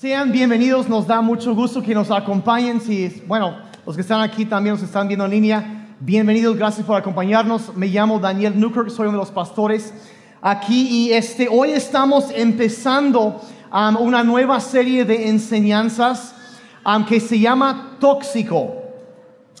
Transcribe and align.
Sean 0.00 0.32
bienvenidos, 0.32 0.88
nos 0.88 1.06
da 1.06 1.20
mucho 1.20 1.54
gusto 1.54 1.82
que 1.82 1.94
nos 1.94 2.10
acompañen. 2.10 2.80
Si, 2.80 3.22
bueno, 3.26 3.58
los 3.84 3.94
que 3.94 4.00
están 4.00 4.22
aquí 4.22 4.46
también 4.46 4.74
nos 4.74 4.82
están 4.82 5.06
viendo 5.06 5.26
en 5.26 5.30
línea, 5.30 5.94
bienvenidos, 6.00 6.56
gracias 6.56 6.86
por 6.86 6.96
acompañarnos. 6.96 7.76
Me 7.76 7.86
llamo 7.86 8.18
Daniel 8.18 8.58
Newkirk, 8.58 8.88
soy 8.88 9.08
uno 9.08 9.18
de 9.18 9.24
los 9.24 9.30
pastores 9.30 9.92
aquí 10.40 10.88
y 10.88 11.12
este, 11.12 11.48
hoy 11.50 11.72
estamos 11.72 12.30
empezando 12.34 13.42
um, 13.70 13.96
una 13.96 14.24
nueva 14.24 14.58
serie 14.60 15.04
de 15.04 15.28
enseñanzas 15.28 16.34
um, 16.86 17.04
que 17.04 17.20
se 17.20 17.38
llama 17.38 17.98
Tóxico. 18.00 18.76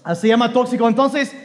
Uh, 0.06 0.14
se 0.14 0.28
llama 0.28 0.50
Tóxico. 0.54 0.88
Entonces, 0.88 1.36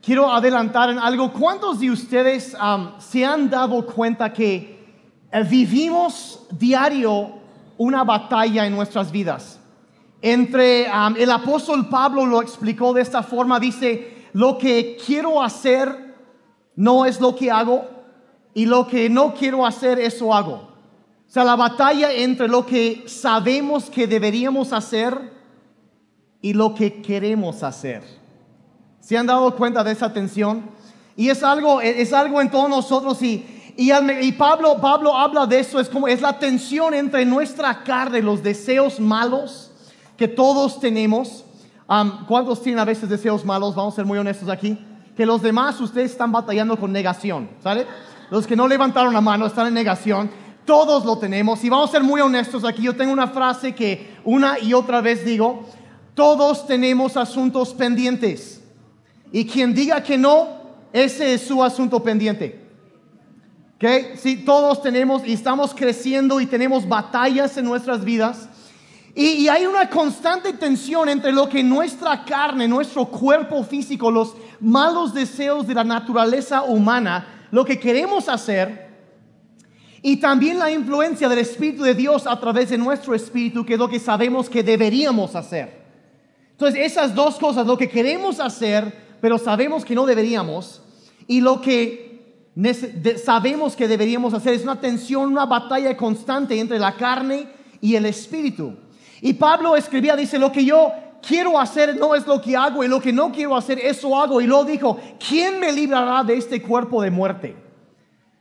quiero 0.00 0.32
adelantar 0.32 0.88
en 0.88 0.98
algo. 0.98 1.34
¿Cuántos 1.34 1.80
de 1.80 1.90
ustedes 1.90 2.54
um, 2.54 2.98
se 2.98 3.26
han 3.26 3.50
dado 3.50 3.84
cuenta 3.84 4.32
que 4.32 4.78
vivimos 5.50 6.46
diario 6.58 7.37
una 7.78 8.04
batalla 8.04 8.66
en 8.66 8.74
nuestras 8.74 9.10
vidas? 9.10 9.58
Entre 10.20 10.90
um, 10.90 11.14
el 11.16 11.30
apóstol 11.30 11.88
Pablo 11.88 12.26
lo 12.26 12.42
explicó 12.42 12.92
de 12.92 13.02
esta 13.02 13.22
forma, 13.22 13.58
dice, 13.58 14.26
lo 14.32 14.58
que 14.58 14.98
quiero 15.04 15.42
hacer 15.42 16.14
no 16.76 17.06
es 17.06 17.20
lo 17.20 17.34
que 17.34 17.50
hago 17.50 17.88
y 18.52 18.66
lo 18.66 18.86
que 18.86 19.08
no 19.08 19.32
quiero 19.32 19.64
hacer 19.64 19.98
eso 19.98 20.34
hago. 20.34 20.54
O 20.54 21.30
sea, 21.30 21.44
la 21.44 21.56
batalla 21.56 22.12
entre 22.12 22.48
lo 22.48 22.64
que 22.66 23.04
sabemos 23.06 23.90
que 23.90 24.06
deberíamos 24.06 24.72
hacer 24.72 25.32
y 26.40 26.52
lo 26.54 26.74
que 26.74 27.02
queremos 27.02 27.62
hacer. 27.62 28.02
¿Se 29.00 29.16
han 29.16 29.26
dado 29.26 29.54
cuenta 29.54 29.84
de 29.84 29.92
esa 29.92 30.12
tensión? 30.12 30.62
Y 31.16 31.28
es 31.30 31.42
algo, 31.42 31.80
es 31.80 32.12
algo 32.12 32.40
en 32.40 32.50
todos 32.50 32.68
nosotros 32.68 33.20
y, 33.22 33.44
y, 33.80 34.32
Pablo, 34.32 34.80
Pablo 34.80 35.16
habla 35.16 35.46
de 35.46 35.60
eso, 35.60 35.78
es 35.78 35.88
como 35.88 36.08
es 36.08 36.20
la 36.20 36.36
tensión 36.36 36.94
entre 36.94 37.24
nuestra 37.24 37.84
carne, 37.84 38.20
los 38.20 38.42
deseos 38.42 38.98
malos 38.98 39.70
que 40.16 40.26
todos 40.26 40.80
tenemos. 40.80 41.44
¿Cuántos 42.26 42.60
tienen 42.60 42.80
a 42.80 42.84
veces 42.84 43.08
deseos 43.08 43.44
malos? 43.44 43.76
Vamos 43.76 43.94
a 43.94 43.96
ser 43.96 44.04
muy 44.04 44.18
honestos 44.18 44.48
aquí. 44.48 44.76
Que 45.16 45.24
los 45.24 45.42
demás 45.42 45.80
ustedes 45.80 46.10
están 46.10 46.32
batallando 46.32 46.76
con 46.76 46.90
negación, 46.90 47.48
¿sale? 47.62 47.86
Los 48.30 48.48
que 48.48 48.56
no 48.56 48.66
levantaron 48.66 49.14
la 49.14 49.20
mano 49.20 49.46
están 49.46 49.68
en 49.68 49.74
negación. 49.74 50.28
Todos 50.64 51.04
lo 51.04 51.16
tenemos. 51.16 51.62
Y 51.62 51.68
vamos 51.68 51.90
a 51.90 51.92
ser 51.92 52.02
muy 52.02 52.20
honestos 52.20 52.64
aquí. 52.64 52.82
Yo 52.82 52.96
tengo 52.96 53.12
una 53.12 53.28
frase 53.28 53.76
que 53.76 54.16
una 54.24 54.58
y 54.58 54.74
otra 54.74 55.00
vez 55.00 55.24
digo. 55.24 55.62
Todos 56.14 56.66
tenemos 56.66 57.16
asuntos 57.16 57.72
pendientes. 57.74 58.60
Y 59.30 59.46
quien 59.46 59.72
diga 59.72 60.02
que 60.02 60.18
no, 60.18 60.48
ese 60.92 61.34
es 61.34 61.46
su 61.46 61.62
asunto 61.62 62.02
pendiente. 62.02 62.67
¿Ok? 63.78 64.16
Sí, 64.16 64.36
todos 64.44 64.82
tenemos 64.82 65.24
y 65.24 65.32
estamos 65.32 65.72
creciendo 65.72 66.40
y 66.40 66.46
tenemos 66.46 66.88
batallas 66.88 67.56
en 67.56 67.64
nuestras 67.64 68.04
vidas. 68.04 68.48
Y, 69.14 69.26
y, 69.26 69.48
hay 69.48 69.66
una 69.66 69.88
constante 69.88 70.52
tensión 70.52 71.08
entre 71.08 71.32
lo 71.32 71.48
que 71.48 71.62
nuestra 71.62 72.24
carne, 72.24 72.68
nuestro 72.68 73.06
cuerpo 73.06 73.62
físico, 73.64 74.10
los 74.10 74.34
malos 74.60 75.14
deseos 75.14 75.66
de 75.66 75.74
la 75.74 75.84
naturaleza 75.84 76.62
humana, 76.62 77.46
lo 77.50 77.64
que 77.64 77.78
queremos 77.78 78.28
hacer, 78.28 78.88
y 80.02 80.16
también 80.16 80.58
la 80.58 80.70
influencia 80.70 81.28
del 81.28 81.40
Espíritu 81.40 81.82
de 81.82 81.94
Dios 81.94 82.26
a 82.26 82.38
través 82.38 82.70
de 82.70 82.78
nuestro 82.78 83.14
espíritu, 83.14 83.64
que 83.64 83.74
es 83.74 83.78
lo 83.78 83.88
que 83.88 83.98
sabemos 83.98 84.48
que 84.48 84.62
deberíamos 84.62 85.34
hacer. 85.34 85.82
Entonces, 86.52 86.80
esas 86.92 87.14
dos 87.14 87.36
cosas, 87.36 87.66
lo 87.66 87.76
que 87.76 87.88
queremos 87.88 88.40
hacer, 88.40 88.92
pero 89.20 89.38
sabemos 89.38 89.84
que 89.84 89.94
no 89.94 90.06
deberíamos, 90.06 90.82
y 91.26 91.40
lo 91.40 91.60
que 91.60 92.07
sabemos 93.24 93.76
que 93.76 93.86
deberíamos 93.86 94.34
hacer 94.34 94.54
es 94.54 94.62
una 94.62 94.80
tensión, 94.80 95.30
una 95.30 95.46
batalla 95.46 95.96
constante 95.96 96.58
entre 96.58 96.78
la 96.78 96.96
carne 96.96 97.46
y 97.80 97.94
el 97.94 98.06
espíritu. 98.06 98.74
Y 99.20 99.34
Pablo 99.34 99.76
escribía, 99.76 100.16
dice, 100.16 100.38
lo 100.38 100.50
que 100.50 100.64
yo 100.64 100.92
quiero 101.26 101.58
hacer 101.58 101.96
no 101.96 102.14
es 102.14 102.26
lo 102.26 102.40
que 102.40 102.56
hago 102.56 102.82
y 102.82 102.88
lo 102.88 103.00
que 103.00 103.12
no 103.12 103.32
quiero 103.32 103.56
hacer, 103.56 103.78
eso 103.78 104.18
hago. 104.18 104.40
Y 104.40 104.46
luego 104.46 104.64
dijo, 104.64 104.98
¿quién 105.28 105.60
me 105.60 105.72
librará 105.72 106.24
de 106.24 106.36
este 106.36 106.62
cuerpo 106.62 107.02
de 107.02 107.10
muerte? 107.10 107.56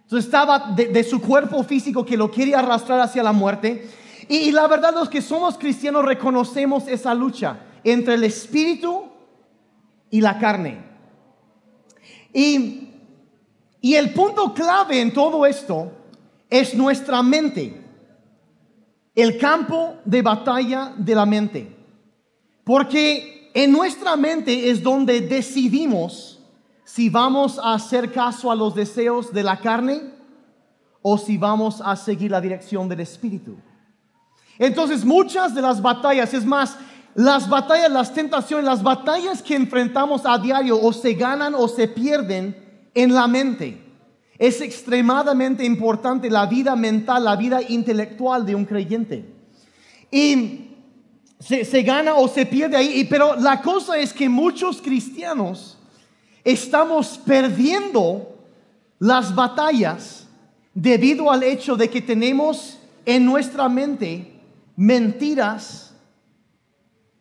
Entonces 0.03 0.25
estaba 0.25 0.73
de, 0.75 1.03
su 1.03 1.22
cuerpo 1.22 1.63
físico 1.63 2.06
que 2.06 2.16
lo 2.16 2.31
quería 2.31 2.59
arrastrar 2.59 3.00
hacia 3.00 3.23
la 3.23 3.33
muerte. 3.33 3.89
Y 4.29 4.51
la 4.51 4.67
verdad 4.67 4.94
los 4.94 5.09
que 5.09 5.22
somos 5.22 5.57
cristianos 5.57 6.06
reconocemos 6.06 6.88
esa 6.88 7.13
lucha 7.13 7.59
entre 7.83 8.16
el 8.16 8.23
espíritu 8.23 9.03
y 10.09 10.22
la 10.22 10.39
carne. 10.39 10.81
Y, 12.33 12.88
y 13.88 13.96
el 13.96 14.14
punto 14.14 14.53
clave 14.53 15.00
en 15.00 15.14
todo 15.14 15.46
esto 15.46 15.94
es 16.50 16.74
nuestra 16.74 17.24
mente, 17.24 17.81
el 19.16 19.38
campo 19.38 19.96
de 20.03 20.22
batalla 20.22 20.94
de 20.98 21.16
la 21.16 21.25
mente. 21.25 21.74
Porque 22.66 23.50
en 23.53 23.72
nuestra 23.72 24.18
mente 24.18 24.70
es 24.70 24.84
donde 24.84 25.22
decidimos 25.22 26.38
si 26.84 27.08
vamos 27.08 27.58
a 27.59 27.75
hacer 27.75 28.12
caso 28.12 28.52
a 28.52 28.56
los 28.56 28.75
deseos 28.75 29.31
de 29.31 29.44
la 29.44 29.58
carne 29.62 30.02
o 31.02 31.18
si 31.18 31.38
vamos 31.38 31.81
a 31.81 31.96
seguir 31.96 32.31
la 32.31 32.42
dirección 32.42 32.90
del 32.90 33.00
espíritu. 33.00 33.56
Entonces 34.59 35.06
muchas 35.06 35.56
de 35.56 35.62
las 35.62 35.81
batallas, 35.81 36.34
es 36.34 36.44
más, 36.44 36.78
las 37.16 37.48
batallas, 37.48 37.90
las 37.90 38.14
tentaciones, 38.14 38.66
las 38.66 38.84
batallas 38.84 39.42
que 39.42 39.56
enfrentamos 39.56 40.25
a 40.25 40.38
diario 40.38 40.78
o 40.78 40.92
se 40.92 41.14
ganan 41.14 41.56
o 41.56 41.69
se 41.69 41.88
pierden 41.88 42.66
en 42.97 43.13
la 43.13 43.28
mente. 43.28 43.78
Es 44.40 44.59
extremadamente 44.59 45.63
importante 45.63 46.31
la 46.31 46.47
vida 46.47 46.75
mental, 46.75 47.25
la 47.25 47.35
vida 47.35 47.62
intelectual 47.62 48.44
de 48.44 48.56
un 48.56 48.66
creyente. 48.66 49.24
Y 50.09 50.72
se, 51.40 51.84
gana 51.84 52.16
o 52.16 52.28
se 52.28 52.47
pierde 52.47 52.75
ahí, 52.75 53.06
pero 53.07 53.36
la 53.36 53.62
cosa 53.62 54.00
es 54.00 54.12
que 54.13 54.28
muchos 54.28 54.81
cristianos 54.81 55.78
estamos 56.44 57.19
perdiendo 57.24 58.36
las 58.97 59.36
batallas 59.36 60.28
debido 60.74 61.31
al 61.31 61.44
hecho 61.44 61.75
de 61.75 61.88
que 61.88 62.02
tenemos 62.02 62.80
en 63.06 63.25
nuestra 63.25 63.69
mente 63.69 64.41
mentiras, 64.75 65.94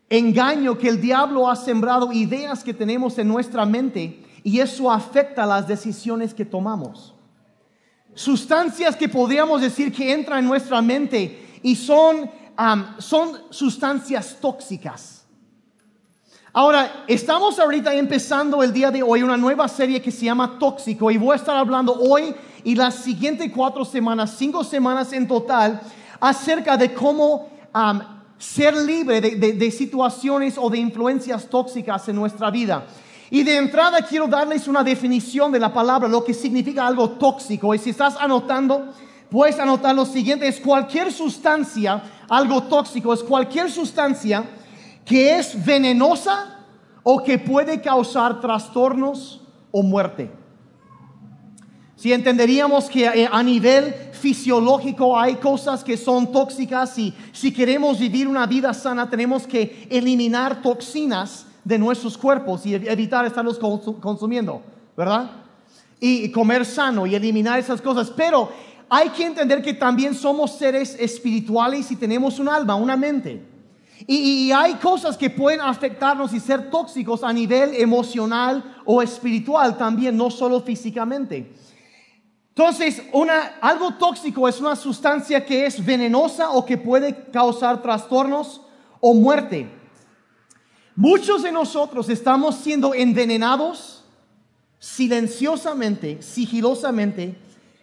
engaño 0.09 0.78
que 0.78 0.88
el 0.88 1.03
diablo 1.03 1.50
ha 1.50 1.56
sembrado, 1.56 2.12
ideas 2.12 2.65
que 2.65 2.72
tenemos 2.72 3.19
en 3.19 3.28
nuestra 3.28 3.66
mente 3.66 4.25
y 4.46 4.60
eso 4.60 4.92
afecta 4.92 5.44
las 5.44 5.66
decisiones 5.66 6.32
que 6.32 6.44
tomamos. 6.44 7.12
Sustancias 8.14 8.94
que 8.94 9.08
podríamos 9.08 9.60
decir 9.60 9.92
que 9.92 10.12
entran 10.12 10.38
en 10.38 10.44
nuestra 10.44 10.80
mente 10.80 11.58
y 11.64 11.74
son 11.74 12.30
um, 12.56 12.84
son 13.00 13.40
sustancias 13.50 14.36
tóxicas. 14.40 15.26
Ahora, 16.52 17.04
estamos 17.08 17.58
ahorita 17.58 17.92
empezando 17.94 18.62
el 18.62 18.72
día 18.72 18.92
de 18.92 19.02
hoy 19.02 19.24
una 19.24 19.36
nueva 19.36 19.66
serie 19.66 20.00
que 20.00 20.12
se 20.12 20.26
llama 20.26 20.60
Tóxico 20.60 21.10
y 21.10 21.16
voy 21.16 21.32
a 21.32 21.36
estar 21.36 21.56
hablando 21.56 21.92
hoy 21.94 22.32
y 22.62 22.76
las 22.76 22.94
siguientes 22.94 23.50
cuatro 23.52 23.84
semanas, 23.84 24.36
cinco 24.38 24.62
semanas 24.62 25.12
en 25.12 25.26
total, 25.26 25.80
acerca 26.20 26.76
de 26.76 26.94
cómo 26.94 27.48
ser 28.38 28.76
libre 28.76 29.20
de, 29.20 29.34
de, 29.34 29.52
de 29.54 29.70
situaciones 29.72 30.56
o 30.56 30.70
de 30.70 30.78
influencias 30.78 31.48
tóxicas 31.48 32.08
en 32.08 32.14
nuestra 32.14 32.48
vida. 32.52 32.86
Y 33.31 33.42
de 33.42 33.56
entrada 33.56 34.03
quiero 34.03 34.28
darles 34.28 34.69
una 34.69 34.84
definición 34.84 35.50
de 35.50 35.59
la 35.59 35.72
palabra, 35.72 36.09
lo 36.09 36.25
que 36.25 36.34
significa 36.34 36.87
algo 36.87 37.10
tóxico. 37.10 37.75
Y 37.75 37.78
si 37.78 37.91
estás 37.91 38.16
anotando, 38.19 38.92
puedes 39.31 39.59
anotar 39.59 39.94
lo 39.94 40.04
siguiente, 40.04 40.47
es 40.47 40.60
cualquier 40.60 41.12
sustancia, 41.12 42.03
algo 42.28 42.62
tóxico, 42.65 43.12
es 43.12 43.22
cualquier 43.22 43.70
sustancia 43.70 44.44
que 45.04 45.38
es 45.38 45.65
venenosa 45.65 46.65
o 47.03 47.22
que 47.22 47.38
puede 47.38 47.81
causar 47.81 48.41
trastornos 48.41 49.41
o 49.70 49.82
muerte. 49.82 50.31
Si 51.97 52.12
entenderíamos 52.12 52.91
que 52.91 53.06
eh, 53.06 53.28
a 53.31 53.42
nivel 53.42 53.94
fisiológico 54.12 55.19
hay 55.19 55.36
cosas 55.36 55.82
que 55.82 55.97
son 55.97 56.31
tóxicas 56.31 56.98
y 56.98 57.15
si 57.32 57.53
queremos 57.53 57.98
vivir 57.98 58.28
una 58.28 58.47
vida 58.47 58.74
sana 58.74 59.09
tenemos 59.09 59.47
que 59.47 59.86
eliminar 59.91 60.60
toxinas 60.60 61.47
de 61.66 61.78
nuestros 61.80 62.16
cuerpos 62.16 62.65
y 62.65 62.77
evitar 62.77 63.27
estarlos 63.27 63.59
consumiendo, 63.59 64.63
¿verdad? 64.97 65.33
Y 65.98 66.30
comer 66.30 66.65
sano 66.65 67.07
y 67.07 67.16
eliminar 67.16 67.59
esas 67.59 67.83
cosas. 67.83 68.09
Pero 68.16 68.48
hay 68.89 69.09
que 69.09 69.27
entender 69.27 69.60
que 69.63 69.74
también 69.74 70.15
somos 70.15 70.53
seres 70.53 70.97
espirituales 70.98 71.91
y 71.91 71.97
tenemos 71.97 72.39
un 72.39 72.48
alma, 72.48 72.77
una 72.77 72.97
mente. 72.97 73.42
Y, 74.07 74.53
hay 74.53 74.74
cosas 74.74 75.16
que 75.16 75.28
pueden 75.28 75.60
afectarnos 75.60 76.33
y 76.33 76.39
ser 76.39 76.71
tóxicos 76.71 77.24
a 77.24 77.33
nivel 77.33 77.74
emocional 77.74 78.77
o 78.84 79.03
espiritual 79.03 79.77
también, 79.77 80.16
no 80.16 80.30
solo 80.30 80.60
físicamente. 80.60 81.53
Entonces, 82.51 83.03
una, 83.12 83.57
algo 83.60 83.95
tóxico 83.95 84.47
es 84.47 84.60
una 84.60 84.77
sustancia 84.77 85.45
que 85.45 85.66
es 85.66 85.84
venenosa 85.84 86.51
o 86.51 86.65
que 86.65 86.78
puede 86.78 87.24
causar 87.33 87.83
trastornos 87.83 88.60
o 89.01 89.15
muerte. 89.15 89.69
Muchos 90.97 91.43
de 91.43 91.53
nosotros 91.53 92.09
estamos 92.09 92.54
siendo 92.57 92.95
envenenados 92.95 94.03
silenciosamente, 94.78 96.22
sigilosamente, 96.22 97.37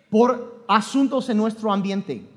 por 0.10 0.66
asuntos 0.68 1.30
en 1.30 1.38
nuestro 1.38 1.72
ambiente. 1.72 2.28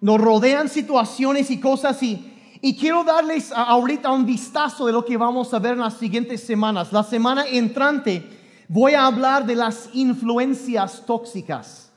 Nos 0.00 0.20
rodean 0.20 0.68
situaciones 0.68 1.50
y 1.50 1.58
cosas 1.58 2.00
y, 2.04 2.32
y 2.60 2.76
quiero 2.76 3.02
darles 3.02 3.50
ahorita 3.50 4.12
un 4.12 4.24
vistazo 4.24 4.86
de 4.86 4.92
lo 4.92 5.04
que 5.04 5.16
vamos 5.16 5.52
a 5.52 5.58
ver 5.58 5.72
en 5.72 5.80
las 5.80 5.94
siguientes 5.94 6.44
semanas. 6.44 6.92
La 6.92 7.02
semana 7.02 7.46
entrante 7.48 8.24
voy 8.68 8.94
a 8.94 9.06
hablar 9.06 9.44
de 9.44 9.56
las 9.56 9.88
influencias 9.92 11.04
tóxicas, 11.04 11.90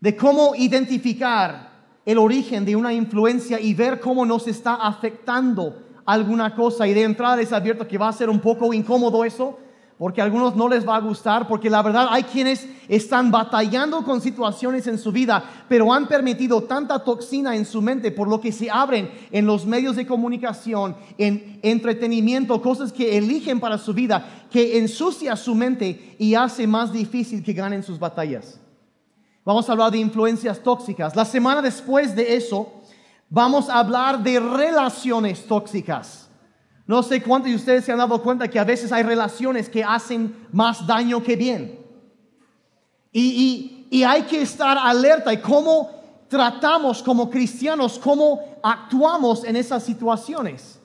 de 0.00 0.16
cómo 0.16 0.54
identificar 0.54 1.73
el 2.06 2.18
origen 2.18 2.64
de 2.64 2.76
una 2.76 2.92
influencia 2.92 3.60
y 3.60 3.74
ver 3.74 4.00
cómo 4.00 4.26
nos 4.26 4.46
está 4.46 4.74
afectando 4.74 5.82
alguna 6.04 6.54
cosa. 6.54 6.86
Y 6.86 6.94
de 6.94 7.02
entrada 7.02 7.36
les 7.36 7.52
advierto 7.52 7.86
que 7.86 7.98
va 7.98 8.08
a 8.08 8.12
ser 8.12 8.28
un 8.28 8.40
poco 8.40 8.72
incómodo 8.74 9.24
eso, 9.24 9.58
porque 9.96 10.20
a 10.20 10.24
algunos 10.24 10.56
no 10.56 10.68
les 10.68 10.86
va 10.86 10.96
a 10.96 11.00
gustar, 11.00 11.46
porque 11.46 11.70
la 11.70 11.80
verdad 11.80 12.08
hay 12.10 12.24
quienes 12.24 12.68
están 12.88 13.30
batallando 13.30 14.02
con 14.02 14.20
situaciones 14.20 14.86
en 14.86 14.98
su 14.98 15.12
vida, 15.12 15.42
pero 15.68 15.92
han 15.92 16.08
permitido 16.08 16.64
tanta 16.64 16.98
toxina 16.98 17.54
en 17.54 17.64
su 17.64 17.80
mente 17.80 18.10
por 18.10 18.28
lo 18.28 18.40
que 18.40 18.50
se 18.52 18.70
abren 18.70 19.10
en 19.30 19.46
los 19.46 19.64
medios 19.64 19.96
de 19.96 20.06
comunicación, 20.06 20.96
en 21.16 21.60
entretenimiento, 21.62 22.60
cosas 22.60 22.92
que 22.92 23.16
eligen 23.16 23.60
para 23.60 23.78
su 23.78 23.94
vida, 23.94 24.46
que 24.50 24.78
ensucia 24.78 25.36
su 25.36 25.54
mente 25.54 26.16
y 26.18 26.34
hace 26.34 26.66
más 26.66 26.92
difícil 26.92 27.42
que 27.42 27.52
ganen 27.52 27.82
sus 27.82 27.98
batallas. 27.98 28.60
Vamos 29.44 29.68
a 29.68 29.72
hablar 29.72 29.90
de 29.90 29.98
influencias 29.98 30.58
tóxicas. 30.62 31.14
La 31.14 31.24
semana 31.24 31.60
después 31.60 32.16
de 32.16 32.34
eso, 32.34 32.72
vamos 33.28 33.68
a 33.68 33.78
hablar 33.78 34.22
de 34.22 34.40
relaciones 34.40 35.46
tóxicas. 35.46 36.30
No 36.86 37.02
sé 37.02 37.22
cuántos 37.22 37.50
de 37.50 37.56
ustedes 37.56 37.84
se 37.84 37.92
han 37.92 37.98
dado 37.98 38.22
cuenta 38.22 38.48
que 38.48 38.58
a 38.58 38.64
veces 38.64 38.90
hay 38.90 39.02
relaciones 39.02 39.68
que 39.68 39.84
hacen 39.84 40.46
más 40.50 40.86
daño 40.86 41.22
que 41.22 41.36
bien. 41.36 41.78
Y, 43.12 43.70
hay 44.04 44.22
que 44.22 44.42
estar 44.42 44.76
alerta 44.76 45.32
y 45.32 45.38
cómo 45.38 45.88
tratamos 46.28 47.00
como 47.00 47.30
cristianos, 47.30 47.98
cómo 47.98 48.58
actuamos 48.62 49.44
en 49.44 49.54
esas 49.54 49.84
situaciones. 49.84 50.80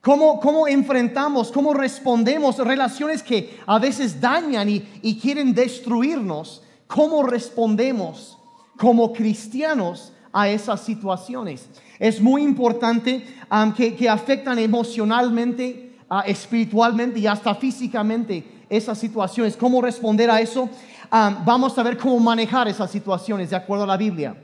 Cómo, 0.00 0.40
cómo 0.40 0.66
enfrentamos, 0.66 1.50
cómo 1.50 1.74
respondemos 1.74 2.58
relaciones 2.58 3.22
que 3.22 3.58
a 3.66 3.78
veces 3.78 4.20
dañan 4.20 4.68
y, 4.68 4.82
y 5.02 5.18
quieren 5.18 5.52
destruirnos. 5.52 6.62
Cómo 6.86 7.22
respondemos 7.22 8.38
como 8.76 9.12
cristianos 9.12 10.12
a 10.32 10.48
esas 10.48 10.80
situaciones. 10.80 11.68
Es 11.98 12.20
muy 12.20 12.42
importante 12.42 13.24
um, 13.50 13.72
que, 13.72 14.08
afectan 14.08 14.58
emocionalmente, 14.58 15.96
uh, 16.10 16.20
espiritualmente 16.26 17.20
y 17.20 17.26
hasta 17.26 17.54
físicamente 17.54 18.64
esas 18.68 18.98
situaciones. 18.98 19.56
¿Cómo 19.56 19.80
responder 19.80 20.30
a 20.30 20.40
eso? 20.40 20.62
Um, 20.62 21.44
vamos 21.44 21.78
a 21.78 21.82
ver 21.82 21.96
cómo 21.96 22.18
manejar 22.18 22.66
esas 22.66 22.90
situaciones 22.90 23.50
de 23.50 23.56
acuerdo 23.56 23.84
a 23.84 23.86
la 23.86 23.96
Biblia. 23.96 24.36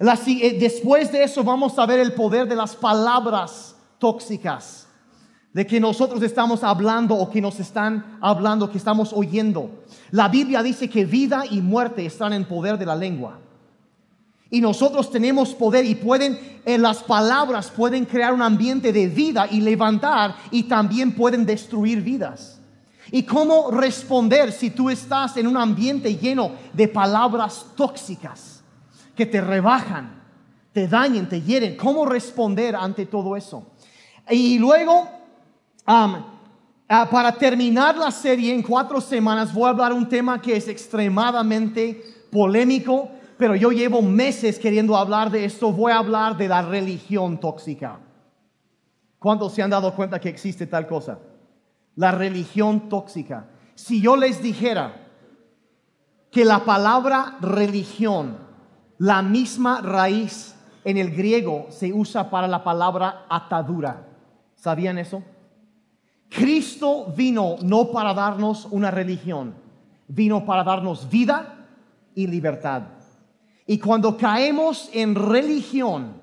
Eh, 0.00 0.58
después 0.60 1.10
de 1.10 1.24
eso 1.24 1.42
vamos 1.42 1.78
a 1.78 1.86
ver 1.86 1.98
el 1.98 2.12
poder 2.12 2.46
de 2.46 2.54
las 2.54 2.76
palabras 2.76 3.74
tóxicas, 3.98 4.86
de 5.52 5.66
que 5.66 5.80
nosotros 5.80 6.22
estamos 6.22 6.62
hablando 6.62 7.14
o 7.14 7.30
que 7.30 7.40
nos 7.40 7.58
están 7.58 8.18
hablando, 8.20 8.70
que 8.70 8.78
estamos 8.78 9.12
oyendo. 9.12 9.84
La 10.10 10.28
Biblia 10.28 10.62
dice 10.62 10.88
que 10.88 11.04
vida 11.04 11.44
y 11.50 11.60
muerte 11.60 12.04
están 12.04 12.32
en 12.32 12.44
poder 12.44 12.78
de 12.78 12.86
la 12.86 12.94
lengua. 12.94 13.38
Y 14.50 14.60
nosotros 14.60 15.10
tenemos 15.10 15.54
poder 15.54 15.84
y 15.84 15.94
pueden, 15.94 16.60
en 16.64 16.80
las 16.80 17.02
palabras 17.02 17.70
pueden 17.70 18.04
crear 18.06 18.32
un 18.32 18.40
ambiente 18.40 18.92
de 18.92 19.06
vida 19.06 19.46
y 19.50 19.60
levantar 19.60 20.36
y 20.50 20.64
también 20.64 21.12
pueden 21.12 21.44
destruir 21.44 22.02
vidas. 22.02 22.58
¿Y 23.10 23.22
cómo 23.22 23.70
responder 23.70 24.52
si 24.52 24.70
tú 24.70 24.90
estás 24.90 25.36
en 25.36 25.46
un 25.46 25.56
ambiente 25.56 26.16
lleno 26.16 26.52
de 26.72 26.88
palabras 26.88 27.66
tóxicas 27.74 28.62
que 29.14 29.26
te 29.26 29.40
rebajan, 29.40 30.22
te 30.72 30.86
dañen, 30.88 31.28
te 31.28 31.40
hieren? 31.40 31.76
¿Cómo 31.76 32.06
responder 32.06 32.76
ante 32.76 33.06
todo 33.06 33.36
eso? 33.36 33.66
Y 34.30 34.58
luego, 34.58 35.08
ah, 35.88 37.08
para 37.10 37.32
terminar 37.32 37.96
la 37.96 38.10
serie 38.10 38.54
en 38.54 38.62
cuatro 38.62 39.00
semanas, 39.00 39.52
voy 39.52 39.66
a 39.66 39.70
hablar 39.70 39.92
un 39.92 40.08
tema 40.08 40.40
que 40.40 40.56
es 40.56 40.68
extremadamente 40.68 42.02
polémico 42.30 43.10
pero 43.38 43.54
yo 43.54 43.70
llevo 43.70 44.02
meses 44.02 44.58
queriendo 44.58 44.96
hablar 44.96 45.30
de 45.30 45.44
esto. 45.44 45.72
Voy 45.72 45.92
a 45.92 45.98
hablar 45.98 46.36
de 46.36 46.48
la 46.48 46.60
religión 46.60 47.38
tóxica. 47.38 48.00
¿Cuántos 49.20 49.54
se 49.54 49.62
han 49.62 49.70
dado 49.70 49.94
cuenta 49.94 50.20
que 50.20 50.28
existe 50.28 50.66
tal 50.66 50.88
cosa? 50.88 51.20
La 51.94 52.10
religión 52.10 52.88
tóxica. 52.88 53.46
Si 53.76 54.02
yo 54.02 54.16
les 54.16 54.42
dijera 54.42 55.06
que 56.32 56.44
la 56.44 56.64
palabra 56.64 57.38
religión, 57.40 58.38
la 58.98 59.22
misma 59.22 59.80
raíz 59.82 60.56
en 60.84 60.98
el 60.98 61.14
griego 61.14 61.66
se 61.70 61.92
usa 61.92 62.30
para 62.30 62.48
la 62.48 62.64
palabra 62.64 63.24
atadura. 63.28 64.04
¿Sabían 64.56 64.98
eso? 64.98 65.22
Cristo 66.28 67.12
vino 67.16 67.56
no 67.62 67.90
para 67.90 68.14
darnos 68.14 68.66
una 68.70 68.90
religión, 68.90 69.54
vino 70.08 70.44
para 70.44 70.62
darnos 70.62 71.08
vida 71.08 71.66
y 72.14 72.26
libertad. 72.26 72.82
Y 73.66 73.78
cuando 73.78 74.16
caemos 74.16 74.88
en 74.92 75.14
religión 75.14 76.14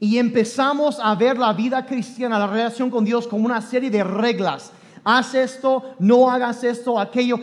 y 0.00 0.18
empezamos 0.18 0.98
a 1.00 1.14
ver 1.14 1.38
la 1.38 1.52
vida 1.52 1.84
cristiana, 1.86 2.38
la 2.38 2.46
relación 2.46 2.90
con 2.90 3.04
Dios 3.04 3.26
como 3.26 3.46
una 3.46 3.60
serie 3.60 3.90
de 3.90 4.04
reglas, 4.04 4.72
haz 5.04 5.34
esto, 5.34 5.94
no 5.98 6.30
hagas 6.30 6.64
esto, 6.64 6.98
aquello, 6.98 7.38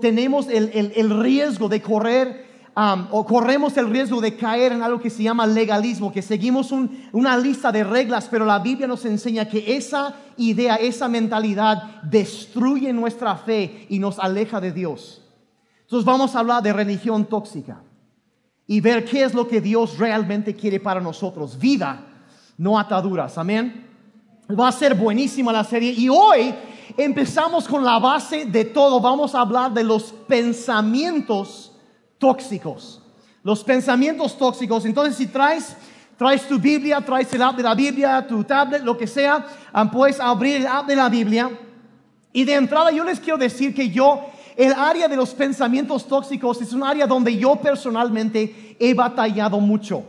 tenemos 0.00 0.48
el, 0.48 1.22
riesgo 1.22 1.68
de 1.68 1.80
correr 1.80 2.45
um, 2.76 3.06
o 3.10 3.24
corremos 3.24 3.76
el 3.76 3.88
riesgo 3.88 4.20
de 4.20 4.36
caer 4.36 4.72
en 4.72 4.82
algo 4.82 5.00
que 5.00 5.10
se 5.10 5.22
llama 5.22 5.46
legalismo, 5.46 6.12
que 6.12 6.22
seguimos 6.22 6.72
una 7.12 7.36
lista 7.36 7.72
de 7.72 7.82
reglas, 7.82 8.28
pero 8.30 8.44
la 8.44 8.58
Biblia 8.58 8.86
nos 8.86 9.04
enseña 9.04 9.48
que 9.48 9.76
esa 9.76 10.14
idea, 10.36 10.76
esa 10.76 11.08
mentalidad 11.08 12.02
destruye 12.02 12.92
nuestra 12.92 13.36
fe 13.36 13.86
y 13.88 13.98
nos 13.98 14.18
aleja 14.18 14.60
de 14.60 14.72
Dios. 14.72 15.22
Entonces 15.82 16.04
vamos 16.04 16.34
a 16.34 16.40
hablar 16.40 16.62
de 16.62 16.72
religión 16.72 17.24
tóxica 17.24 17.80
y 18.66 18.80
ver 18.80 19.04
qué 19.04 19.22
es 19.22 19.34
lo 19.34 19.46
que 19.46 19.60
Dios 19.60 19.98
realmente 19.98 20.54
quiere 20.54 20.80
para 20.80 21.00
nosotros. 21.00 21.58
Vida, 21.58 22.00
no 22.58 22.78
ataduras. 22.78 23.38
Amén. 23.38 23.86
Va 24.48 24.68
a 24.68 24.72
ser 24.72 24.94
buenísima 24.94 25.52
la 25.52 25.64
serie. 25.64 25.92
Y 25.92 26.08
hoy 26.08 26.54
empezamos 26.96 27.68
con 27.68 27.84
la 27.84 27.98
base 27.98 28.46
de 28.46 28.64
todo. 28.64 29.00
Vamos 29.00 29.34
a 29.34 29.40
hablar 29.40 29.72
de 29.72 29.84
los 29.84 30.12
pensamientos 30.26 31.65
tóxicos. 32.18 33.02
Los 33.42 33.62
pensamientos 33.62 34.36
tóxicos. 34.36 34.84
Entonces, 34.84 35.16
si 35.16 35.26
traes, 35.26 35.76
traes 36.16 36.46
tu 36.48 36.58
Biblia, 36.58 37.00
traes 37.00 37.32
el 37.32 37.42
app 37.42 37.56
de 37.56 37.62
la 37.62 37.74
Biblia, 37.74 38.26
tu 38.26 38.42
tablet, 38.44 38.82
lo 38.82 38.96
que 38.96 39.06
sea, 39.06 39.46
puedes 39.92 40.18
abrir 40.20 40.56
el 40.56 40.66
app 40.66 40.86
de 40.86 40.96
la 40.96 41.08
Biblia. 41.08 41.50
Y 42.32 42.44
de 42.44 42.54
entrada 42.54 42.90
yo 42.90 43.04
les 43.04 43.20
quiero 43.20 43.38
decir 43.38 43.74
que 43.74 43.88
yo 43.88 44.26
el 44.56 44.72
área 44.72 45.06
de 45.06 45.16
los 45.16 45.34
pensamientos 45.34 46.06
tóxicos 46.06 46.60
es 46.62 46.72
un 46.72 46.82
área 46.82 47.06
donde 47.06 47.36
yo 47.36 47.56
personalmente 47.56 48.76
he 48.80 48.94
batallado 48.94 49.60
mucho. 49.60 50.04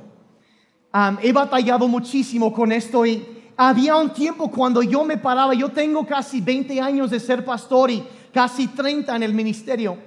he 1.22 1.32
batallado 1.32 1.88
muchísimo 1.88 2.52
con 2.52 2.72
esto 2.72 3.06
y 3.06 3.26
había 3.58 3.96
un 3.98 4.12
tiempo 4.12 4.50
cuando 4.50 4.82
yo 4.82 5.04
me 5.04 5.18
paraba, 5.18 5.54
yo 5.54 5.70
tengo 5.70 6.06
casi 6.06 6.42
20 6.42 6.80
años 6.80 7.12
de 7.12 7.20
ser 7.20 7.44
pastor 7.44 7.92
y 7.92 8.04
casi 8.34 8.68
30 8.68 9.16
en 9.16 9.24
el 9.24 9.34
ministerio. 9.34 9.98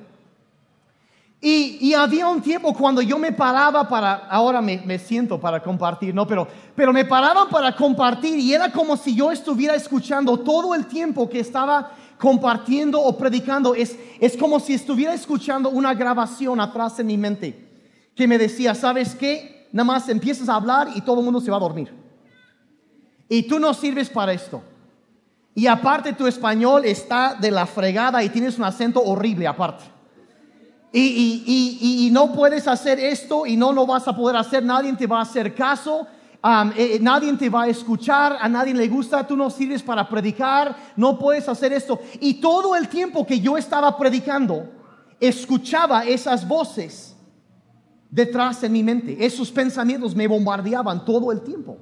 Y, 1.43 1.95
había 1.95 2.29
un 2.29 2.43
tiempo 2.43 2.75
cuando 2.75 3.01
yo 3.01 3.19
me 3.19 3.33
paraba 3.33 3.89
para, 3.89 4.27
ahora 4.29 4.61
me, 4.61 4.99
siento 4.99 5.41
para 5.41 5.63
compartir, 5.63 6.15
¿no? 6.15 6.27
Pero, 6.27 6.47
pero 6.75 6.93
me 6.93 7.07
paraban 7.07 7.49
para 7.49 7.75
compartir 7.75 8.39
y 8.39 8.53
era 8.53 8.71
como 8.71 8.95
si 8.95 9.15
yo 9.15 9.33
estuviera 9.33 9.75
escuchando 9.75 10.39
todo 10.39 10.75
el 10.75 10.87
tiempo 10.87 11.31
que 11.31 11.41
estaba 11.41 11.93
compartiendo 12.19 13.01
o 13.01 13.17
predicando, 13.17 13.75
es, 13.75 13.99
es 14.21 14.37
como 14.37 14.61
si 14.61 14.75
estuviera 14.75 15.15
escuchando 15.15 15.71
una 15.71 15.95
grabación 15.95 16.61
atrás 16.61 16.99
en 16.99 17.07
mi 17.07 17.17
mente 17.17 17.71
que 18.15 18.29
me 18.29 18.37
decía, 18.37 18.75
¿sabes 18.75 19.15
qué? 19.15 19.67
Nada 19.73 19.85
más 19.85 20.09
empiezas 20.11 20.47
a 20.51 20.57
hablar 20.57 20.91
y 20.95 21.01
todo 21.01 21.21
el 21.21 21.25
mundo 21.25 21.41
se 21.41 21.51
va 21.51 21.57
a 21.57 21.61
dormir. 21.61 21.91
Y 23.31 23.45
tú 23.45 23.59
no 23.59 23.73
sirves 23.73 24.11
para 24.11 24.35
esto. 24.35 24.63
Y 25.55 25.67
aparte 25.67 26.13
tu 26.13 26.27
español 26.27 26.85
está 26.85 27.35
de 27.35 27.51
la 27.51 27.65
fregada 27.65 28.23
y 28.23 28.29
tienes 28.29 28.59
un 28.59 28.65
acento 28.65 29.03
horrible 29.03 29.47
aparte. 29.47 30.00
Y, 30.93 31.01
y, 31.01 32.07
y, 32.07 32.11
no 32.11 32.33
puedes 32.33 32.67
hacer 32.67 32.99
esto 32.99 33.47
y 33.47 33.57
no 33.57 33.73
lo 33.73 33.87
vas 33.87 34.09
a 34.09 34.17
poder 34.17 34.37
hacer, 34.37 34.65
nadie 34.65 34.93
te 34.95 35.07
va 35.07 35.19
a 35.19 35.23
hacer 35.23 35.55
caso 35.55 36.07
eh, 36.43 36.95
eh, 36.95 36.99
nadie 37.01 37.35
te 37.35 37.51
va 37.51 37.65
a 37.65 37.69
escuchar, 37.69 38.39
a 38.41 38.49
nadie 38.49 38.73
le 38.73 38.89
gusta, 38.89 39.27
tú 39.27 39.37
no 39.37 39.51
sirves 39.51 39.83
para 39.83 40.09
predicar, 40.09 40.75
no 40.97 41.19
puedes 41.19 41.49
hacer 41.49 41.73
esto. 41.73 42.01
Y 42.19 42.35
todo 42.35 42.75
el 42.75 42.89
tiempo 42.89 43.27
que 43.27 43.41
yo 43.41 43.59
estaba 43.59 43.97
predicando, 43.99 44.67
escuchaba 45.21 46.05
esas 46.05 46.49
voces 46.49 47.15
detrás 48.11 48.63
de 48.63 48.71
mi 48.71 48.83
mente. 48.83 49.25
Esos 49.25 49.51
pensamientos 49.51 50.15
me 50.15 50.27
bombardeaban 50.27 51.05
todo 51.05 51.31
el 51.31 51.43
tiempo. 51.43 51.77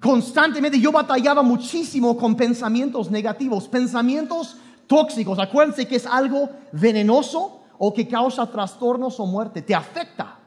Constantemente 0.00 0.80
yo 0.80 0.90
batallaba 0.90 1.42
muchísimo 1.42 2.16
con 2.16 2.34
pensamientos 2.34 3.12
negativos, 3.12 3.68
pensamientos 3.68 4.56
tóxicos. 4.88 5.38
Acuérdense 5.38 5.86
que 5.86 5.94
es 5.94 6.06
algo 6.06 6.50
venenoso 6.72 7.61
o 7.78 7.92
que 7.92 8.06
causa 8.06 8.46
trastornos 8.46 9.18
o 9.20 9.26
muerte, 9.26 9.62
te 9.62 9.74
afecta. 9.74 10.38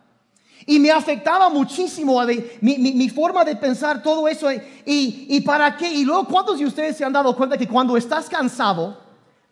Y 0.65 0.79
me 0.79 0.89
afectaba 0.91 1.49
muchísimo 1.49 2.19
mi, 2.61 3.09
forma 3.09 3.45
de 3.45 3.55
pensar 3.55 4.01
todo 4.01 4.27
eso. 4.27 4.51
Y, 4.51 5.27
y, 5.29 5.41
para 5.41 5.77
qué? 5.77 5.91
Y 5.91 6.03
luego, 6.03 6.25
¿cuántos 6.25 6.57
de 6.57 6.65
ustedes 6.65 6.97
se 6.97 7.05
han 7.05 7.13
dado 7.13 7.35
cuenta 7.35 7.57
que 7.57 7.67
cuando 7.67 7.95
estás 7.95 8.27
cansado, 8.27 8.97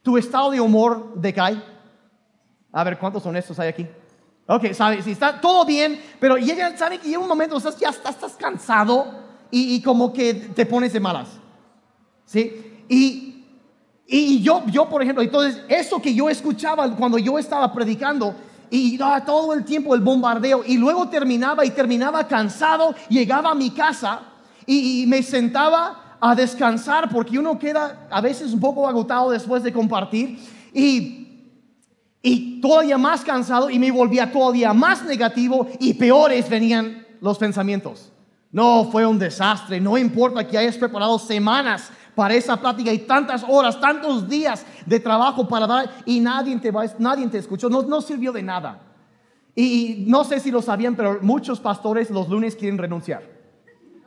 tu 0.01 0.17
estado 0.17 0.49
de 0.49 0.59
humor 0.59 1.13
decae? 1.15 1.61
A 2.71 2.83
ver, 2.83 2.97
¿cuántos 2.97 3.23
honestos 3.25 3.59
hay 3.59 3.69
aquí? 3.69 3.87
Ok, 4.47 4.73
¿sabes? 4.73 5.05
Si 5.05 5.11
está 5.11 5.39
todo 5.39 5.63
bien, 5.65 6.01
pero 6.19 6.37
llega, 6.37 6.75
¿sabe 6.75 6.97
que 6.97 7.07
llega 7.07 7.19
un 7.19 7.27
momento, 7.27 7.57
estás, 7.57 7.77
ya 7.77 7.89
estás, 7.89 8.15
estás 8.15 8.33
cansado 8.33 9.05
y, 9.51 9.75
y, 9.75 9.81
como 9.81 10.11
que 10.11 10.33
te 10.33 10.65
pones 10.65 10.91
de 10.93 10.99
malas. 10.99 11.29
¿Sí? 12.25 12.83
Y, 12.89 13.32
y 14.05 14.41
yo, 14.41 14.63
yo, 14.67 14.89
por 14.89 15.01
ejemplo, 15.01 15.23
entonces, 15.23 15.61
eso 15.67 16.01
que 16.01 16.13
yo 16.13 16.29
escuchaba 16.29 16.93
cuando 16.95 17.17
yo 17.17 17.39
estaba 17.39 17.71
predicando, 17.73 18.35
y 18.75 18.97
todo 18.97 19.53
el 19.53 19.63
tiempo 19.63 19.93
el 19.93 20.01
bombardeo 20.01 20.63
y 20.65 20.77
luego 20.77 21.07
terminaba 21.07 21.63
y 21.63 21.69
terminaba 21.69 22.27
cansado, 22.27 22.95
llegaba 23.07 23.51
a 23.51 23.53
mi 23.55 23.69
casa 23.69 24.21
y, 24.65 25.05
me 25.05 25.21
sentaba 25.21 26.17
a 26.19 26.33
descansar 26.33 27.07
porque 27.07 27.37
uno 27.37 27.59
queda 27.59 28.07
a 28.09 28.19
veces 28.19 28.51
un 28.51 28.59
poco 28.59 28.87
agotado 28.87 29.29
después 29.29 29.61
de 29.61 29.71
compartir 29.71 30.39
y, 30.73 31.27
y 32.23 32.61
todavía 32.61 32.97
más 32.97 33.21
cansado 33.21 33.69
y 33.69 33.77
me 33.77 33.91
volvía 33.91 34.31
todavía 34.31 34.73
más 34.73 35.03
negativo 35.05 35.67
y 35.79 35.93
peores 35.93 36.49
venían 36.49 37.05
los 37.21 37.37
pensamientos. 37.37 38.11
No, 38.51 38.89
fue 38.91 39.05
un 39.05 39.19
desastre, 39.19 39.79
no 39.79 39.99
importa 39.99 40.47
que 40.47 40.57
hayas 40.57 40.77
preparado 40.77 41.19
semanas 41.19 41.91
para 42.15 42.35
esa 42.35 42.57
plática 42.57 42.91
y 42.91 42.99
tantas 42.99 43.43
horas, 43.47 43.79
tantos 43.79 44.27
días 44.27 44.65
de 44.85 44.99
trabajo 44.99 45.47
para 45.47 45.67
dar 45.67 45.89
y 46.05 46.19
nadie 46.19 46.57
te, 46.59 46.71
va, 46.71 46.85
nadie 46.99 47.27
te 47.27 47.37
escuchó, 47.37 47.69
no, 47.69 47.81
no 47.83 48.01
sirvió 48.01 48.31
de 48.31 48.43
nada. 48.43 48.79
Y, 49.55 50.05
no 50.07 50.23
sé 50.23 50.39
si 50.39 50.51
lo 50.51 50.61
sabían, 50.61 50.95
pero 50.95 51.19
muchos 51.21 51.59
pastores 51.59 52.09
los 52.09 52.27
lunes 52.27 52.55
quieren 52.55 52.77
renunciar. 52.77 53.23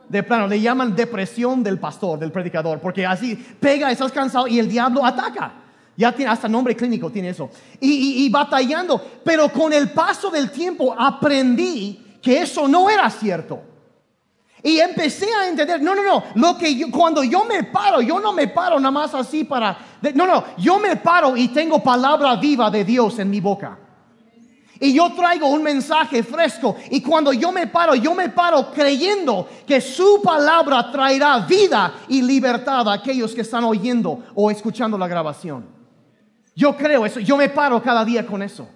De 0.09 0.23
plano, 0.23 0.47
le 0.47 0.59
llaman 0.59 0.95
depresión 0.95 1.63
del 1.63 1.79
pastor, 1.79 2.19
del 2.19 2.31
predicador, 2.31 2.79
porque 2.79 3.05
así 3.05 3.35
pega, 3.59 3.91
estás 3.91 4.11
cansado 4.11 4.47
y 4.47 4.59
el 4.59 4.69
diablo 4.69 5.05
ataca. 5.05 5.53
Ya 5.95 6.11
tiene 6.11 6.31
hasta 6.31 6.47
nombre 6.47 6.75
clínico, 6.75 7.09
tiene 7.09 7.29
eso. 7.29 7.49
y, 7.81 8.25
y 8.25 8.29
batallando, 8.29 9.01
pero 9.23 9.49
con 9.49 9.73
el 9.73 9.89
paso 9.89 10.29
del 10.29 10.51
tiempo 10.51 10.93
aprendí 10.97 12.19
que 12.21 12.41
eso 12.41 12.67
no 12.67 12.89
era 12.89 13.09
cierto. 13.09 13.76
Y 14.63 14.79
empecé 14.79 15.27
a 15.33 15.47
entender, 15.47 15.81
no, 15.81 15.93
no, 15.93 16.03
no, 16.03 16.23
lo 16.35 16.57
que 16.57 16.75
yo, 16.75 16.89
cuando 16.89 17.23
yo 17.23 17.45
me 17.45 17.63
paro, 17.63 18.01
yo 18.01 18.19
no 18.19 18.33
me 18.33 18.47
paro 18.47 18.79
nada 18.79 18.91
más 18.91 19.13
así 19.13 19.43
para, 19.43 19.77
no, 20.15 20.25
no, 20.25 20.43
yo 20.57 20.79
me 20.79 20.95
paro 20.95 21.37
y 21.37 21.49
tengo 21.49 21.81
palabra 21.81 22.35
viva 22.35 22.69
de 22.71 22.83
Dios 22.83 23.19
en 23.19 23.29
mi 23.29 23.39
boca. 23.39 23.77
Y 24.79 24.93
yo 24.93 25.11
traigo 25.13 25.47
un 25.47 25.63
mensaje 25.63 26.23
fresco. 26.23 26.75
Y 26.91 27.01
cuando 27.01 27.33
yo 27.33 27.51
me 27.51 27.67
paro, 27.67 27.95
yo 27.95 28.13
me 28.13 28.29
paro 28.29 28.71
creyendo 28.71 29.47
que 29.65 29.81
su 29.81 30.21
palabra 30.21 30.91
traerá 30.91 31.39
vida 31.39 31.93
y 32.07 32.21
libertad 32.21 32.87
a 32.87 32.93
aquellos 32.93 33.33
que 33.33 33.41
están 33.41 33.63
oyendo 33.63 34.23
o 34.35 34.51
escuchando 34.51 34.97
la 34.97 35.07
grabación. 35.07 35.65
Yo 36.55 36.75
creo 36.75 37.05
eso, 37.05 37.19
yo 37.19 37.37
me 37.37 37.49
paro 37.49 37.81
cada 37.81 38.03
día 38.03 38.25
con 38.25 38.41
eso. 38.41 38.67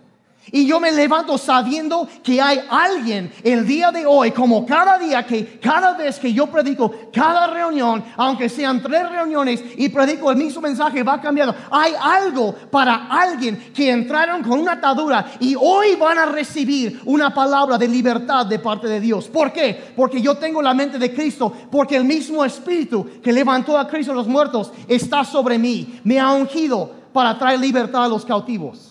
Y 0.51 0.65
yo 0.65 0.79
me 0.79 0.91
levanto 0.91 1.37
sabiendo 1.37 2.07
que 2.23 2.41
hay 2.41 2.59
alguien 2.69 3.31
el 3.43 3.65
día 3.67 3.91
de 3.91 4.05
hoy, 4.05 4.31
como 4.31 4.65
cada 4.65 4.97
día, 4.97 5.25
que 5.25 5.59
cada 5.59 5.93
vez 5.93 6.17
que 6.17 6.33
yo 6.33 6.47
predico, 6.47 6.91
cada 7.13 7.47
reunión, 7.47 8.03
aunque 8.17 8.49
sean 8.49 8.81
tres 8.81 9.09
reuniones 9.09 9.63
y 9.77 9.89
predico 9.89 10.31
el 10.31 10.37
mismo 10.37 10.61
mensaje, 10.61 11.03
va 11.03 11.21
cambiando. 11.21 11.55
Hay 11.69 11.93
algo 12.01 12.53
para 12.71 13.07
alguien 13.07 13.71
que 13.73 13.91
entraron 13.91 14.41
con 14.41 14.59
una 14.59 14.73
atadura 14.73 15.33
y 15.39 15.55
hoy 15.55 15.95
van 15.95 16.17
a 16.17 16.25
recibir 16.25 17.01
una 17.05 17.33
palabra 17.33 17.77
de 17.77 17.87
libertad 17.87 18.45
de 18.47 18.59
parte 18.59 18.87
de 18.87 18.99
Dios. 18.99 19.27
¿Por 19.27 19.53
qué? 19.53 19.93
Porque 19.95 20.21
yo 20.21 20.35
tengo 20.35 20.61
la 20.61 20.73
mente 20.73 20.97
de 20.97 21.13
Cristo, 21.13 21.53
porque 21.69 21.95
el 21.95 22.03
mismo 22.03 22.43
Espíritu 22.43 23.21
que 23.21 23.31
levantó 23.31 23.77
a 23.77 23.87
Cristo 23.87 24.11
a 24.11 24.15
los 24.15 24.27
muertos 24.27 24.71
está 24.87 25.23
sobre 25.23 25.59
mí, 25.59 25.99
me 26.03 26.19
ha 26.19 26.31
ungido 26.31 26.91
para 27.13 27.37
traer 27.37 27.59
libertad 27.59 28.05
a 28.05 28.07
los 28.07 28.25
cautivos. 28.25 28.90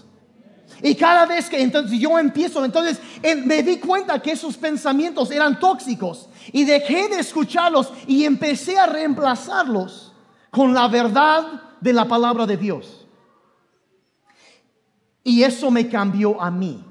Y 0.82 0.94
cada 0.94 1.26
vez 1.26 1.49
que 1.49 1.60
entonces 1.60 1.99
yo 1.99 2.18
empiezo, 2.18 2.64
entonces 2.64 3.00
me 3.44 3.62
di 3.62 3.78
cuenta 3.78 4.20
que 4.20 4.32
esos 4.32 4.56
pensamientos 4.56 5.30
eran 5.30 5.58
tóxicos 5.58 6.28
y 6.52 6.64
dejé 6.64 7.08
de 7.08 7.20
escucharlos 7.20 7.92
y 8.06 8.25
empecé 8.25 8.78
a 8.78 8.87
reemplazarlos 8.87 10.12
con 10.50 10.72
la 10.72 10.88
verdad 10.88 11.62
de 11.80 11.92
la 11.92 12.06
palabra 12.06 12.46
de 12.46 12.56
Dios. 12.56 13.06
Y 15.22 15.42
eso 15.42 15.70
me 15.70 15.88
cambió 15.88 16.40
a 16.40 16.50
mí. 16.50 16.84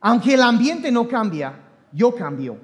Aunque 0.00 0.34
el 0.34 0.42
ambiente 0.42 0.90
no 0.90 1.06
cambia, 1.06 1.60
yo 1.92 2.14
cambio 2.14 2.58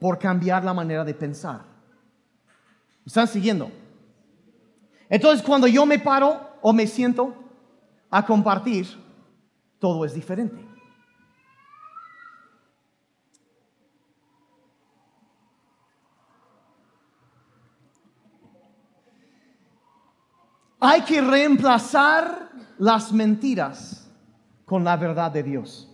por 0.00 0.18
cambiar 0.18 0.64
la 0.64 0.74
manera 0.74 1.04
de 1.04 1.14
pensar. 1.14 1.62
¿Están 3.04 3.28
siguiendo? 3.28 3.70
Entonces 5.08 5.46
cuando 5.46 5.68
yo 5.68 5.86
me 5.86 6.00
paro 6.00 6.58
o 6.60 6.72
me 6.72 6.88
siento 6.88 7.32
a 8.10 8.26
compartir, 8.26 9.05
todo 9.78 10.04
es 10.04 10.14
diferente. 10.14 10.76
Hay 20.78 21.02
que 21.02 21.20
reemplazar 21.20 22.50
las 22.78 23.12
mentiras 23.12 24.08
con 24.64 24.84
la 24.84 24.96
verdad 24.96 25.30
de 25.30 25.42
Dios. 25.42 25.90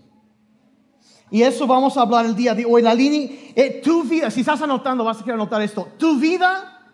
Y 1.31 1.43
eso 1.43 1.67
vamos 1.67 1.97
a 1.97 2.03
hablar 2.03 2.27
el 2.27 2.37
día 2.37 2.55
de 2.55 2.67
hoy. 2.67 2.83
La 2.83 2.95
línea, 2.95 3.31
eh, 3.55 3.81
tu 3.83 4.03
vida, 4.03 4.31
si 4.31 4.41
estás 4.41 4.61
anotando, 4.61 5.03
vas 5.03 5.19
a 5.19 5.21
querer 5.21 5.37
anotar 5.37 5.63
esto. 5.63 5.89
Tu 5.97 6.19
vida 6.19 6.93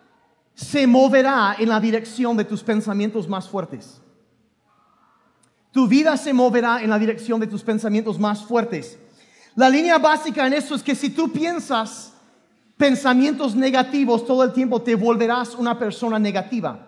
se 0.53 0.87
moverá 0.87 1.55
en 1.59 1.67
la 1.67 1.79
dirección 1.79 2.37
de 2.37 2.45
tus 2.45 2.63
pensamientos 2.63 3.27
más 3.27 3.49
fuertes. 3.49 4.01
Tu 5.71 5.87
vida 5.87 6.17
se 6.17 6.33
moverá 6.33 6.81
en 6.81 6.89
la 6.89 6.97
dirección 6.97 7.39
de 7.39 7.47
tus 7.47 7.63
pensamientos 7.63 8.19
más 8.19 8.43
fuertes. 8.43 8.97
La 9.55 9.69
línea 9.69 9.97
básica 9.97 10.47
en 10.47 10.53
eso 10.53 10.75
es 10.75 10.83
que 10.83 10.95
si 10.95 11.09
tú 11.09 11.31
piensas 11.31 12.13
pensamientos 12.77 13.55
negativos 13.55 14.25
todo 14.25 14.43
el 14.43 14.53
tiempo, 14.53 14.81
te 14.81 14.95
volverás 14.95 15.53
una 15.55 15.77
persona 15.77 16.17
negativa. 16.17 16.87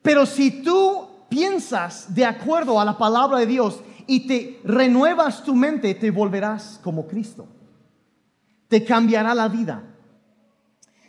Pero 0.00 0.26
si 0.26 0.62
tú 0.62 1.06
piensas 1.28 2.12
de 2.14 2.24
acuerdo 2.24 2.80
a 2.80 2.84
la 2.84 2.98
palabra 2.98 3.38
de 3.38 3.46
Dios 3.46 3.80
y 4.06 4.26
te 4.26 4.60
renuevas 4.64 5.44
tu 5.44 5.54
mente, 5.54 5.94
te 5.94 6.10
volverás 6.10 6.80
como 6.82 7.06
Cristo. 7.06 7.46
Te 8.68 8.84
cambiará 8.84 9.34
la 9.34 9.48
vida. 9.48 9.82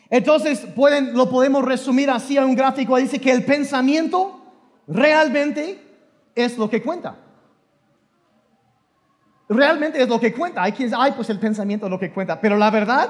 Entonces 0.10 0.60
pueden, 0.76 1.14
lo 1.14 1.30
podemos 1.30 1.66
resumir 1.66 2.10
así 2.12 2.38
en 2.38 2.44
un 2.44 2.56
gráfico. 2.56 2.98
Dice 2.98 3.20
que 3.20 3.32
el 3.32 3.46
pensamiento 3.46 4.42
realmente 4.88 5.93
es 6.36 6.58
lo 6.58 6.70
que 6.70 6.82
cuenta. 6.82 7.16
Realmente 9.50 10.02
es 10.02 10.10
lo 10.10 10.20
que 10.20 10.34
cuenta. 10.34 10.63
Hay 10.63 10.72
quien 10.72 10.90
dice, 10.90 11.00
ay, 11.00 11.12
pues 11.16 11.30
el 11.30 11.40
pensamiento 11.40 11.86
es 11.86 11.92
lo 11.92 12.00
que 12.00 12.12
cuenta. 12.12 12.40
Pero 12.40 12.58
la 12.58 12.72
verdad, 12.72 13.10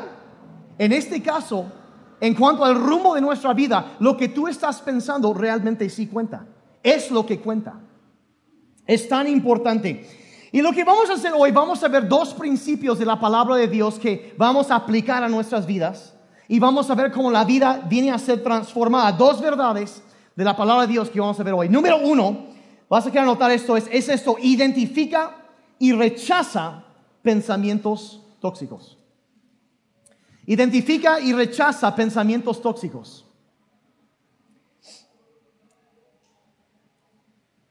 en 0.78 0.92
este 0.92 1.22
caso, 1.22 1.72
en 2.20 2.34
cuanto 2.36 2.66
al 2.66 2.76
rumbo 2.76 3.16
de 3.16 3.22
nuestra 3.22 3.54
vida, 3.54 3.96
lo 4.00 4.18
que 4.18 4.30
tú 4.30 4.48
estás 4.48 4.82
pensando 4.82 5.34
realmente 5.34 5.90
sí 5.90 6.08
cuenta. 6.08 6.46
Es 6.82 7.12
lo 7.12 7.26
que 7.26 7.40
cuenta. 7.40 7.76
Es 8.86 9.08
tan 9.08 9.28
importante. 9.28 10.06
Y 10.52 10.62
lo 10.62 10.72
que 10.72 10.84
vamos 10.84 11.10
a 11.10 11.14
hacer 11.14 11.32
hoy, 11.36 11.52
vamos 11.52 11.84
a 11.84 11.88
ver 11.88 12.08
dos 12.08 12.34
principios 12.34 13.00
de 13.00 13.06
la 13.06 13.20
palabra 13.20 13.56
de 13.56 13.68
Dios 13.68 13.98
que 13.98 14.36
vamos 14.38 14.70
a 14.70 14.76
aplicar 14.76 15.24
a 15.24 15.30
nuestras 15.30 15.66
vidas. 15.66 16.14
Y 16.48 16.60
vamos 16.60 16.90
a 16.90 16.96
ver 16.96 17.12
cómo 17.12 17.32
la 17.32 17.46
vida 17.46 17.82
viene 17.88 18.12
a 18.12 18.20
ser 18.20 18.44
transformada. 18.44 19.12
Dos 19.14 19.42
verdades 19.42 20.04
de 20.36 20.44
la 20.44 20.56
palabra 20.56 20.86
de 20.86 20.94
Dios 20.94 21.10
que 21.10 21.20
vamos 21.20 21.40
a 21.40 21.44
ver 21.44 21.54
hoy. 21.54 21.70
Número 21.70 21.98
uno, 21.98 22.53
Vas 22.94 23.08
a 23.08 23.12
querer 23.12 23.24
anotar 23.24 23.50
esto, 23.50 23.76
es, 23.76 23.90
es 23.92 24.08
esto, 24.08 24.38
identifica 24.40 25.36
y 25.80 25.94
rechaza 25.94 26.84
pensamientos 27.24 28.22
tóxicos. 28.40 29.00
Identifica 30.46 31.20
y 31.20 31.34
rechaza 31.34 31.96
pensamientos 31.96 32.62
tóxicos. 32.62 33.26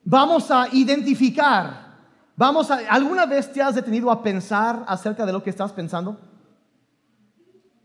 Vamos 0.03 0.51
a 0.51 0.67
identificar, 0.73 1.99
vamos 2.35 2.69
a, 2.73 2.79
¿alguna 2.91 3.25
vez 3.25 3.53
te 3.53 3.63
has 3.63 3.77
detenido 3.77 4.11
a 4.11 4.25
pensar 4.25 4.85
acerca 4.89 5.25
de 5.25 5.33
lo 5.33 5.41
que 5.41 5.51
estás 5.51 5.71
pensando? 5.71 6.19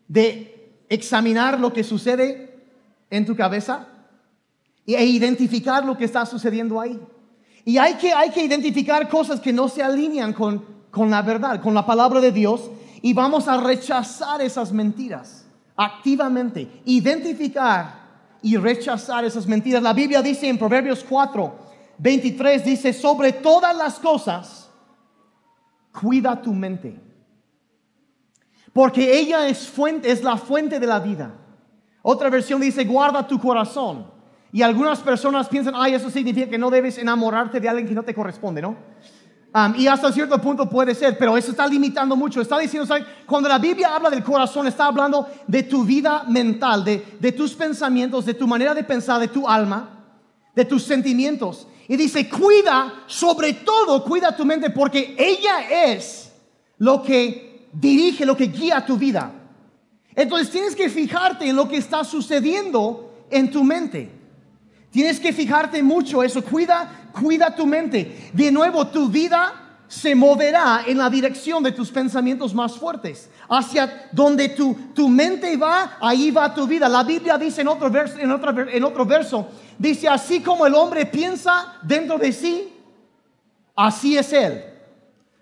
De 0.08 0.82
examinar 0.90 1.60
lo 1.60 1.72
que 1.72 1.84
sucede 1.84 2.68
en 3.12 3.28
tu 3.28 3.36
cabeza 3.36 3.88
e 4.88 5.06
identificar 5.06 5.86
lo 5.86 5.96
que 5.96 6.06
está 6.06 6.26
sucediendo 6.26 6.82
ahí. 6.82 7.00
Y 7.68 7.78
hay 7.78 7.96
que, 7.96 8.14
hay 8.14 8.30
que 8.30 8.46
identificar 8.46 9.10
cosas 9.10 9.42
que 9.42 9.52
no 9.52 9.68
se 9.68 9.84
alinean 9.84 10.32
con, 10.32 10.64
con 10.90 11.10
la 11.10 11.22
verdad, 11.22 11.62
con 11.62 11.74
la 11.74 11.86
palabra 11.86 12.22
de 12.22 12.32
Dios, 12.32 12.72
y 13.02 13.12
vamos 13.12 13.50
a 13.50 13.60
rechazar 13.60 14.42
esas 14.42 14.72
mentiras 14.72 15.46
activamente. 15.76 16.82
Identificar 16.86 18.08
y 18.42 18.56
rechazar 18.56 19.26
esas 19.26 19.46
mentiras. 19.48 19.84
La 19.84 19.92
Biblia 19.92 20.22
dice 20.22 20.48
en 20.48 20.58
Proverbios 20.58 21.04
4, 21.10 21.56
23, 21.98 22.64
dice, 22.64 22.94
sobre 22.94 23.34
todas 23.34 23.76
las 23.76 24.00
cosas, 24.00 24.70
cuida 25.92 26.42
tu 26.42 26.54
mente, 26.54 26.98
porque 28.72 29.20
ella 29.20 29.46
es, 29.46 29.68
fuente, 29.68 30.10
es 30.10 30.24
la 30.24 30.38
fuente 30.38 30.80
de 30.80 30.88
la 30.88 31.02
vida. 31.02 31.36
Otra 32.02 32.30
versión 32.30 32.62
dice, 32.62 32.86
guarda 32.86 33.28
tu 33.28 33.38
corazón. 33.38 34.17
Y 34.58 34.64
algunas 34.64 35.02
personas 35.02 35.48
piensan, 35.48 35.76
ay, 35.78 35.94
eso 35.94 36.10
significa 36.10 36.50
que 36.50 36.58
no 36.58 36.72
debes 36.72 36.98
enamorarte 36.98 37.60
de 37.60 37.70
alguien 37.70 37.88
que 37.88 37.94
no 37.94 38.02
te 38.02 38.16
corresponde, 38.16 38.60
¿no? 38.60 38.76
Y 39.78 39.86
hasta 39.86 40.12
cierto 40.12 40.42
punto 40.42 40.68
puede 40.68 40.96
ser, 40.96 41.16
pero 41.16 41.38
eso 41.38 41.52
está 41.52 41.68
limitando 41.68 42.16
mucho. 42.16 42.42
Está 42.42 42.58
diciendo, 42.58 42.88
¿sabes? 42.88 43.06
cuando 43.28 43.48
la 43.48 43.60
Biblia 43.60 43.96
habla 43.96 44.10
del 44.10 44.24
corazón, 44.24 44.66
está 44.66 44.88
hablando 44.88 45.28
de 45.46 45.62
tu 45.62 45.84
vida 45.84 46.24
mental, 46.28 46.84
de, 46.84 47.06
de 47.20 47.32
tus 47.34 47.54
pensamientos, 47.54 48.26
de 48.26 48.34
tu 48.34 48.48
manera 48.48 48.74
de 48.74 48.84
pensar, 48.84 49.20
de 49.20 49.28
tu 49.28 49.48
alma, 49.48 50.08
de 50.56 50.66
tus 50.66 50.82
sentimientos. 50.82 51.68
Y 51.88 51.96
dice, 51.96 52.28
cuida, 52.28 53.04
sobre 53.06 53.54
todo, 53.54 54.04
cuida 54.04 54.36
tu 54.36 54.44
mente, 54.44 54.72
porque 54.72 55.16
ella 55.20 55.70
es 55.86 56.34
lo 56.80 57.04
que 57.04 57.68
dirige, 57.74 58.26
lo 58.26 58.36
que 58.36 58.48
guía 58.48 58.84
tu 58.84 58.98
vida. 58.98 59.32
Entonces 60.16 60.50
tienes 60.50 60.76
que 60.76 60.90
fijarte 60.90 61.48
en 61.48 61.56
lo 61.56 61.70
que 61.70 61.78
está 61.78 62.04
sucediendo 62.04 63.14
en 63.30 63.52
tu 63.52 63.64
mente. 63.64 64.17
Tienes 64.98 65.20
que 65.20 65.32
fijarte 65.32 65.84
mucho 65.84 66.24
eso. 66.24 66.44
Cuida, 66.44 66.90
cuida 67.12 67.56
tu 67.56 67.68
mente. 67.68 68.32
De 68.34 68.52
nuevo, 68.52 68.88
tu 68.88 69.10
vida 69.10 69.54
se 69.88 70.16
moverá 70.16 70.86
en 70.88 70.98
la 70.98 71.08
dirección 71.08 71.62
de 71.62 71.72
tus 71.72 71.92
pensamientos 71.92 72.52
más 72.56 72.76
fuertes. 72.80 73.30
Hacia 73.48 74.10
donde 74.12 74.50
tu, 74.50 74.74
tu 74.96 75.08
mente 75.08 75.56
va, 75.56 75.98
ahí 76.02 76.32
va 76.32 76.52
tu 76.52 76.66
vida. 76.66 76.90
La 76.90 77.04
Biblia 77.04 77.38
dice 77.38 77.62
en 77.62 77.68
otro, 77.68 77.92
verso, 77.92 78.18
en, 78.18 78.32
otro, 78.32 78.68
en 78.68 78.84
otro 78.84 79.06
verso, 79.06 79.48
dice, 79.78 80.10
así 80.10 80.40
como 80.42 80.66
el 80.66 80.74
hombre 80.74 81.06
piensa 81.06 81.76
dentro 81.84 82.18
de 82.18 82.32
sí, 82.32 82.74
así 83.76 84.18
es 84.18 84.34
él. 84.34 84.64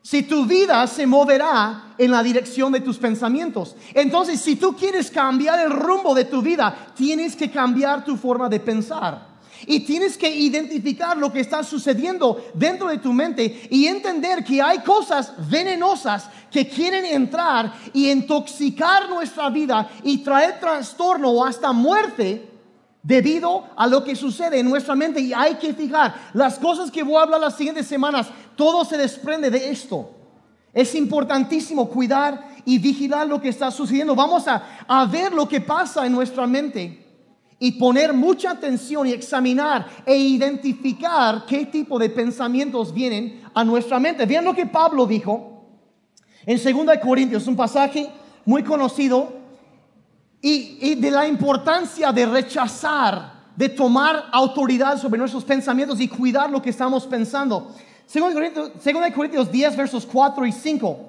Si 0.01 0.23
tu 0.23 0.45
vida 0.45 0.85
se 0.85 1.07
moverá 1.07 1.93
en 1.97 2.11
la 2.11 2.21
dirección 2.21 2.73
de 2.73 2.81
tus 2.81 2.97
pensamientos. 2.97 3.77
Entonces, 3.93 4.41
si 4.41 4.57
tú 4.57 4.75
quieres 4.75 5.09
cambiar 5.09 5.61
el 5.61 5.71
rumbo 5.71 6.13
de 6.13 6.25
tu 6.25 6.41
vida, 6.41 6.75
tienes 6.93 7.37
que 7.37 7.49
cambiar 7.49 8.03
tu 8.03 8.17
forma 8.17 8.49
de 8.49 8.59
pensar. 8.59 9.34
Y 9.65 9.81
tienes 9.81 10.17
que 10.17 10.29
identificar 10.29 11.17
lo 11.17 11.31
que 11.31 11.39
está 11.39 11.63
sucediendo 11.63 12.45
dentro 12.53 12.87
de 12.87 12.97
tu 12.97 13.13
mente 13.13 13.67
y 13.69 13.87
entender 13.87 14.43
que 14.43 14.61
hay 14.61 14.79
cosas 14.79 15.33
venenosas 15.49 16.29
que 16.51 16.67
quieren 16.67 17.05
entrar 17.05 17.73
y 17.93 18.11
intoxicar 18.11 19.09
nuestra 19.09 19.49
vida 19.49 19.89
y 20.03 20.19
traer 20.19 20.59
trastorno 20.59 21.29
o 21.31 21.45
hasta 21.45 21.71
muerte 21.71 22.49
debido 23.01 23.65
a 23.75 23.87
lo 23.87 24.03
que 24.03 24.15
sucede 24.15 24.59
en 24.59 24.69
nuestra 24.69 24.95
mente. 24.95 25.19
Y 25.19 25.33
hay 25.33 25.55
que 25.55 25.73
fijar, 25.73 26.15
las 26.33 26.57
cosas 26.57 26.89
que 26.89 27.03
voy 27.03 27.15
a 27.15 27.21
hablar 27.21 27.39
las 27.39 27.55
siguientes 27.55 27.87
semanas, 27.87 28.27
todo 28.55 28.83
se 28.83 28.97
desprende 28.97 29.51
de 29.51 29.69
esto. 29.69 30.11
Es 30.73 30.95
importantísimo 30.95 31.89
cuidar 31.89 32.55
y 32.65 32.79
vigilar 32.79 33.27
lo 33.27 33.39
que 33.39 33.49
está 33.49 33.71
sucediendo. 33.71 34.15
Vamos 34.15 34.47
a, 34.47 34.85
a 34.87 35.05
ver 35.05 35.31
lo 35.33 35.47
que 35.47 35.61
pasa 35.61 36.05
en 36.05 36.11
nuestra 36.11 36.47
mente 36.47 37.04
y 37.59 37.73
poner 37.73 38.13
mucha 38.13 38.51
atención 38.51 39.07
y 39.07 39.11
examinar 39.11 39.87
e 40.05 40.15
identificar 40.15 41.45
qué 41.45 41.65
tipo 41.65 41.97
de 41.97 42.09
pensamientos 42.09 42.93
vienen 42.93 43.41
a 43.53 43.63
nuestra 43.63 43.99
mente. 43.99 44.25
Vean 44.25 44.45
lo 44.45 44.53
que 44.53 44.65
Pablo 44.65 45.05
dijo 45.05 45.55
en 46.45 46.61
2 46.61 46.97
Corintios, 47.01 47.47
un 47.47 47.55
pasaje 47.55 48.07
muy 48.45 48.63
conocido, 48.63 49.45
y, 50.47 50.93
de 50.95 51.09
la 51.09 51.27
importancia 51.27 52.11
de 52.11 52.23
rechazar, 52.27 53.33
de 53.55 53.67
tomar 53.67 54.25
autoridad 54.31 55.01
sobre 55.01 55.17
nuestros 55.17 55.43
pensamientos 55.43 55.99
y 55.99 56.07
cuidar 56.07 56.51
lo 56.51 56.61
que 56.61 56.69
estamos 56.69 57.07
pensando. 57.07 57.73
2 58.13 58.33
Corintios, 58.33 58.71
2 58.73 59.11
Corintios 59.15 59.51
10, 59.51 59.75
versos 59.75 60.05
4 60.05 60.45
y 60.45 60.51
5. 60.51 60.99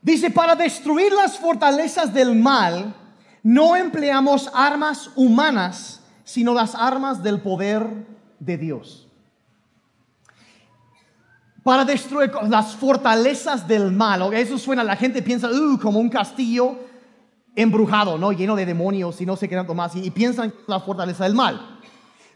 Dice, 0.00 0.30
para 0.30 0.54
destruir 0.54 1.12
las 1.12 1.36
fortalezas 1.36 2.14
del 2.14 2.34
mal, 2.34 2.94
no 3.42 3.76
empleamos 3.76 4.50
armas 4.54 5.10
humanas, 5.16 6.00
sino 6.24 6.54
las 6.54 6.74
armas 6.74 7.22
del 7.22 7.40
poder 7.40 7.86
de 8.38 8.56
Dios. 8.56 9.06
Para 11.62 11.84
destruir 11.84 12.32
las 12.48 12.74
fortalezas 12.74 13.66
del 13.66 13.92
mal. 13.92 14.32
Eso 14.32 14.58
suena, 14.58 14.82
la 14.82 14.96
gente 14.96 15.22
piensa, 15.22 15.48
uh, 15.50 15.78
como 15.78 16.00
un 16.00 16.08
castillo 16.08 16.76
embrujado, 17.54 18.16
¿no? 18.16 18.32
Lleno 18.32 18.56
de 18.56 18.64
demonios 18.64 19.20
y 19.20 19.26
no 19.26 19.36
sé 19.36 19.48
qué 19.48 19.56
tanto 19.56 19.74
más. 19.74 19.94
Y, 19.94 20.10
piensan 20.10 20.54
la 20.66 20.80
fortaleza 20.80 21.24
del 21.24 21.34
mal. 21.34 21.78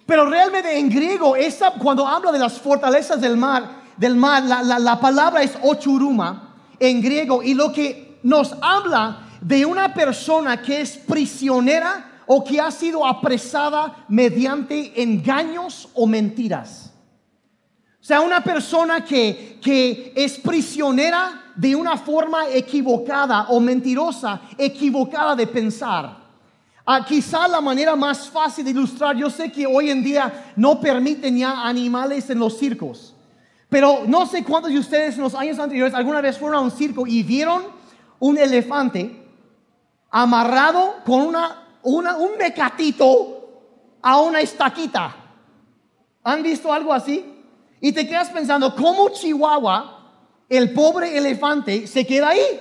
Pero 0.06 0.26
realmente 0.28 0.78
en 0.78 0.90
griego, 0.90 1.34
cuando 1.78 2.06
habla 2.06 2.32
de 2.32 2.38
las 2.38 2.60
fortalezas 2.60 3.20
del 3.20 3.36
mal, 3.36 3.82
del 3.96 4.16
mal 4.16 4.46
la, 4.48 4.78
la 4.78 5.00
palabra 5.00 5.42
es 5.42 5.56
ochuruma 5.62 6.54
en 6.78 7.00
griego. 7.00 7.42
Y 7.42 7.54
lo 7.54 7.72
que 7.72 8.18
nos 8.22 8.54
habla 8.60 9.23
de 9.44 9.66
una 9.66 9.92
persona 9.92 10.61
que 10.62 10.80
es 10.80 10.96
prisionera 10.96 12.22
o 12.26 12.42
que 12.42 12.59
ha 12.59 12.70
sido 12.70 13.07
apresada 13.07 14.07
mediante 14.09 15.02
engaños 15.02 15.87
o 15.92 16.07
mentiras. 16.07 16.90
O 18.00 18.07
sea, 18.07 18.22
una 18.22 18.42
persona 18.42 19.04
que, 19.04 19.59
que 19.62 20.12
es 20.16 20.38
prisionera 20.38 21.52
de 21.54 21.76
una 21.76 21.98
forma 21.98 22.48
equivocada 22.48 23.46
o 23.50 23.61
mentirosa, 23.61 24.40
equivocada 24.57 25.37
de 25.37 25.46
pensar. 25.46 26.24
Ah, 26.87 27.04
quizá 27.07 27.46
la 27.46 27.61
manera 27.61 27.94
más 27.94 28.28
fácil 28.28 28.64
de 28.64 28.70
ilustrar, 28.70 29.14
yo 29.14 29.28
sé 29.28 29.52
que 29.52 29.66
hoy 29.66 29.90
en 29.90 30.02
día 30.02 30.52
no 30.57 30.80
permiten 30.80 31.37
ya 31.37 31.66
animales 31.66 32.28
en 32.30 32.38
los 32.38 32.59
circos, 32.59 33.14
pero 33.68 34.04
no 34.07 34.26
sé 34.26 34.42
cuántos 34.42 34.70
de 34.70 34.78
ustedes 34.78 35.16
en 35.16 35.22
los 35.22 35.35
años 35.35 35.59
anteriores 35.59 35.94
alguna 35.94 36.20
vez 36.20 36.38
fueron 36.38 36.59
a 36.59 36.62
un 36.62 36.70
circo 36.70 37.07
y 37.07 37.22
vieron 37.22 37.62
un 38.18 38.37
elefante 38.37 39.23
amarrado 40.16 41.03
con 41.05 41.22
una, 41.22 41.66
un 41.83 42.38
mecatito 42.38 43.98
a 44.00 44.20
una 44.20 44.40
estaquita. 44.40 45.12
¿Han 46.22 46.40
visto 46.40 46.72
algo 46.72 46.92
así? 46.92 47.35
Y 47.81 47.90
te 47.90 48.07
quedas 48.07 48.31
pensando, 48.31 48.77
¿cómo 48.77 49.09
Chihuahua, 49.09 50.12
el 50.48 50.72
pobre 50.72 51.18
elefante, 51.18 51.88
se 51.88 52.07
queda 52.07 52.29
ahí? 52.29 52.61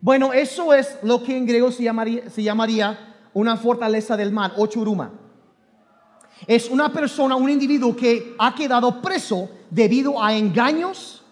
Bueno, 0.00 0.32
eso 0.32 0.72
es 0.72 0.96
lo 1.02 1.22
que 1.22 1.36
en 1.36 1.44
griego 1.44 1.70
se 1.70 1.82
llamaría, 1.82 2.30
se 2.30 2.42
llamaría 2.42 3.28
una 3.34 3.58
fortaleza 3.58 4.16
del 4.16 4.32
mal, 4.32 4.54
o 4.56 4.66
churuma. 4.66 5.12
Es 6.46 6.70
una 6.70 6.90
persona, 6.90 7.36
un 7.36 7.50
individuo 7.50 7.94
que 7.94 8.34
ha 8.38 8.54
quedado 8.54 9.02
preso 9.02 9.50
debido 9.68 10.22
a 10.22 10.32
engaños 10.32 11.22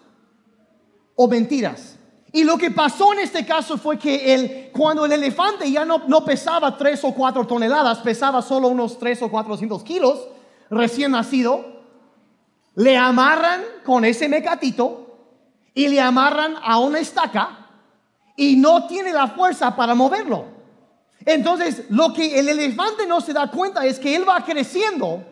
o 1.15 1.27
mentiras. 1.27 1.96
Y 2.37 2.43
lo 2.43 2.55
que 2.55 2.69
pasó 2.69 3.13
en 3.13 3.19
este 3.21 3.47
caso 3.47 3.79
fue 3.79 3.97
que 3.97 4.31
el, 4.35 4.69
cuando 4.71 5.05
el 5.05 5.11
elefante 5.11 5.71
ya 5.71 5.83
no, 5.83 6.03
no 6.07 6.23
pesaba 6.23 6.77
tres 6.77 7.03
o 7.03 7.11
cuatro 7.11 7.47
toneladas, 7.47 7.97
pesaba 7.97 8.43
solo 8.43 8.67
unos 8.67 8.99
tres 8.99 9.23
o 9.23 9.31
cuatrocientos 9.31 9.81
kilos, 9.83 10.27
recién 10.69 11.13
nacido, 11.13 11.65
le 12.75 12.95
amarran 12.95 13.63
con 13.83 14.05
ese 14.05 14.29
mecatito 14.29 15.17
y 15.73 15.87
le 15.87 15.99
amarran 15.99 16.53
a 16.61 16.77
una 16.77 16.99
estaca 16.99 17.71
y 18.35 18.55
no 18.55 18.85
tiene 18.85 19.13
la 19.13 19.29
fuerza 19.29 19.75
para 19.75 19.95
moverlo. 19.95 20.45
Entonces, 21.25 21.85
lo 21.89 22.13
que 22.13 22.37
el 22.37 22.49
elefante 22.49 23.07
no 23.07 23.19
se 23.19 23.33
da 23.33 23.49
cuenta 23.49 23.83
es 23.83 23.97
que 23.97 24.15
él 24.15 24.29
va 24.29 24.45
creciendo 24.45 25.23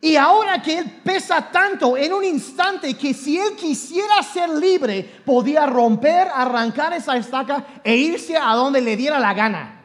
y 0.00 0.14
ahora 0.14 0.62
que 0.62 0.78
él 0.78 1.00
pesa 1.02 1.50
tanto 1.50 1.96
en 1.96 2.12
un 2.12 2.24
instante 2.24 2.94
que 2.94 3.12
si 3.12 3.36
él 3.36 3.56
quisiera 3.56 4.22
ser 4.22 4.48
libre, 4.48 5.02
podía 5.24 5.66
romper, 5.66 6.28
arrancar 6.32 6.92
esa 6.92 7.16
estaca 7.16 7.64
e 7.82 7.96
irse 7.96 8.36
a 8.36 8.54
donde 8.54 8.80
le 8.80 8.96
diera 8.96 9.18
la 9.18 9.34
gana. 9.34 9.82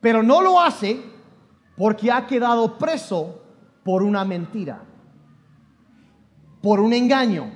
Pero 0.00 0.22
no 0.22 0.40
lo 0.40 0.58
hace 0.58 1.02
porque 1.76 2.10
ha 2.10 2.26
quedado 2.26 2.78
preso 2.78 3.42
por 3.84 4.02
una 4.02 4.24
mentira, 4.24 4.82
por 6.62 6.80
un 6.80 6.94
engaño. 6.94 7.52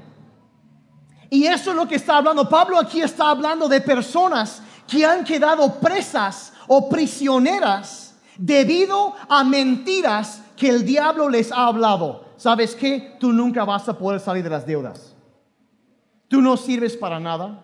Y 1.30 1.46
eso 1.46 1.70
es 1.70 1.76
lo 1.76 1.88
que 1.88 1.94
está 1.94 2.18
hablando. 2.18 2.46
Pablo 2.46 2.78
aquí 2.78 3.00
está 3.00 3.30
hablando 3.30 3.68
de 3.68 3.80
personas 3.80 4.62
que 4.86 5.06
han 5.06 5.24
quedado 5.24 5.80
presas 5.80 6.52
o 6.68 6.90
prisioneras 6.90 8.14
debido 8.36 9.14
a 9.30 9.42
mentiras 9.44 10.41
que 10.56 10.68
el 10.68 10.84
diablo 10.84 11.28
les 11.28 11.52
ha 11.52 11.66
hablado, 11.66 12.24
¿sabes 12.36 12.74
qué? 12.74 13.16
Tú 13.18 13.32
nunca 13.32 13.64
vas 13.64 13.88
a 13.88 13.98
poder 13.98 14.20
salir 14.20 14.44
de 14.44 14.50
las 14.50 14.66
deudas. 14.66 15.14
Tú 16.28 16.40
no 16.40 16.56
sirves 16.56 16.96
para 16.96 17.20
nada. 17.20 17.62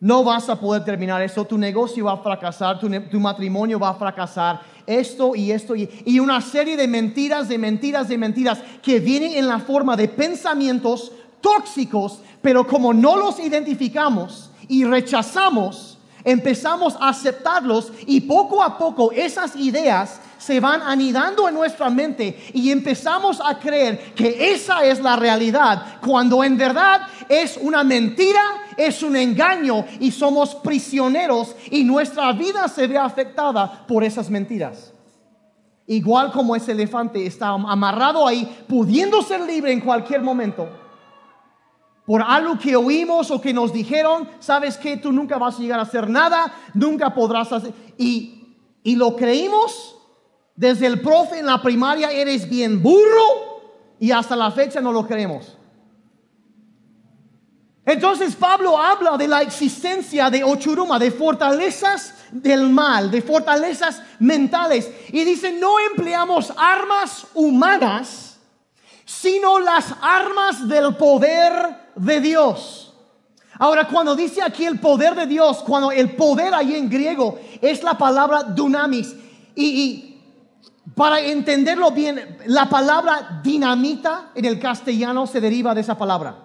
No 0.00 0.24
vas 0.24 0.48
a 0.48 0.58
poder 0.58 0.84
terminar 0.84 1.22
eso. 1.22 1.44
Tu 1.44 1.58
negocio 1.58 2.06
va 2.06 2.12
a 2.12 2.16
fracasar. 2.18 2.78
Tu, 2.78 3.20
matrimonio 3.20 3.78
va 3.78 3.90
a 3.90 3.94
fracasar. 3.94 4.60
Esto 4.86 5.34
y 5.34 5.52
esto 5.52 5.76
y, 5.76 5.88
y 6.04 6.20
una 6.20 6.40
serie 6.40 6.76
de 6.76 6.88
mentiras, 6.88 7.48
de 7.48 7.58
mentiras, 7.58 8.08
de 8.08 8.18
mentiras 8.18 8.62
que 8.82 8.98
vienen 8.98 9.32
en 9.32 9.46
la 9.46 9.60
forma 9.60 9.96
de 9.96 10.08
pensamientos 10.08 11.12
tóxicos, 11.40 12.20
pero 12.42 12.66
como 12.66 12.92
no 12.92 13.16
los 13.16 13.38
identificamos 13.38 14.50
y 14.68 14.84
rechazamos, 14.84 15.98
empezamos 16.24 16.96
a 17.00 17.10
aceptarlos 17.10 17.92
y 18.06 18.22
poco 18.22 18.62
a 18.62 18.78
poco 18.78 19.12
esas 19.12 19.56
ideas 19.56 20.20
se 20.40 20.58
van 20.58 20.80
anidando 20.80 21.48
en 21.48 21.54
nuestra 21.54 21.90
mente 21.90 22.50
y 22.54 22.70
empezamos 22.70 23.42
a 23.44 23.58
creer 23.58 24.14
que 24.14 24.52
esa 24.54 24.84
es 24.86 24.98
la 25.00 25.14
realidad, 25.14 26.00
cuando 26.00 26.42
en 26.42 26.56
verdad 26.56 27.02
es 27.28 27.58
una 27.58 27.84
mentira, 27.84 28.40
es 28.76 29.02
un 29.02 29.16
engaño 29.16 29.84
y 30.00 30.10
somos 30.10 30.54
prisioneros 30.54 31.54
y 31.70 31.84
nuestra 31.84 32.32
vida 32.32 32.66
se 32.68 32.86
ve 32.86 32.96
afectada 32.96 33.86
por 33.86 34.02
esas 34.02 34.30
mentiras. 34.30 34.94
Igual 35.86 36.32
como 36.32 36.56
ese 36.56 36.72
elefante 36.72 37.26
está 37.26 37.48
amarrado 37.48 38.26
ahí, 38.26 38.64
pudiendo 38.66 39.20
ser 39.22 39.42
libre 39.42 39.72
en 39.72 39.80
cualquier 39.80 40.22
momento 40.22 40.68
por 42.06 42.22
algo 42.22 42.58
que 42.58 42.74
oímos 42.74 43.30
o 43.30 43.40
que 43.40 43.52
nos 43.52 43.72
dijeron, 43.72 44.28
sabes 44.40 44.76
que 44.76 44.96
tú 44.96 45.12
nunca 45.12 45.38
vas 45.38 45.56
a 45.56 45.62
llegar 45.62 45.78
a 45.78 45.82
hacer 45.82 46.08
nada, 46.10 46.52
nunca 46.74 47.14
podrás 47.14 47.52
hacer. 47.52 47.72
Y, 47.98 48.56
y 48.82 48.96
lo 48.96 49.14
creímos 49.14 49.99
desde 50.60 50.86
el 50.86 51.00
profe 51.00 51.38
en 51.38 51.46
la 51.46 51.62
primaria, 51.62 52.10
eres 52.10 52.46
bien 52.46 52.82
burro, 52.82 53.96
y 53.98 54.10
hasta 54.10 54.36
la 54.36 54.50
fecha 54.50 54.78
no 54.78 54.92
lo 54.92 55.06
creemos. 55.06 55.56
Entonces 57.86 58.36
Pablo 58.36 58.76
habla 58.76 59.16
de 59.16 59.26
la 59.26 59.40
existencia 59.40 60.28
de 60.28 60.44
Ochuruma, 60.44 60.98
de 60.98 61.12
fortalezas 61.12 62.14
del 62.30 62.68
mal, 62.68 63.10
de 63.10 63.22
fortalezas 63.22 64.02
mentales. 64.18 64.90
Y 65.08 65.24
dice, 65.24 65.50
no 65.50 65.78
empleamos 65.80 66.52
armas 66.58 67.26
humanas, 67.32 68.38
sino 69.06 69.60
las 69.60 69.94
armas 70.02 70.68
del 70.68 70.94
poder 70.94 71.88
de 71.96 72.20
Dios. 72.20 72.92
Ahora, 73.58 73.88
cuando 73.88 74.14
dice 74.14 74.42
aquí 74.42 74.66
el 74.66 74.78
poder 74.78 75.14
de 75.14 75.26
Dios, 75.26 75.62
cuando 75.66 75.90
el 75.90 76.14
poder 76.16 76.52
ahí 76.52 76.74
en 76.74 76.90
griego 76.90 77.40
es 77.62 77.82
la 77.82 77.96
palabra 77.96 78.42
dunamis, 78.42 79.14
y, 79.54 80.09
para 80.94 81.20
entenderlo 81.20 81.90
bien, 81.90 82.38
la 82.46 82.68
palabra 82.68 83.40
dinamita 83.42 84.30
en 84.34 84.44
el 84.44 84.58
castellano 84.58 85.26
se 85.26 85.40
deriva 85.40 85.74
de 85.74 85.82
esa 85.82 85.96
palabra. 85.96 86.36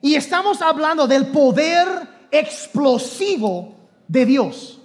Y 0.00 0.14
estamos 0.14 0.62
hablando 0.62 1.06
del 1.06 1.26
poder 1.26 1.86
explosivo 2.30 3.74
de 4.08 4.24
Dios. 4.24 4.80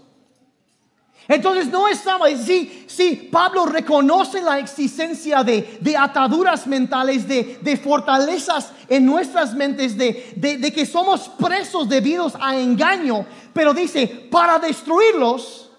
Entonces 1.28 1.68
no 1.68 1.88
estamos, 1.88 2.30
sí, 2.46 2.86
sí, 2.88 3.30
Pablo 3.32 3.66
reconoce 3.66 4.42
la 4.42 4.60
existencia 4.60 5.44
de, 5.44 5.96
ataduras 5.98 6.68
mentales, 6.68 7.28
de, 7.28 7.80
fortalezas 7.84 8.72
en 8.90 9.06
nuestras 9.06 9.54
mentes, 9.56 9.98
de, 9.98 10.34
de 10.36 10.72
que 10.74 10.86
somos 10.86 11.30
presos 11.30 11.90
debidos 11.90 12.34
a 12.40 12.56
engaño, 12.56 13.26
pero 13.54 13.74
dice, 13.74 14.06
para 14.30 14.60
destruirlos 14.60 15.72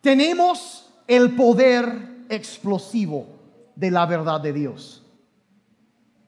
tenemos 0.00 0.84
el 1.08 1.34
poder 1.34 2.13
explosivo 2.28 3.26
de 3.76 3.90
la 3.90 4.06
verdad 4.06 4.40
de 4.40 4.52
Dios. 4.52 5.02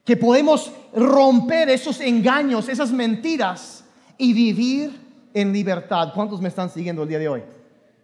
Que 0.03 0.15
podemos 0.17 0.71
romper 0.95 1.69
esos 1.69 1.99
engaños, 1.99 2.69
esas 2.69 2.91
mentiras 2.91 3.83
y 4.17 4.33
vivir 4.33 4.99
en 5.33 5.51
libertad. 5.51 6.11
¿Cuántos 6.13 6.41
me 6.41 6.49
están 6.49 6.69
siguiendo 6.69 7.03
el 7.03 7.09
día 7.09 7.19
de 7.19 7.27
hoy? 7.27 7.43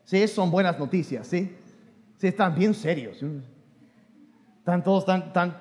Sí, 0.04 0.28
son 0.28 0.52
buenas 0.52 0.78
noticias, 0.78 1.28
¿sí? 1.28 1.56
Están 2.22 2.56
bien 2.56 2.74
serios. 2.74 3.18
Están 4.60 4.84
todos 4.84 5.06
tan... 5.06 5.58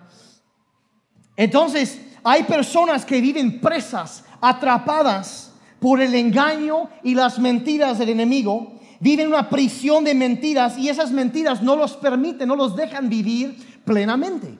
Entonces, 1.36 2.00
hay 2.22 2.44
personas 2.44 3.04
que 3.04 3.20
viven 3.20 3.60
presas, 3.60 4.24
atrapadas 4.40 5.52
por 5.80 6.00
el 6.00 6.14
engaño 6.14 6.88
y 7.02 7.14
las 7.14 7.38
mentiras 7.38 7.98
del 7.98 8.10
enemigo. 8.10 8.80
Viven 9.02 9.26
una 9.26 9.50
prisión 9.50 10.04
de 10.04 10.14
mentiras 10.14 10.78
y 10.78 10.88
esas 10.88 11.10
mentiras 11.10 11.60
no 11.60 11.74
los 11.74 11.94
permiten, 11.94 12.46
no 12.46 12.54
los 12.54 12.76
dejan 12.76 13.08
vivir 13.08 13.80
plenamente. 13.84 14.56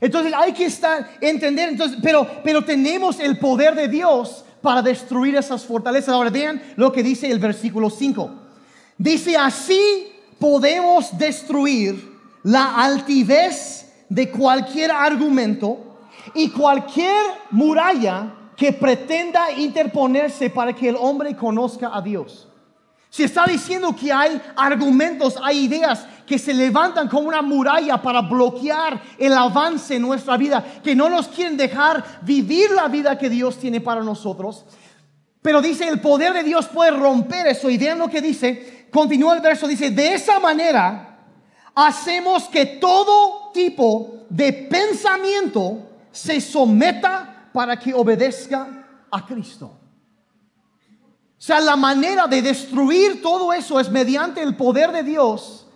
Entonces 0.00 0.32
hay 0.36 0.52
que 0.52 0.64
estar, 0.64 1.08
entender, 1.20 1.68
entonces, 1.68 2.00
pero, 2.02 2.26
pero 2.42 2.64
tenemos 2.64 3.20
el 3.20 3.38
poder 3.38 3.76
de 3.76 3.86
Dios 3.86 4.44
para 4.60 4.82
destruir 4.82 5.36
esas 5.36 5.64
fortalezas. 5.64 6.08
Ahora 6.08 6.30
vean 6.30 6.60
lo 6.74 6.90
que 6.90 7.04
dice 7.04 7.30
el 7.30 7.38
versículo 7.38 7.90
5. 7.90 8.28
Dice, 8.98 9.36
así 9.36 10.08
podemos 10.40 11.16
destruir 11.16 12.12
la 12.42 12.74
altivez 12.74 13.88
de 14.08 14.32
cualquier 14.32 14.90
argumento 14.90 16.00
y 16.34 16.50
cualquier 16.50 17.24
muralla 17.52 18.34
que 18.56 18.72
pretenda 18.72 19.52
interponerse 19.52 20.50
para 20.50 20.72
que 20.72 20.88
el 20.88 20.96
hombre 20.98 21.36
conozca 21.36 21.92
a 21.94 22.02
Dios. 22.02 22.48
Si 23.16 23.22
está 23.22 23.46
diciendo 23.46 23.96
que 23.96 24.12
hay 24.12 24.38
argumentos, 24.56 25.38
hay 25.42 25.64
ideas 25.64 26.06
que 26.26 26.38
se 26.38 26.52
levantan 26.52 27.08
como 27.08 27.28
una 27.28 27.40
muralla 27.40 27.96
para 28.02 28.20
bloquear 28.20 29.00
el 29.16 29.32
avance 29.32 29.96
en 29.96 30.02
nuestra 30.02 30.36
vida, 30.36 30.62
que 30.84 30.94
no 30.94 31.08
nos 31.08 31.28
quieren 31.28 31.56
dejar 31.56 32.04
vivir 32.20 32.72
la 32.72 32.88
vida 32.88 33.16
que 33.16 33.30
Dios 33.30 33.56
tiene 33.56 33.80
para 33.80 34.02
nosotros. 34.02 34.66
Pero 35.40 35.62
dice, 35.62 35.88
el 35.88 35.98
poder 35.98 36.34
de 36.34 36.42
Dios 36.42 36.66
puede 36.66 36.90
romper 36.90 37.46
eso. 37.46 37.70
Y 37.70 37.78
vean 37.78 38.00
lo 38.00 38.08
que 38.08 38.20
dice, 38.20 38.86
continúa 38.90 39.34
el 39.34 39.40
verso, 39.40 39.66
dice, 39.66 39.90
de 39.90 40.12
esa 40.12 40.38
manera 40.38 41.16
hacemos 41.74 42.50
que 42.50 42.66
todo 42.66 43.50
tipo 43.54 44.26
de 44.28 44.52
pensamiento 44.52 45.88
se 46.12 46.38
someta 46.38 47.48
para 47.50 47.78
que 47.78 47.94
obedezca 47.94 48.86
a 49.10 49.24
Cristo. 49.24 49.85
O 51.38 51.42
sea, 51.42 51.60
la 51.60 51.76
manera 51.76 52.26
de 52.26 52.40
destruir 52.40 53.20
todo 53.22 53.52
eso 53.52 53.78
es 53.78 53.90
mediante 53.90 54.42
el 54.42 54.56
poder 54.56 54.90
de 54.90 55.02
Dios 55.02 55.66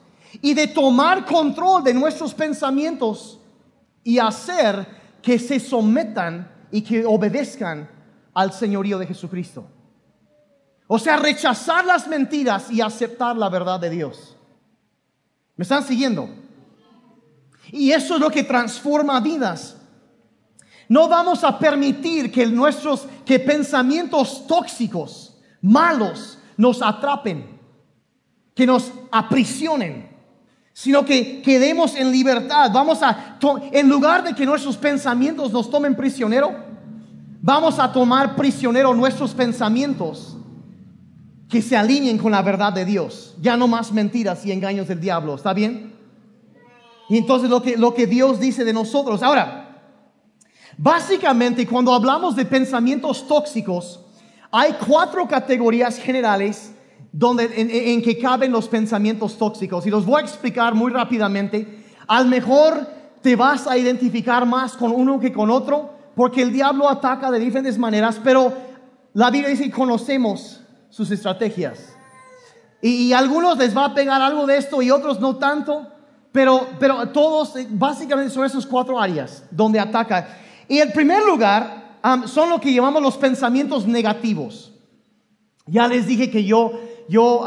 y 0.41 0.55
de 0.55 0.67
tomar 0.67 1.27
control 1.27 1.85
de 1.85 1.93
nuestros 1.93 2.33
pensamientos 2.35 3.39
y 4.03 4.19
hacer 4.19 4.87
que 5.23 5.39
se 5.39 5.61
sometan 5.61 6.51
y 6.71 6.83
que 6.83 7.05
obedezcan 7.05 7.89
al 8.33 8.53
señorío 8.53 8.99
de 8.99 9.07
Jesucristo. 9.07 9.67
O 10.87 10.99
sea, 10.99 11.17
rechazar 11.17 11.85
las 11.85 12.09
mentiras 12.09 12.71
y 12.71 12.81
aceptar 12.81 13.37
la 13.37 13.49
verdad 13.49 13.79
de 13.79 13.91
Dios. 13.91 14.37
¿Me 15.57 15.63
están 15.63 15.85
siguiendo? 15.85 16.29
Y 17.71 17.93
eso 17.93 18.15
es 18.15 18.21
lo 18.21 18.31
que 18.31 18.43
transforma 18.43 19.21
vidas. 19.21 19.77
No 20.89 21.07
vamos 21.07 21.45
a 21.45 21.59
permitir 21.59 22.33
que 22.33 22.47
nuestros 22.47 23.07
que 23.25 23.39
pensamientos 23.39 24.47
tóxicos, 24.47 25.30
malos, 25.63 26.39
nos 26.57 26.83
atrapen, 26.83 27.59
que 28.55 28.67
nos 28.67 28.93
aprisionen 29.11 30.11
sino 30.81 31.05
que 31.05 31.43
quedemos 31.43 31.95
en 31.95 32.11
libertad. 32.11 32.71
Vamos 32.73 33.03
a, 33.03 33.39
en 33.71 33.89
lugar 33.89 34.25
de 34.25 34.35
que 34.35 34.47
nuestros 34.47 34.79
pensamientos 34.79 35.53
nos 35.53 35.71
tomen 35.71 35.95
prisionero, 35.95 36.55
vamos 37.43 37.79
a 37.79 37.93
tomar 37.93 38.35
prisionero 38.35 38.95
nuestros 38.95 39.35
pensamientos 39.35 40.39
que 41.51 41.61
se 41.61 41.77
alineen 41.77 42.17
con 42.17 42.33
la 42.33 42.41
verdad 42.41 42.73
de 42.73 42.87
Dios. 42.87 43.35
Ya 43.43 43.59
no 43.59 43.69
más 43.69 43.93
mentiras 43.93 44.47
y 44.47 44.53
engaños 44.53 44.89
del 44.89 45.01
diablo. 45.01 45.35
¿Está 45.35 45.53
bien? 45.53 45.93
Y 47.11 47.19
entonces 47.19 47.51
lo 47.51 47.61
que, 47.61 47.77
lo 47.77 47.93
que 47.93 48.07
Dios 48.07 48.41
dice 48.41 48.65
de 48.65 48.73
nosotros. 48.73 49.23
Ahora, 49.23 49.83
básicamente 50.79 51.67
cuando 51.67 51.93
hablamos 51.93 52.37
de 52.37 52.47
pensamientos 52.47 53.29
tóxicos, 53.29 54.01
hay 54.51 54.75
cuatro 54.87 55.27
categorías 55.29 55.99
generales 55.99 56.73
donde, 57.13 57.51
en, 57.57 58.03
que 58.03 58.19
caben 58.19 58.53
los 58.53 58.69
pensamientos 58.69 59.37
tóxicos. 59.37 59.87
Y 59.87 59.91
los 59.91 60.05
voy 60.05 60.23
a 60.23 60.25
explicar 60.25 60.75
muy 60.75 60.93
rápidamente. 60.93 61.85
Al 62.07 62.27
mejor 62.27 62.87
te 63.23 63.37
vas 63.37 63.67
a 63.67 63.77
identificar 63.77 64.47
más 64.47 64.75
con 64.75 64.93
uno 64.93 65.21
que 65.21 65.33
con 65.33 65.51
otro, 65.51 65.91
porque 66.15 66.43
el 66.43 66.53
diablo 66.53 66.89
ataca 66.89 67.31
de 67.31 67.39
diferentes 67.39 67.79
maneras, 67.79 68.21
pero 68.23 68.53
la 69.13 69.31
Biblia 69.31 69.51
dice 69.51 69.65
que 69.65 69.71
conocemos 69.71 70.61
sus 70.89 71.11
estrategias. 71.11 71.95
Y, 72.83 73.13
a 73.13 73.19
algunos 73.19 73.59
les 73.59 73.77
va 73.77 73.87
a 73.87 73.95
pegar 73.95 74.23
algo 74.23 74.47
de 74.47 74.57
esto 74.57 74.81
y 74.81 74.91
otros 74.91 75.21
no 75.21 75.37
tanto, 75.37 75.87
pero, 76.33 76.67
pero 76.79 77.09
todos 77.09 77.55
básicamente 77.71 78.33
son 78.33 78.47
esos 78.47 78.67
cuatro 78.67 78.99
áreas 78.99 79.45
donde 79.51 79.79
ataca. 79.79 80.39
Y 80.67 80.79
el 80.79 80.93
primer 80.93 81.23
lugar 81.25 81.80
son 82.27 82.51
lo 82.51 82.61
que 82.61 82.73
llamamos 82.73 83.03
los 83.03 83.17
pensamientos 83.17 83.87
negativos. 83.87 84.73
Ya 85.67 85.87
les 85.87 86.07
dije 86.07 86.31
que 86.31 86.45
yo 86.45 86.73
yo 87.11 87.45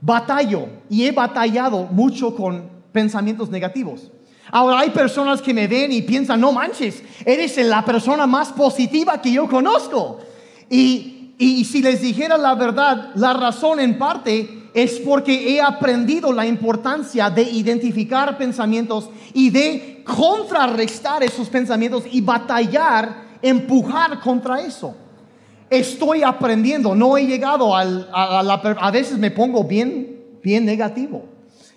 batallo 0.00 0.68
y 0.88 1.04
he 1.04 1.12
batallado 1.12 1.84
mucho 1.90 2.34
con 2.34 2.70
pensamientos 2.92 3.50
negativos. 3.50 4.10
Ahora 4.50 4.78
hay 4.78 4.90
personas 4.90 5.42
que 5.42 5.52
me 5.52 5.66
ven 5.66 5.92
y 5.92 6.02
piensan, 6.02 6.40
no 6.40 6.52
manches, 6.52 7.02
eres 7.24 7.56
la 7.58 7.84
persona 7.84 8.26
más 8.26 8.48
positiva 8.52 9.20
que 9.20 9.32
yo 9.32 9.48
conozco. 9.48 10.18
Y, 10.70 11.34
y 11.36 11.64
si 11.66 11.82
les 11.82 12.00
dijera 12.00 12.38
la 12.38 12.54
verdad, 12.54 13.10
la 13.16 13.34
razón 13.34 13.80
en 13.80 13.98
parte 13.98 14.70
es 14.72 15.00
porque 15.00 15.54
he 15.54 15.60
aprendido 15.60 16.32
la 16.32 16.46
importancia 16.46 17.28
de 17.28 17.42
identificar 17.42 18.38
pensamientos 18.38 19.10
y 19.34 19.50
de 19.50 20.02
contrarrestar 20.04 21.22
esos 21.22 21.48
pensamientos 21.48 22.04
y 22.10 22.20
batallar, 22.20 23.25
empujar 23.48 24.20
contra 24.20 24.60
eso 24.60 24.94
estoy 25.70 26.22
aprendiendo, 26.22 26.94
no 26.94 27.16
he 27.16 27.26
llegado 27.26 27.74
al, 27.74 28.08
a, 28.12 28.40
a, 28.40 28.90
veces 28.90 29.18
me 29.18 29.30
pongo 29.30 29.64
bien, 29.64 30.38
bien 30.42 30.64
negativo. 30.64 31.24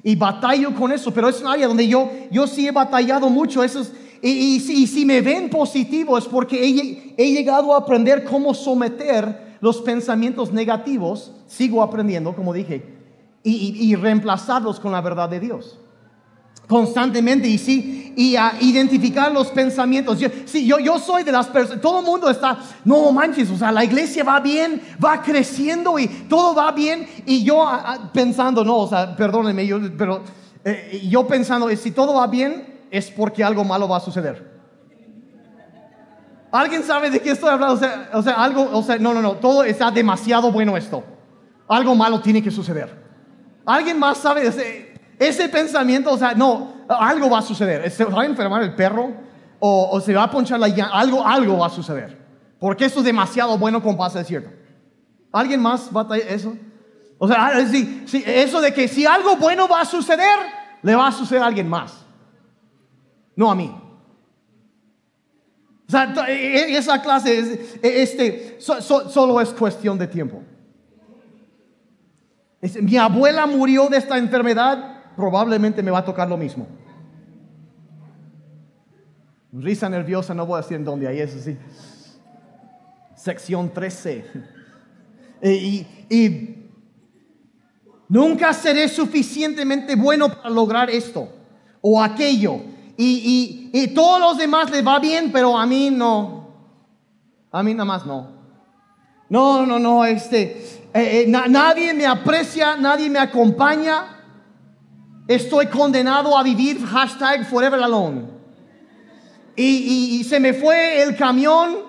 Y 0.03 0.15
batallo 0.15 0.73
con 0.75 0.91
eso, 0.91 1.13
pero 1.13 1.27
es 1.27 1.41
un 1.41 1.47
área 1.47 1.67
donde 1.67 1.87
yo, 1.87 2.09
yo 2.31 2.47
sí 2.47 2.67
he 2.67 2.71
batallado 2.71 3.29
mucho. 3.29 3.63
Eso 3.63 3.83
y, 4.21 4.59
si, 4.59 5.05
me 5.05 5.21
ven 5.21 5.49
positivo 5.49 6.17
es 6.17 6.25
porque 6.25 7.13
he, 7.17 7.31
llegado 7.31 7.73
a 7.73 7.79
aprender 7.79 8.23
cómo 8.23 8.53
someter 8.53 9.57
los 9.61 9.81
pensamientos 9.81 10.53
negativos, 10.53 11.33
sigo 11.47 11.83
aprendiendo, 11.83 12.33
como 12.35 12.53
dije, 12.53 12.83
y, 13.43 13.95
reemplazarlos 13.95 14.79
con 14.79 14.91
la 14.91 15.01
verdad 15.01 15.29
de 15.29 15.39
Dios 15.39 15.79
constantemente 16.69 17.47
y 17.47 17.57
sí, 17.57 18.13
y 18.15 18.35
a 18.35 18.53
identificar 18.61 19.31
los 19.31 19.47
pensamientos. 19.47 20.19
Yo, 20.19 20.29
sí, 20.45 20.67
yo, 20.67 20.77
yo 20.77 20.99
soy 20.99 21.23
de 21.23 21.31
las 21.31 21.47
personas, 21.47 21.81
todo 21.81 22.01
el 22.01 22.05
mundo 22.05 22.29
está, 22.29 22.59
no 22.85 23.11
manches, 23.11 23.49
o 23.49 23.57
sea, 23.57 23.71
la 23.71 23.83
iglesia 23.83 24.23
va 24.23 24.39
bien, 24.39 24.79
va 25.03 25.19
creciendo 25.23 25.97
y 25.97 26.07
todo 26.07 26.53
va 26.53 26.71
bien, 26.71 27.07
y 27.25 27.43
yo 27.43 27.67
pensando, 28.13 28.63
no, 28.63 28.77
o 28.77 28.87
sea, 28.87 29.15
perdónenme, 29.15 29.65
yo, 29.65 29.79
pero 29.97 30.21
eh, 30.63 31.07
yo 31.09 31.25
pensando, 31.25 31.75
si 31.75 31.89
todo 31.89 32.13
va 32.13 32.27
bien, 32.27 32.81
es 32.91 33.09
porque 33.09 33.43
algo 33.43 33.63
malo 33.63 33.87
va 33.87 33.97
a 33.97 34.01
suceder. 34.01 34.47
¿Alguien 36.51 36.83
sabe 36.83 37.09
de 37.09 37.19
qué 37.19 37.31
estoy 37.31 37.49
hablando? 37.49 37.79
O 38.13 38.21
sea, 38.21 38.33
algo, 38.35 38.69
o 38.73 38.83
sea, 38.83 38.99
no, 38.99 39.15
no, 39.15 39.21
no, 39.21 39.33
todo 39.33 39.63
está 39.63 39.89
demasiado 39.89 40.51
bueno 40.51 40.77
esto. 40.77 41.03
Algo 41.67 41.95
malo 41.95 42.21
tiene 42.21 42.43
que 42.43 42.51
suceder. 42.51 42.95
¿Alguien 43.65 43.97
más 43.97 44.19
sabe 44.19 44.45
ese, 44.45 44.88
ese 45.19 45.49
pensamiento? 45.49 46.11
O 46.11 46.17
sea, 46.17 46.33
no, 46.33 46.73
algo 46.87 47.29
va 47.29 47.39
a 47.39 47.43
suceder. 47.43 47.89
¿Se 47.91 48.05
va 48.05 48.23
a 48.23 48.25
enfermar 48.25 48.63
el 48.63 48.73
perro? 48.73 49.11
O, 49.59 49.99
se 49.99 50.13
va 50.13 50.23
a 50.23 50.31
ponchar 50.31 50.59
la 50.59 50.69
llanta. 50.69 50.97
Algo, 50.97 51.25
algo 51.25 51.57
va 51.57 51.67
a 51.67 51.69
suceder. 51.69 52.17
Porque 52.59 52.85
esto 52.85 52.99
es 52.99 53.05
demasiado 53.05 53.57
bueno 53.57 53.83
pasa, 53.97 54.21
es 54.21 54.27
cierto. 54.27 54.49
¿Alguien 55.31 55.61
más 55.61 55.89
va 55.95 56.07
a 56.09 56.17
eso? 56.17 56.55
O 57.17 57.27
sea, 57.27 57.47
ah, 57.47 57.59
eso 57.59 58.61
de 58.61 58.73
que 58.73 58.87
si 58.87 59.05
algo 59.05 59.35
bueno 59.35 59.67
va 59.67 59.81
a 59.81 59.85
suceder, 59.85 60.39
le 60.81 60.95
va 60.95 61.07
a 61.07 61.11
suceder 61.11 61.43
a 61.43 61.47
alguien 61.47 61.67
más 61.67 62.05
no 63.39 63.49
a 63.49 63.55
mí. 63.55 63.73
O 65.87 65.91
sea, 65.91 66.13
e, 66.27 66.33
e, 66.33 66.77
esa 66.77 67.01
clase, 67.01 67.79
e, 67.81 68.01
este, 68.03 68.57
solo 68.59 69.39
es 69.39 69.49
cuestión 69.51 69.97
de 69.97 70.07
tiempo. 70.07 70.43
Mi 72.81 72.97
abuela 72.97 73.47
murió 73.47 73.87
de 73.87 73.95
esta 73.95 74.17
enfermedad, 74.17 74.98
probablemente 75.15 75.83
me 75.83 75.91
va 75.91 75.99
a 75.99 76.05
tocar 76.05 76.27
lo 76.27 76.37
mismo. 76.37 76.67
Risa 79.51 79.89
nerviosa, 79.89 80.33
no 80.33 80.45
voy 80.45 80.59
a 80.59 80.61
decir 80.61 80.77
en 80.77 80.85
dónde 80.85 81.07
hay 81.07 81.19
eso, 81.19 81.39
sí. 81.39 81.57
Sección 83.15 83.69
13. 83.73 84.25
Y, 85.41 85.87
y 86.09 86.69
nunca 88.09 88.51
seré 88.51 88.89
suficientemente 88.89 89.95
bueno 89.95 90.27
para 90.27 90.49
lograr 90.49 90.89
esto 90.89 91.29
o 91.79 92.03
aquello 92.03 92.59
y, 93.01 93.69
y, 93.71 93.87
todos 93.93 94.19
los 94.19 94.37
demás 94.37 94.69
les 94.71 94.85
va 94.85 94.99
bien, 94.99 95.31
pero 95.31 95.57
a 95.57 95.65
mí 95.65 95.89
no. 95.89 96.49
A 97.49 97.63
mí 97.63 97.73
nada 97.73 97.85
más 97.85 98.05
no. 98.05 98.27
No, 99.29 99.65
no, 99.65 99.79
no, 99.79 100.03
este, 100.03 100.41
eh, 100.93 101.23
eh, 101.23 101.25
nadie 101.27 101.93
me 101.93 102.05
aprecia, 102.05 102.75
nadie 102.75 103.09
me 103.09 103.19
acompaña. 103.19 104.18
Estoy 105.29 105.67
condenado 105.67 106.35
a 106.35 106.41
vivir 106.41 106.83
hashtag 106.83 107.47
forever 107.47 107.79
alone. 107.83 108.23
Y, 109.55 110.17
y, 110.19 110.23
se 110.23 110.39
me 110.39 110.55
fue 110.55 111.03
el 111.03 111.15
camión, 111.15 111.83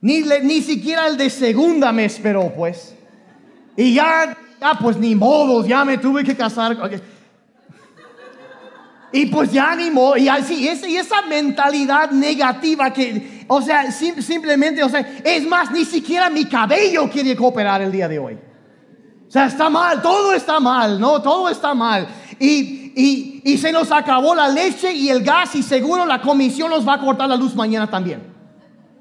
ni, 0.00 0.22
ni 0.42 0.60
siquiera 0.60 1.06
el 1.06 1.16
de 1.16 1.30
segunda 1.30 1.92
me 1.92 2.04
esperó, 2.04 2.52
pues. 2.52 2.96
Y 3.76 3.94
ya, 3.94 4.36
ya, 4.60 4.74
pues 4.74 4.96
ni 4.96 5.14
modos, 5.14 5.68
ya 5.68 5.84
me 5.84 5.98
tuve 5.98 6.24
que 6.24 6.36
casar. 6.36 6.76
Y 9.12 9.26
pues 9.26 9.52
ya 9.52 9.70
animó, 9.70 10.16
y 10.16 10.28
así, 10.28 10.68
y 10.88 10.96
esa 10.96 11.22
mentalidad 11.28 12.10
negativa 12.10 12.92
que, 12.92 13.44
o 13.46 13.62
sea, 13.62 13.92
simplemente, 13.92 14.82
o 14.82 14.88
sea, 14.88 14.98
es 15.22 15.46
más, 15.46 15.70
ni 15.70 15.84
siquiera 15.84 16.28
mi 16.28 16.46
cabello 16.46 17.08
quiere 17.08 17.36
cooperar 17.36 17.82
el 17.82 17.92
día 17.92 18.08
de 18.08 18.18
hoy. 18.18 18.34
O 19.28 19.30
sea, 19.30 19.46
está 19.46 19.70
mal, 19.70 20.02
todo 20.02 20.32
está 20.32 20.58
mal, 20.58 20.98
¿no? 20.98 21.22
Todo 21.22 21.48
está 21.48 21.72
mal. 21.72 22.08
Y, 22.44 23.56
se 23.58 23.72
nos 23.72 23.90
acabó 23.92 24.34
la 24.34 24.48
leche 24.48 24.92
y 24.92 25.08
el 25.08 25.22
gas 25.22 25.54
y 25.54 25.62
seguro 25.62 26.04
la 26.04 26.20
comisión 26.20 26.70
nos 26.70 26.86
va 26.86 26.94
a 26.94 27.00
cortar 27.00 27.28
la 27.28 27.36
luz 27.36 27.54
mañana 27.54 27.88
también. 27.88 28.22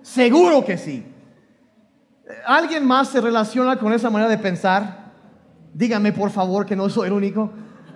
Seguro 0.01 0.63
que 0.63 0.77
sí. 0.77 1.03
¿Alguien 2.45 2.85
más 2.85 3.09
se 3.09 3.21
relaciona 3.21 3.77
con 3.77 3.93
esa 3.93 4.09
manera 4.09 4.29
de 4.29 4.37
pensar? 4.37 5.11
Dígame 5.73 6.11
por 6.11 6.29
favor 6.29 6.65
que 6.65 6.75
no 6.75 6.89
soy 6.89 7.07
el 7.07 7.13
único. 7.13 7.51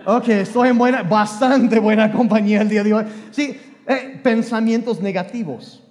Ok, 0.06 0.28
estoy 0.30 0.70
en 0.70 0.78
buena, 0.78 1.04
bastante 1.04 1.80
buena 1.80 2.12
compañía 2.12 2.62
el 2.62 2.70
día 2.70 2.84
de 2.84 2.94
hoy. 2.94 3.06
Sí, 3.32 3.60
eh, 3.88 4.20
pensamientos 4.24 5.02
negativos. 5.02 5.82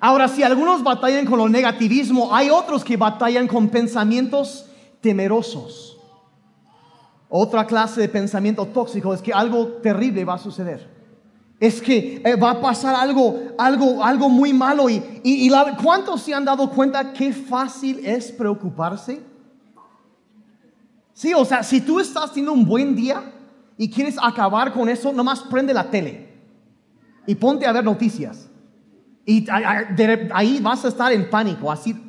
Ahora, 0.00 0.28
si 0.28 0.42
algunos 0.42 0.82
batallan 0.82 1.26
con 1.26 1.40
el 1.40 1.50
negativismo, 1.50 2.34
hay 2.34 2.50
otros 2.50 2.84
que 2.84 2.96
batallan 2.96 3.48
con 3.48 3.68
pensamientos 3.68 4.66
temerosos. 5.00 5.97
Otra 7.28 7.66
clase 7.66 8.00
de 8.00 8.08
pensamiento 8.08 8.66
tóxico 8.66 9.12
es 9.12 9.20
que 9.20 9.32
algo 9.32 9.66
terrible 9.82 10.24
va 10.24 10.34
a 10.34 10.38
suceder. 10.38 10.88
Es 11.60 11.82
que 11.82 12.22
eh, 12.24 12.36
va 12.36 12.52
a 12.52 12.60
pasar 12.60 12.94
algo, 12.94 13.38
algo, 13.58 14.02
algo 14.02 14.28
muy 14.28 14.52
malo. 14.52 14.88
Y, 14.88 15.50
¿cuántos 15.82 16.22
se 16.22 16.32
han 16.32 16.44
dado 16.44 16.70
cuenta 16.70 17.12
qué 17.12 17.32
fácil 17.32 18.00
es 18.04 18.32
preocuparse? 18.32 19.20
Sí, 21.12 21.34
o 21.34 21.44
sea, 21.44 21.62
si 21.62 21.80
tú 21.80 21.98
estás 22.00 22.30
teniendo 22.30 22.52
un 22.52 22.64
buen 22.64 22.94
día 22.94 23.32
y 23.76 23.90
quieres 23.90 24.16
acabar 24.22 24.72
con 24.72 24.88
eso, 24.88 25.12
nomás 25.12 25.40
prende 25.40 25.74
la 25.74 25.90
tele 25.90 26.28
y 27.26 27.34
ponte 27.34 27.66
a 27.66 27.72
ver 27.72 27.84
noticias. 27.84 28.48
Y 29.26 29.46
ahí 30.32 30.60
vas 30.62 30.84
a 30.84 30.88
estar 30.88 31.12
en 31.12 31.28
pánico, 31.28 31.70
así 31.70 32.07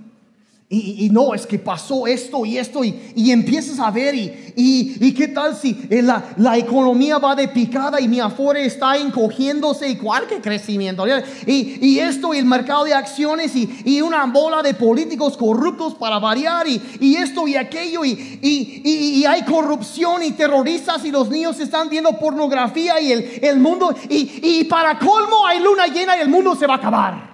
y, 0.71 1.09
no, 1.09 1.33
es 1.33 1.47
que 1.47 1.57
pasó 1.57 2.05
esto 2.05 2.45
y 2.45 2.59
esto 2.59 2.83
y, 2.83 3.31
empiezas 3.31 3.79
a 3.79 3.89
ver 3.89 4.13
y, 4.13 4.53
y, 4.55 5.13
qué 5.13 5.29
tal 5.29 5.55
si 5.55 5.75
eh, 5.89 6.03
la, 6.03 6.35
la, 6.37 6.59
economía 6.59 7.17
va 7.17 7.35
de 7.35 7.47
picada 7.47 7.99
y 7.99 8.07
mi 8.07 8.19
afore 8.19 8.63
está 8.63 8.95
encogiéndose 8.95 9.89
y 9.89 9.95
cualquier 9.95 10.43
crecimiento. 10.43 11.05
Y, 11.47 11.97
esto 11.97 12.35
y 12.35 12.37
el 12.37 12.45
mercado 12.45 12.83
de 12.83 12.93
acciones 12.93 13.55
y, 13.55 13.99
una 14.01 14.27
bola 14.27 14.61
de 14.61 14.75
políticos 14.75 15.35
corruptos 15.37 15.95
para 15.95 16.19
variar 16.19 16.67
y, 16.67 17.15
esto 17.15 17.47
y 17.47 17.55
aquello 17.55 18.05
y, 18.05 19.25
hay 19.27 19.43
corrupción 19.45 20.21
y 20.21 20.33
terroristas 20.33 21.03
y 21.03 21.09
los 21.09 21.31
niños 21.31 21.59
están 21.59 21.89
viendo 21.89 22.11
pornografía 22.19 23.01
y 23.01 23.11
el, 23.11 23.39
el 23.41 23.59
mundo 23.59 23.95
y 24.07 24.63
para 24.65 24.99
colmo 24.99 25.47
hay 25.47 25.61
luna 25.61 25.87
llena 25.87 26.15
y 26.15 26.21
el 26.21 26.29
mundo 26.29 26.55
se 26.55 26.67
va 26.67 26.75
a 26.75 26.77
acabar. 26.77 27.28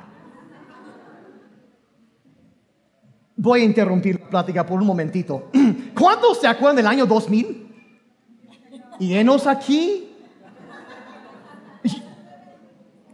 Voy 3.46 3.62
a 3.62 3.64
interrumpir 3.64 4.20
la 4.20 4.28
plática 4.28 4.66
por 4.66 4.82
un 4.82 4.88
momentito. 4.88 5.52
¿Cuántos 5.96 6.42
se 6.42 6.48
acuerdan 6.48 6.78
del 6.78 6.88
año 6.88 7.06
2000? 7.06 7.68
Y 9.00 9.14
enos 9.14 9.46
aquí. 9.46 10.10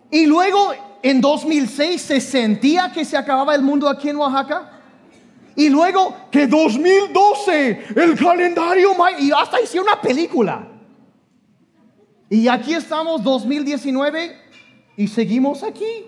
Y 0.09 0.25
luego 0.25 0.71
en 1.03 1.19
2006 1.19 2.01
se 2.01 2.21
sentía 2.21 2.93
que 2.93 3.03
se 3.03 3.17
acababa 3.17 3.53
el 3.55 3.61
mundo 3.61 3.89
aquí 3.89 4.07
en 4.07 4.15
Oaxaca. 4.15 4.79
Y 5.53 5.67
luego 5.67 6.15
que 6.31 6.47
2012, 6.47 7.87
el 7.93 8.17
calendario, 8.17 8.91
y 9.19 9.31
hasta 9.33 9.59
hice 9.59 9.81
una 9.81 9.99
película. 9.99 10.65
Y 12.29 12.47
aquí 12.47 12.73
estamos 12.73 13.21
2019 13.21 14.37
y 14.95 15.09
seguimos 15.09 15.61
aquí. 15.61 16.05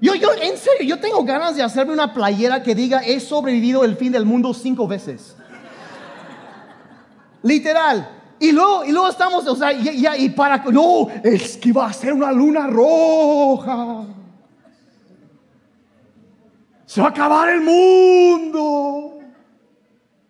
Yo, 0.00 0.14
yo, 0.14 0.28
en 0.34 0.56
serio, 0.58 0.86
yo 0.86 1.00
tengo 1.00 1.24
ganas 1.24 1.56
de 1.56 1.62
hacerme 1.62 1.92
una 1.92 2.12
playera 2.12 2.62
que 2.62 2.74
diga 2.74 3.00
he 3.04 3.18
sobrevivido 3.18 3.84
el 3.84 3.96
fin 3.96 4.12
del 4.12 4.26
mundo 4.26 4.52
cinco 4.52 4.86
veces. 4.86 5.36
Literal. 7.42 8.10
Y 8.38 8.52
luego, 8.52 8.84
y 8.84 8.92
luego 8.92 9.08
estamos, 9.08 9.46
o 9.46 9.56
sea, 9.56 9.72
y 9.72 10.28
para, 10.30 10.58
no, 10.64 11.08
es 11.22 11.56
que 11.56 11.72
va 11.72 11.86
a 11.86 11.92
ser 11.92 12.12
una 12.12 12.30
luna 12.30 12.66
roja. 12.66 14.04
Se 16.84 17.00
va 17.00 17.08
a 17.08 17.10
acabar 17.10 17.48
el 17.48 17.62
mundo. 17.62 19.18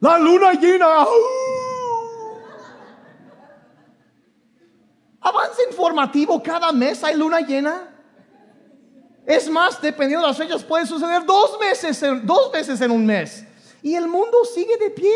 La 0.01 0.19
luna 0.19 0.53
llena. 0.53 0.87
Avance 5.21 5.63
informativo, 5.69 6.41
cada 6.41 6.71
mes 6.71 7.03
hay 7.03 7.17
luna 7.17 7.41
llena. 7.41 7.96
Es 9.27 9.51
más, 9.51 9.83
dependiendo 9.83 10.25
de 10.25 10.29
las 10.29 10.39
fechas, 10.39 10.63
puede 10.63 10.87
suceder 10.87 11.27
dos 11.27 11.59
veces, 11.59 12.01
dos 12.23 12.53
veces 12.53 12.81
en 12.81 12.93
un 12.93 13.05
mes. 13.05 13.45
Y 13.83 13.95
el 13.95 14.07
mundo 14.07 14.45
sigue 14.45 14.77
de 14.79 14.91
pie. 14.91 15.13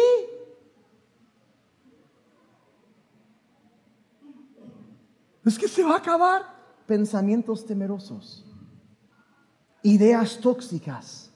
Es 5.47 5.57
que 5.57 5.69
se 5.69 5.85
va 5.85 5.95
a 5.95 5.99
acabar. 5.99 6.61
Pensamientos 6.87 7.65
temerosos, 7.65 8.45
ideas 9.85 10.41
tóxicas, 10.41 11.30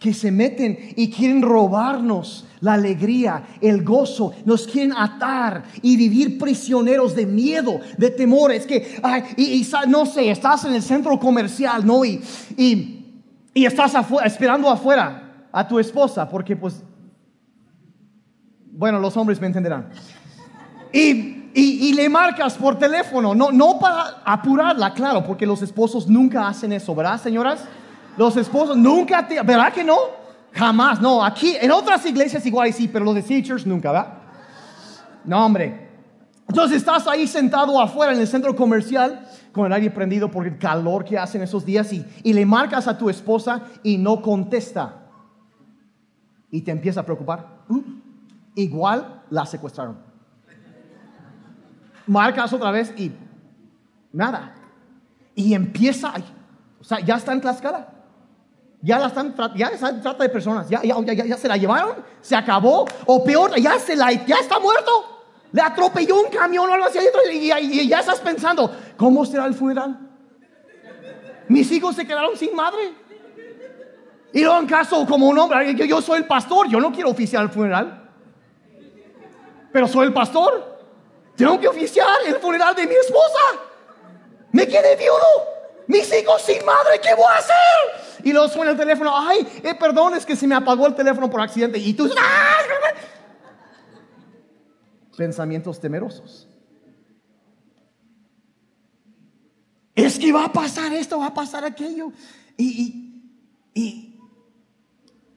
que 0.00 0.12
se 0.12 0.32
meten 0.32 0.94
y 0.96 1.10
quieren 1.10 1.42
robarnos 1.42 2.46
la 2.60 2.72
alegría, 2.72 3.44
el 3.60 3.84
gozo, 3.84 4.32
nos 4.44 4.66
quieren 4.66 4.92
atar 4.92 5.62
y 5.80 5.96
vivir 5.96 6.38
prisioneros 6.38 7.14
de 7.14 7.26
miedo, 7.26 7.78
de 7.96 8.10
temores, 8.10 8.66
que, 8.66 9.00
y, 9.36 9.64
no 9.86 10.06
sé, 10.06 10.30
estás 10.30 10.64
en 10.64 10.74
el 10.74 10.82
centro 10.82 11.16
comercial, 11.20 11.86
¿no? 11.86 12.04
Y, 12.04 12.20
y, 12.56 13.22
y 13.54 13.64
estás 13.64 13.94
esperando 14.24 14.68
afuera 14.68 15.46
a 15.52 15.68
tu 15.68 15.78
esposa, 15.78 16.28
porque 16.28 16.56
pues, 16.56 16.82
bueno, 18.72 18.98
los 18.98 19.16
hombres 19.16 19.40
me 19.40 19.46
entenderán. 19.46 19.88
Y 20.92 21.40
y, 21.52 21.92
le 21.94 22.08
marcas 22.08 22.54
por 22.54 22.78
teléfono, 22.78 23.34
no, 23.34 23.50
no 23.50 23.78
para 23.78 24.22
apurarla, 24.24 24.94
claro, 24.94 25.24
porque 25.24 25.46
los 25.46 25.62
esposos 25.62 26.08
nunca 26.08 26.46
hacen 26.46 26.72
eso, 26.72 26.94
¿verdad, 26.94 27.20
señoras? 27.20 27.64
Los 28.16 28.36
esposos 28.36 28.76
nunca, 28.76 29.26
te, 29.26 29.40
¿verdad 29.42 29.72
que 29.72 29.84
no? 29.84 29.96
Jamás, 30.52 31.00
no, 31.00 31.24
aquí, 31.24 31.56
en 31.60 31.70
otras 31.70 32.04
iglesias 32.06 32.44
igual 32.44 32.72
sí, 32.72 32.88
pero 32.88 33.04
los 33.04 33.14
de 33.14 33.22
teachers 33.22 33.66
nunca, 33.66 33.92
¿verdad? 33.92 34.14
No, 35.24 35.46
hombre. 35.46 35.88
Entonces 36.48 36.78
estás 36.78 37.06
ahí 37.06 37.26
sentado 37.26 37.80
afuera 37.80 38.12
en 38.12 38.20
el 38.20 38.26
centro 38.26 38.56
comercial 38.56 39.26
con 39.52 39.66
el 39.66 39.72
aire 39.72 39.90
prendido 39.90 40.30
por 40.30 40.46
el 40.46 40.58
calor 40.58 41.04
que 41.04 41.16
hacen 41.16 41.42
esos 41.42 41.64
días 41.64 41.92
y, 41.92 42.32
le 42.32 42.44
marcas 42.44 42.88
a 42.88 42.98
tu 42.98 43.08
esposa 43.08 43.62
y 43.84 43.98
no 43.98 44.20
contesta. 44.20 44.96
Y 46.50 46.62
te 46.62 46.72
empieza 46.72 47.00
a 47.00 47.04
preocupar. 47.04 47.60
Uh, 47.68 47.82
igual 48.56 49.22
la 49.30 49.46
secuestraron 49.46 50.10
marcas 52.10 52.52
otra 52.52 52.72
vez 52.72 52.92
y 52.96 53.12
nada. 54.12 54.54
Y 55.34 55.54
empieza, 55.54 56.12
o 56.80 56.84
sea, 56.84 57.00
ya 57.00 57.16
está 57.16 57.32
en 57.32 57.40
Tlaxcala. 57.40 57.88
Ya 58.82 58.98
la 58.98 59.08
están, 59.08 59.34
ya 59.54 59.66
está 59.68 60.00
trata 60.00 60.22
de 60.22 60.30
personas, 60.30 60.68
ya, 60.68 60.80
ya, 60.82 61.12
ya, 61.12 61.36
se 61.36 61.48
la 61.48 61.58
llevaron, 61.58 61.96
se 62.22 62.34
acabó, 62.34 62.86
o 63.06 63.22
peor, 63.22 63.54
ya, 63.60 63.78
se 63.78 63.94
la, 63.94 64.10
ya 64.12 64.36
está 64.36 64.58
muerto. 64.58 65.18
Le 65.52 65.60
atropelló 65.60 66.20
un 66.20 66.30
camión 66.30 66.68
o 66.70 66.72
algo 66.72 66.86
así, 66.86 66.98
y, 67.30 67.52
y, 67.52 67.88
ya 67.88 68.00
estás 68.00 68.20
pensando, 68.20 68.74
¿cómo 68.96 69.26
será 69.26 69.44
el 69.44 69.54
funeral? 69.54 69.98
Mis 71.48 71.70
hijos 71.72 71.94
se 71.96 72.06
quedaron 72.06 72.36
sin 72.36 72.54
madre. 72.54 72.94
Y 74.32 74.42
luego 74.42 74.60
en 74.60 74.66
caso, 74.66 75.04
como 75.06 75.28
un 75.28 75.38
hombre, 75.38 75.74
yo, 75.74 75.84
yo 75.84 76.00
soy 76.00 76.18
el 76.18 76.26
pastor, 76.26 76.68
yo 76.68 76.80
no 76.80 76.90
quiero 76.90 77.10
oficiar 77.10 77.42
el 77.42 77.50
funeral, 77.50 78.10
pero 79.72 79.88
soy 79.88 80.06
el 80.06 80.12
pastor. 80.12 80.78
Tengo 81.36 81.58
que 81.60 81.68
oficiar 81.68 82.16
el 82.26 82.36
funeral 82.36 82.74
de 82.74 82.86
mi 82.86 82.94
esposa. 82.94 83.40
Me 84.52 84.66
quedé 84.66 84.96
viudo. 84.96 85.60
Mis 85.86 86.12
hijos 86.14 86.42
sin 86.42 86.64
madre, 86.64 87.00
¿qué 87.02 87.14
voy 87.14 87.26
a 87.26 87.38
hacer? 87.38 87.99
Y 88.24 88.32
luego 88.32 88.48
suena 88.48 88.72
el 88.72 88.76
teléfono. 88.76 89.10
Ay, 89.16 89.46
eh, 89.62 89.74
perdón, 89.78 90.14
es 90.14 90.26
que 90.26 90.36
se 90.36 90.46
me 90.46 90.54
apagó 90.54 90.86
el 90.86 90.94
teléfono 90.94 91.28
por 91.30 91.40
accidente. 91.40 91.78
Y 91.78 91.94
tú. 91.94 92.10
¡ah! 92.18 92.56
Pensamientos 95.16 95.80
temerosos. 95.80 96.48
Es 99.94 100.18
que 100.18 100.32
va 100.32 100.46
a 100.46 100.52
pasar 100.52 100.92
esto, 100.92 101.18
va 101.18 101.26
a 101.26 101.34
pasar 101.34 101.64
aquello. 101.64 102.12
Y, 102.56 103.22
y, 103.74 103.80
y 103.82 104.20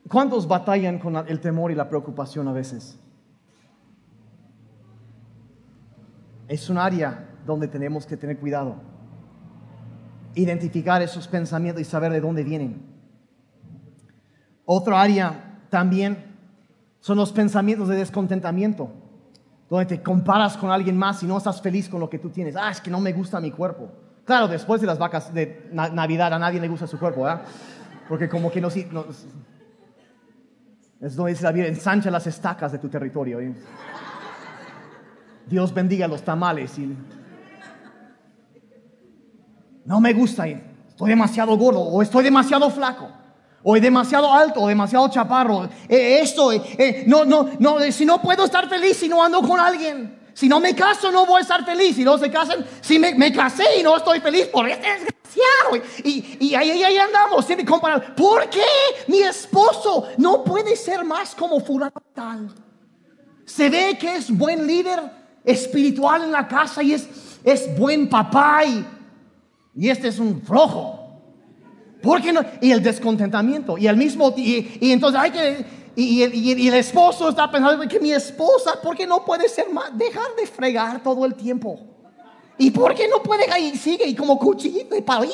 ¿cuántos 0.07 0.47
batallan 0.47 0.99
con 0.99 1.17
el 1.27 1.41
temor 1.41 1.71
y 1.71 1.75
la 1.75 1.89
preocupación 1.89 2.47
a 2.47 2.53
veces? 2.53 2.97
es 6.53 6.69
un 6.69 6.77
área 6.77 7.29
donde 7.45 7.67
tenemos 7.67 8.05
que 8.05 8.17
tener 8.17 8.37
cuidado. 8.37 8.75
Identificar 10.35 11.01
esos 11.01 11.27
pensamientos 11.27 11.81
y 11.81 11.85
saber 11.85 12.11
de 12.11 12.21
dónde 12.21 12.43
vienen. 12.43 12.81
Otra 14.65 15.01
área 15.01 15.59
también 15.69 16.17
son 16.99 17.17
los 17.17 17.31
pensamientos 17.31 17.89
de 17.89 17.97
descontentamiento, 17.97 18.89
donde 19.69 19.85
te 19.85 20.01
comparas 20.01 20.55
con 20.55 20.71
alguien 20.71 20.97
más 20.97 21.21
y 21.23 21.25
no 21.25 21.37
estás 21.37 21.61
feliz 21.61 21.89
con 21.89 21.99
lo 21.99 22.09
que 22.09 22.19
tú 22.19 22.29
tienes. 22.29 22.55
Ah, 22.55 22.71
es 22.71 22.79
que 22.79 22.89
no 22.89 22.99
me 22.99 23.11
gusta 23.11 23.39
mi 23.39 23.51
cuerpo. 23.51 23.91
Claro, 24.25 24.47
después 24.47 24.79
de 24.79 24.87
las 24.87 24.97
vacas 24.97 25.33
de 25.33 25.69
Navidad 25.71 26.33
a 26.33 26.39
nadie 26.39 26.61
le 26.61 26.69
gusta 26.69 26.87
su 26.87 26.97
cuerpo, 26.97 27.23
¿verdad? 27.23 27.41
Porque 28.07 28.29
como 28.29 28.49
que 28.49 28.61
no, 28.61 28.69
no 28.91 29.05
es 31.03 31.17
donde 31.17 31.33
dice 31.33 31.43
la 31.43 31.51
Biblia, 31.51 31.69
ensancha 31.69 32.09
las 32.09 32.25
estacas 32.27 32.71
de 32.71 32.77
tu 32.77 32.87
territorio. 32.87 33.41
¿eh? 33.41 33.53
Dios 35.45 35.73
bendiga 35.73 36.07
los 36.07 36.23
tamales. 36.23 36.79
Y... 36.79 36.95
No 39.85 39.99
me 39.99 40.13
gusta, 40.13 40.47
estoy 40.47 41.09
demasiado 41.09 41.57
gordo 41.57 41.81
o 41.81 42.01
estoy 42.01 42.23
demasiado 42.23 42.69
flaco. 42.69 43.09
O 43.65 43.79
demasiado 43.79 44.31
alto, 44.31 44.59
o 44.61 44.67
demasiado 44.67 45.07
chaparro. 45.07 45.69
Eh, 45.87 46.19
esto, 46.21 46.51
eh, 46.51 46.61
eh, 46.77 47.03
no, 47.07 47.23
no, 47.23 47.49
no, 47.59 47.79
si 47.91 48.05
no 48.05 48.21
puedo 48.21 48.43
estar 48.43 48.67
feliz 48.67 48.97
si 48.97 49.07
no 49.07 49.23
ando 49.23 49.41
con 49.41 49.57
alguien. 49.57 50.19
Si 50.33 50.49
no 50.49 50.59
me 50.59 50.75
caso, 50.75 51.11
no 51.11 51.25
voy 51.25 51.39
a 51.39 51.41
estar 51.41 51.63
feliz. 51.63 51.95
Si 51.95 52.03
no 52.03 52.17
se 52.17 52.29
casan, 52.29 52.65
si 52.81 52.99
me, 52.99 53.31
casé 53.31 53.63
y 53.79 53.83
no 53.83 53.95
estoy 53.95 54.19
feliz 54.19 54.47
por 54.47 54.67
este 54.67 54.85
desgraciado. 54.85 55.87
Y, 56.03 56.53
ahí, 56.55 56.83
ahí, 56.83 56.97
andamos, 56.97 57.45
siempre 57.45 57.65
comparando. 57.65 58.13
¿Por 58.15 58.49
qué 58.49 58.65
mi 59.07 59.19
esposo 59.19 60.09
no 60.17 60.43
puede 60.43 60.75
ser 60.75 61.05
más 61.05 61.33
como 61.33 61.61
fulano 61.61 62.01
tal? 62.13 62.53
Se 63.45 63.69
ve 63.69 63.97
que 63.97 64.15
es 64.15 64.35
buen 64.35 64.67
líder, 64.67 64.99
espiritual 65.45 66.23
en 66.23 66.31
la 66.31 66.47
casa 66.47 66.83
y 66.83 66.93
es, 66.93 67.07
es 67.43 67.77
buen 67.77 68.09
papá 68.09 68.63
y, 68.65 68.85
este 69.75 70.07
es 70.09 70.19
un 70.19 70.41
flojo. 70.41 70.99
¿Por 72.01 72.21
qué 72.21 72.33
no? 72.33 72.41
Y 72.61 72.71
el 72.71 72.83
descontentamiento 72.83 73.77
y 73.77 73.87
el 73.87 73.95
mismo 73.95 74.33
y, 74.35 74.77
y 74.81 74.91
entonces 74.91 75.19
hay 75.19 75.31
que 75.31 75.65
y, 75.95 76.23
y, 76.23 76.67
el 76.67 76.73
esposo 76.73 77.29
está 77.29 77.51
pensando 77.51 77.87
que 77.87 77.99
mi 77.99 78.11
esposa, 78.11 78.81
¿por 78.81 78.97
qué 78.97 79.05
no 79.05 79.23
puede 79.23 79.47
ser 79.47 79.69
más? 79.69 79.95
Dejar 79.95 80.35
de 80.35 80.47
fregar 80.47 81.03
todo 81.03 81.23
el 81.23 81.35
tiempo. 81.35 81.79
¿Y 82.57 82.71
por 82.71 82.95
qué 82.95 83.07
no 83.07 83.21
puede? 83.21 83.45
Y 83.59 83.77
sigue 83.77 84.07
y 84.07 84.15
como 84.15 84.39
cuchillito 84.39 84.95
y 84.95 85.01
para. 85.01 85.27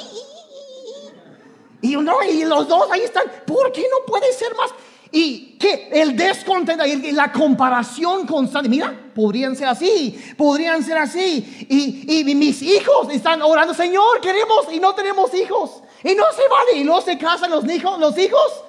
Y, 1.82 1.96
no, 1.96 2.24
y 2.24 2.44
los 2.44 2.68
dos 2.68 2.92
ahí 2.92 3.02
están. 3.02 3.24
¿Por 3.46 3.72
qué 3.72 3.84
no 3.84 4.06
puede 4.06 4.34
ser 4.34 4.54
más? 4.56 4.70
Y 5.12 5.58
que 5.58 5.90
el 5.92 6.16
descontento 6.16 6.86
y 6.86 7.12
la 7.12 7.32
comparación 7.32 8.28
constante, 8.28 8.70
mira, 8.70 8.94
podrían 9.16 9.56
ser 9.56 9.68
así, 9.68 10.34
podrían 10.38 10.84
ser 10.84 11.00
así. 11.00 11.66
Y, 11.68 12.30
y, 12.32 12.36
mis 12.36 12.62
hijos 12.62 13.10
están 13.12 13.42
orando, 13.42 13.74
Señor, 13.74 14.22
queremos 14.22 14.72
y 14.72 14.80
no 14.80 14.94
tenemos 14.94 15.34
hijos. 15.34 15.82
Y 16.04 16.14
no 16.14 16.26
se 16.32 16.48
vale. 16.48 16.78
Y 16.78 16.84
no 16.84 17.02
se 17.02 17.18
casan 17.18 17.50
los 17.50 17.68
hijos, 17.70 18.00
los 18.00 18.18
hijos. 18.18 18.64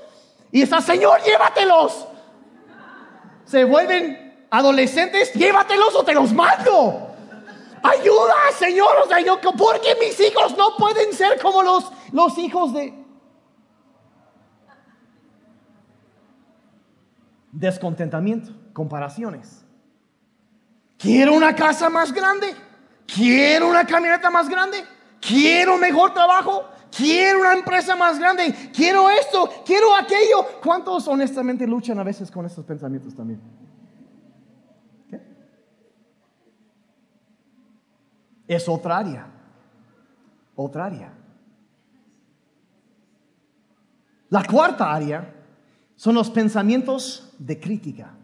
Y 0.51 0.63
está, 0.63 0.81
Señor, 0.81 1.23
llévatelos. 1.23 2.07
Se 3.45 3.65
vuelven 3.65 4.47
adolescentes, 4.51 5.35
llévatelos 5.35 5.95
o 5.95 6.05
te 6.05 6.15
los 6.15 6.33
mando. 6.33 7.07
Ayuda, 7.83 8.35
Señor. 8.59 8.97
O 9.05 9.09
sea, 9.09 9.21
yo, 9.21 9.41
¿por 9.41 9.81
qué 9.81 9.95
mis 10.01 10.19
hijos 10.21 10.57
no 10.57 10.77
pueden 10.77 11.13
ser 11.13 11.39
como 11.41 11.63
los, 11.63 11.85
los 12.13 12.39
hijos 12.39 12.73
de, 12.73 13.00
descontentamiento, 17.53 18.53
comparaciones. 18.73 19.65
Quiero 20.99 21.35
una 21.35 21.55
casa 21.55 21.89
más 21.89 22.13
grande, 22.13 22.55
quiero 23.07 23.69
una 23.69 23.87
camioneta 23.87 24.31
más 24.31 24.49
grande, 24.49 24.85
quiero 25.21 25.79
mejor 25.79 26.13
trabajo, 26.13 26.69
quiero 26.95 27.41
una 27.41 27.55
empresa 27.55 27.97
más 27.97 28.19
grande, 28.19 28.55
quiero 28.75 29.09
esto, 29.09 29.49
quiero 29.65 29.95
aquello. 29.97 30.61
¿Cuántos 30.63 31.09
honestamente 31.09 31.67
luchan 31.67 31.99
a 31.99 32.05
veces 32.05 32.31
con 32.31 32.45
estos 32.45 32.65
pensamientos 32.65 33.15
también? 33.15 33.41
Es 38.47 38.69
otra 38.69 38.99
área, 38.99 39.27
otra 40.57 40.87
área. 40.87 41.13
La 44.29 44.45
cuarta 44.45 44.93
área 44.93 45.35
son 45.97 46.15
los 46.15 46.31
pensamientos 46.31 47.30
de 47.41 47.59
crítica, 47.59 48.15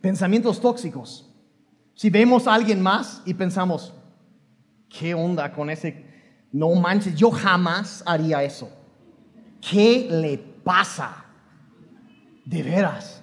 pensamientos 0.00 0.60
tóxicos. 0.60 1.24
Si 1.94 2.10
vemos 2.10 2.46
a 2.46 2.54
alguien 2.54 2.80
más 2.80 3.22
y 3.24 3.34
pensamos, 3.34 3.94
¿qué 4.88 5.14
onda 5.14 5.52
con 5.52 5.70
ese? 5.70 6.04
No 6.52 6.74
manches, 6.74 7.16
yo 7.16 7.30
jamás 7.30 8.02
haría 8.06 8.42
eso. 8.42 8.70
¿Qué 9.60 10.06
le 10.10 10.38
pasa? 10.38 11.24
De 12.44 12.62
veras. 12.62 13.22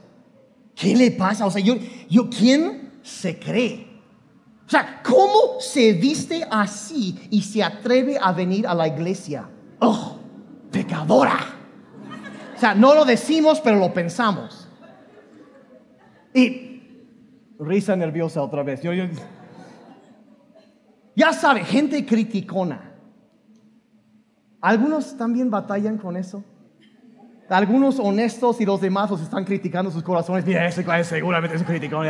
¿Qué 0.75 0.95
le 0.95 1.11
pasa? 1.11 1.45
O 1.45 1.51
sea, 1.51 1.61
yo, 1.61 1.75
yo 2.09 2.29
¿quién 2.29 2.99
se 3.01 3.39
cree? 3.39 3.87
O 4.65 4.69
sea, 4.69 5.01
¿cómo 5.03 5.59
se 5.59 5.93
viste 5.93 6.45
así 6.49 7.27
y 7.29 7.43
se 7.43 7.63
atreve 7.63 8.17
a 8.19 8.31
venir 8.31 8.67
a 8.67 8.73
la 8.73 8.87
iglesia? 8.87 9.47
¡Oh, 9.79 10.17
pecadora! 10.71 11.54
No 12.73 12.95
lo 12.95 13.05
decimos, 13.05 13.61
pero 13.61 13.77
lo 13.77 13.93
pensamos. 13.93 14.67
Y 16.33 16.81
risa 17.59 17.95
nerviosa 17.95 18.41
otra 18.41 18.63
vez. 18.63 18.81
ya 21.15 21.33
sabe, 21.33 21.63
gente 21.63 22.05
criticona. 22.05 22.93
Algunos 24.61 25.15
también 25.15 25.51
batallan 25.51 25.97
con 25.97 26.17
eso. 26.17 26.43
Algunos 27.49 27.99
honestos 27.99 28.59
y 28.59 28.65
los 28.65 28.81
demás 28.81 29.11
los 29.11 29.21
están 29.21 29.45
criticando 29.45 29.91
sus 29.91 30.01
corazones. 30.01 30.45
Mira, 30.45 30.65
ese 30.65 30.83
seguramente 31.03 31.55
es 31.55 31.61
un 31.61 31.67
crítico. 31.67 32.01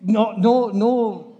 No, 0.00 0.32
no, 0.36 0.72
no. 0.72 1.32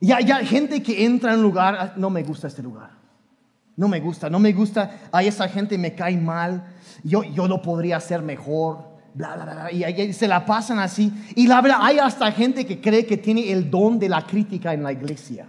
Ya, 0.00 0.20
ya, 0.20 0.36
gente 0.38 0.80
que 0.80 1.04
entra 1.04 1.32
en 1.32 1.40
un 1.40 1.42
lugar, 1.42 1.76
ah, 1.76 1.92
no 1.96 2.08
me 2.08 2.22
gusta 2.22 2.46
este 2.46 2.62
lugar. 2.62 2.97
No 3.78 3.86
me 3.86 4.00
gusta, 4.00 4.28
no 4.28 4.40
me 4.40 4.52
gusta. 4.52 5.02
A 5.12 5.22
esa 5.22 5.48
gente 5.48 5.78
me 5.78 5.94
cae 5.94 6.16
mal. 6.16 6.64
Yo, 7.04 7.22
yo 7.22 7.46
lo 7.46 7.62
podría 7.62 7.98
hacer 7.98 8.22
mejor. 8.22 8.98
Bla, 9.14 9.36
bla, 9.36 9.44
bla, 9.44 9.72
y, 9.72 9.84
y 9.84 10.12
se 10.12 10.26
la 10.26 10.44
pasan 10.44 10.80
así. 10.80 11.12
Y 11.36 11.46
la 11.46 11.60
verdad, 11.60 11.78
hay 11.80 11.98
hasta 11.98 12.30
gente 12.32 12.66
que 12.66 12.80
cree 12.80 13.06
que 13.06 13.16
tiene 13.16 13.52
el 13.52 13.70
don 13.70 14.00
de 14.00 14.08
la 14.08 14.22
crítica 14.26 14.74
en 14.74 14.82
la 14.82 14.90
iglesia. 14.90 15.46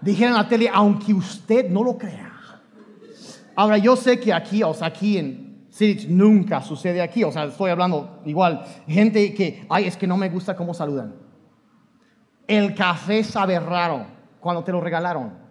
Dijeron 0.00 0.34
a 0.34 0.44
la 0.44 0.48
tele, 0.48 0.70
aunque 0.72 1.12
usted 1.12 1.68
no 1.68 1.82
lo 1.82 1.98
crea. 1.98 2.32
Ahora, 3.56 3.78
yo 3.78 3.96
sé 3.96 4.20
que 4.20 4.32
aquí, 4.32 4.62
o 4.62 4.72
sea, 4.72 4.86
aquí 4.86 5.18
en 5.18 5.66
City 5.70 6.06
nunca 6.08 6.62
sucede 6.62 7.02
aquí, 7.02 7.24
o 7.24 7.32
sea, 7.32 7.44
estoy 7.44 7.72
hablando 7.72 8.20
igual, 8.26 8.64
gente 8.86 9.34
que, 9.34 9.66
ay, 9.68 9.86
es 9.86 9.96
que 9.96 10.06
no 10.06 10.16
me 10.16 10.28
gusta 10.28 10.54
cómo 10.54 10.72
saludan. 10.72 11.16
El 12.46 12.76
café 12.76 13.24
sabe 13.24 13.58
raro 13.58 14.06
cuando 14.38 14.62
te 14.62 14.70
lo 14.70 14.80
regalaron. 14.80 15.47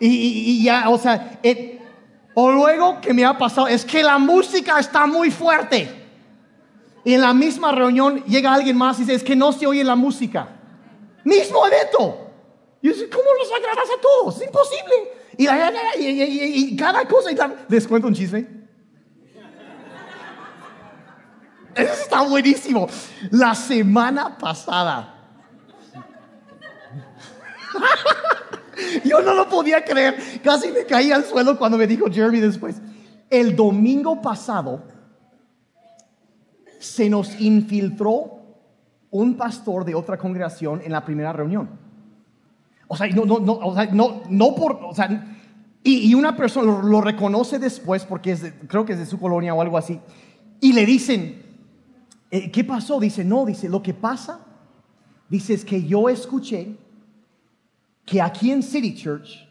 Y, 0.00 0.62
ya, 0.64 0.88
o 0.88 0.98
sea, 0.98 1.40
o 2.34 2.50
luego 2.50 3.00
que 3.00 3.14
me 3.14 3.24
ha 3.24 3.38
pasado, 3.38 3.68
es 3.68 3.84
que 3.84 4.02
la 4.02 4.18
música 4.18 4.78
está 4.78 5.06
muy 5.06 5.30
fuerte. 5.30 6.02
Y 7.04 7.14
en 7.14 7.20
la 7.20 7.32
misma 7.34 7.70
reunión 7.72 8.24
llega 8.24 8.52
alguien 8.52 8.76
más 8.76 8.98
y 8.98 9.02
dice, 9.02 9.14
es 9.14 9.22
que 9.22 9.36
no 9.36 9.52
se 9.52 9.66
oye 9.66 9.84
la 9.84 9.94
música. 9.94 10.48
Mismo 11.22 11.66
evento. 11.66 12.32
Y 12.82 12.88
yo 12.88 12.94
¿cómo 13.10 13.24
los 13.38 13.52
agradas 13.52 13.88
a 13.96 14.00
todos? 14.00 14.36
Es 14.36 14.46
imposible. 14.46 14.94
Y, 15.36 16.76
cada 16.76 17.06
cosa. 17.06 17.30
Y 17.32 17.36
¿Les 17.68 17.86
cuento 17.86 18.08
un 18.08 18.14
chisme? 18.14 18.46
Eso 21.74 21.92
está 21.92 22.22
buenísimo. 22.22 22.88
La 23.30 23.54
semana 23.54 24.36
pasada. 24.38 25.10
Yo 29.04 29.22
no 29.22 29.34
lo 29.34 29.48
podía 29.48 29.84
creer. 29.84 30.16
Casi 30.42 30.70
me 30.72 30.84
caí 30.84 31.12
al 31.12 31.24
suelo 31.24 31.58
cuando 31.58 31.78
me 31.78 31.86
dijo 31.86 32.06
Jeremy 32.10 32.40
después. 32.40 32.80
El 33.30 33.56
domingo 33.56 34.20
pasado 34.20 34.82
se 36.78 37.08
nos 37.08 37.40
infiltró 37.40 38.42
un 39.10 39.36
pastor 39.36 39.84
de 39.84 39.94
otra 39.94 40.18
congregación 40.18 40.82
en 40.84 40.92
la 40.92 41.04
primera 41.04 41.32
reunión. 41.32 41.68
O 42.88 42.96
sea, 42.96 43.06
no, 43.08 43.24
no, 43.24 43.38
no, 43.38 43.54
o 43.54 43.74
sea, 43.74 43.86
no, 43.86 44.22
no 44.28 44.54
por, 44.54 44.78
o 44.84 44.94
sea, 44.94 45.36
y, 45.82 46.14
una 46.14 46.36
persona 46.36 46.82
lo, 46.82 47.00
reconoce 47.00 47.58
después 47.58 48.04
porque 48.04 48.32
es 48.32 48.52
creo 48.66 48.84
que 48.84 48.94
es 48.94 48.98
de 48.98 49.06
su 49.06 49.18
colonia 49.18 49.54
o 49.54 49.60
algo 49.60 49.78
así. 49.78 50.00
Y 50.60 50.72
le 50.72 50.86
dicen, 50.86 51.42
eh, 52.30 52.50
¿qué 52.50 52.64
pasó? 52.64 53.00
Dice, 53.00 53.24
no, 53.24 53.44
dice, 53.44 53.68
lo 53.68 53.82
que 53.82 53.94
pasa, 53.94 54.40
dice, 55.28 55.54
es 55.54 55.64
que 55.64 55.84
yo 55.84 56.08
escuché 56.08 56.76
que 58.04 58.20
aquí 58.20 58.50
en 58.50 58.62
City 58.62 58.94
Church 58.94 59.48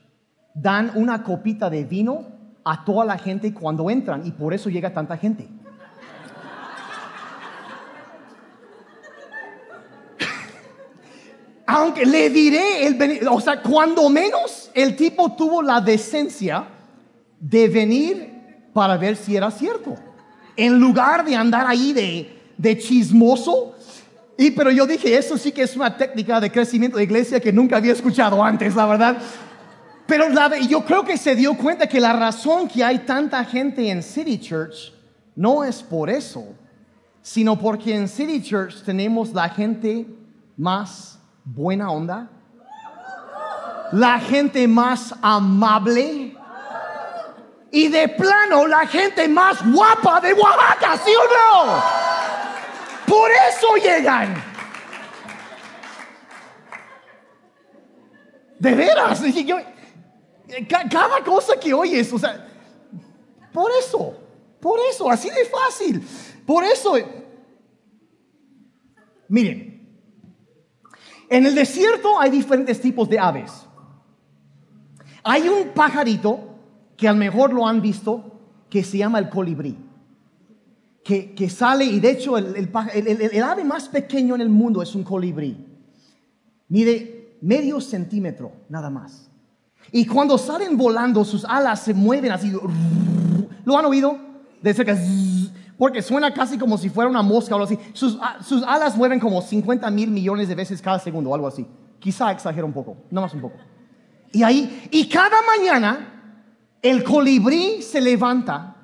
dan 0.54 0.92
una 0.96 1.24
copita 1.24 1.70
de 1.70 1.84
vino 1.84 2.28
a 2.64 2.86
toda 2.86 3.04
la 3.06 3.18
gente 3.18 3.54
cuando 3.54 3.90
entran 3.90 4.26
y 4.26 4.32
por 4.32 4.54
eso 4.54 4.70
llega 4.70 4.94
tanta 4.94 5.18
gente. 5.18 5.48
aunque 11.66 12.06
le 12.06 12.30
diré, 12.30 12.86
el, 12.88 13.28
o 13.28 13.42
sea, 13.42 13.62
cuando 13.62 14.08
menos 14.10 14.70
el 14.74 14.96
tipo 14.96 15.34
tuvo 15.36 15.62
la 15.62 15.82
decencia 15.82 16.68
de 17.40 17.68
venir 17.68 18.34
para 18.74 18.98
ver 18.98 19.16
si 19.16 19.36
era 19.36 19.52
cierto. 19.52 19.96
En 20.56 20.80
lugar 20.80 21.26
de 21.26 21.36
andar 21.36 21.66
ahí 21.68 21.94
de, 21.94 22.40
de 22.58 22.78
chismoso. 22.78 23.76
Y 24.38 24.52
pero 24.52 24.72
yo 24.72 24.86
dije, 24.88 25.16
eso 25.16 25.38
sí 25.38 25.52
que 25.52 25.64
es 25.64 25.76
una 25.76 25.96
técnica 25.96 26.40
de 26.40 26.52
crecimiento 26.52 26.98
de 26.98 27.04
iglesia 27.04 27.40
que 27.40 27.54
nunca 27.54 27.78
había 27.78 27.94
escuchado 27.94 28.44
antes, 28.44 28.76
la 28.76 28.86
verdad. 28.86 29.18
Pero 30.08 30.28
la, 30.30 30.58
yo 30.58 30.84
creo 30.84 31.04
que 31.04 31.18
se 31.18 31.36
dio 31.36 31.56
cuenta 31.56 31.88
que 31.88 32.00
la 32.00 32.14
razón 32.14 32.68
que 32.68 32.84
hay 32.84 33.00
tanta 33.00 33.44
gente 33.46 33.90
en 33.90 34.02
City 34.02 34.40
Church 34.40 34.94
no 35.36 35.64
es 35.64 35.82
por 35.82 36.10
eso, 36.10 36.44
sino 37.22 37.58
porque 37.58 37.96
en 37.96 38.08
City 38.08 38.42
Church 38.42 38.84
tenemos 38.84 39.32
la 39.34 39.50
gente 39.50 40.08
más 40.58 41.20
buena 41.46 41.92
onda, 41.92 42.30
la 43.92 44.20
gente 44.20 44.68
más 44.68 45.14
amable 45.22 46.36
y 47.72 47.88
de 47.88 48.08
plano 48.08 48.68
la 48.68 48.86
gente 48.86 49.28
más 49.28 49.58
guapa 49.72 50.22
de 50.22 50.34
Oaxaca, 50.34 50.98
¿sí 51.04 51.12
o 51.12 51.66
no? 51.66 52.13
Por 53.08 53.30
eso 53.32 53.76
llegan. 53.76 54.34
De 58.60 58.76
veras, 58.76 59.22
cada 60.90 61.24
cosa 61.24 61.60
que 61.60 61.74
oyes, 61.74 62.12
o 62.14 62.20
sea, 62.20 62.48
por 63.52 63.70
eso, 63.72 64.18
por 64.60 64.80
eso, 64.90 65.10
así 65.10 65.30
de 65.30 65.46
fácil. 65.46 66.08
Por 66.46 66.64
eso, 66.64 66.96
miren, 69.28 69.74
en 71.30 71.46
el 71.46 71.56
desierto 71.56 72.20
hay 72.20 72.30
diferentes 72.30 72.80
tipos 72.80 73.10
de 73.10 73.20
aves. 73.20 73.52
Hay 75.24 75.48
un 75.50 75.70
pajarito 75.70 76.40
que 76.98 77.08
a 77.08 77.14
lo 77.14 77.20
mejor 77.20 77.54
lo 77.54 77.68
han 77.68 77.82
visto 77.82 78.40
que 78.70 78.84
se 78.84 78.98
llama 78.98 79.20
el 79.20 79.30
colibrí. 79.30 79.78
Que, 81.04 81.50
sale 81.50 81.84
y 81.84 82.00
de 82.00 82.12
hecho 82.12 82.38
el, 82.38 82.56
el, 82.56 83.44
ave 83.44 83.66
más 83.66 83.90
pequeño 83.90 84.36
en 84.36 84.42
el 84.42 84.50
mundo 84.50 84.82
es 84.82 84.96
un 84.96 85.04
colibrí. 85.04 85.58
Mide 86.70 87.38
medio 87.42 87.82
centímetro 87.82 88.54
nada 88.70 88.90
más. 88.90 89.30
Y 89.92 90.06
cuando 90.06 90.38
salen 90.38 90.78
volando 90.78 91.26
sus 91.26 91.44
alas 91.44 91.82
se 91.82 91.94
mueven 91.94 92.32
así. 92.32 92.54
¿Lo 93.66 93.78
han 93.78 93.86
oído? 93.86 94.18
De 94.62 94.74
cerca 94.74 94.96
porque 95.78 96.02
suena 96.02 96.34
casi 96.34 96.58
como 96.58 96.78
si 96.78 96.90
fuera 96.90 97.10
una 97.10 97.22
mosca 97.22 97.56
o 97.56 97.58
algo 97.58 97.66
así. 97.66 97.78
Sus, 97.94 98.18
ah, 98.22 98.38
sus 98.42 98.64
alas 98.64 98.96
mueven 98.96 99.20
como 99.20 99.42
50 99.42 99.90
mil 99.92 100.12
millones 100.12 100.48
de 100.48 100.56
veces 100.56 100.82
cada 100.82 101.00
segundo 101.00 101.34
algo 101.34 101.48
así. 101.48 101.66
Quizá 102.00 102.32
exagero 102.32 102.66
un 102.66 102.74
poco, 102.74 102.98
no 103.12 103.22
más 103.22 103.34
un 103.34 103.42
poco. 103.42 103.58
Y 104.32 104.44
ahí, 104.44 104.88
y 104.92 105.08
cada 105.10 105.38
mañana 105.42 106.40
el 106.82 107.04
colibrí 107.04 107.82
se 107.82 108.02
levanta 108.02 108.76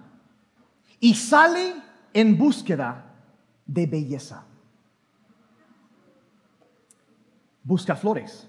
y 0.99 1.13
sale 1.13 1.73
en 2.13 2.37
búsqueda 2.37 3.05
de 3.65 3.85
belleza. 3.85 4.43
Busca 7.63 7.95
flores. 7.95 8.47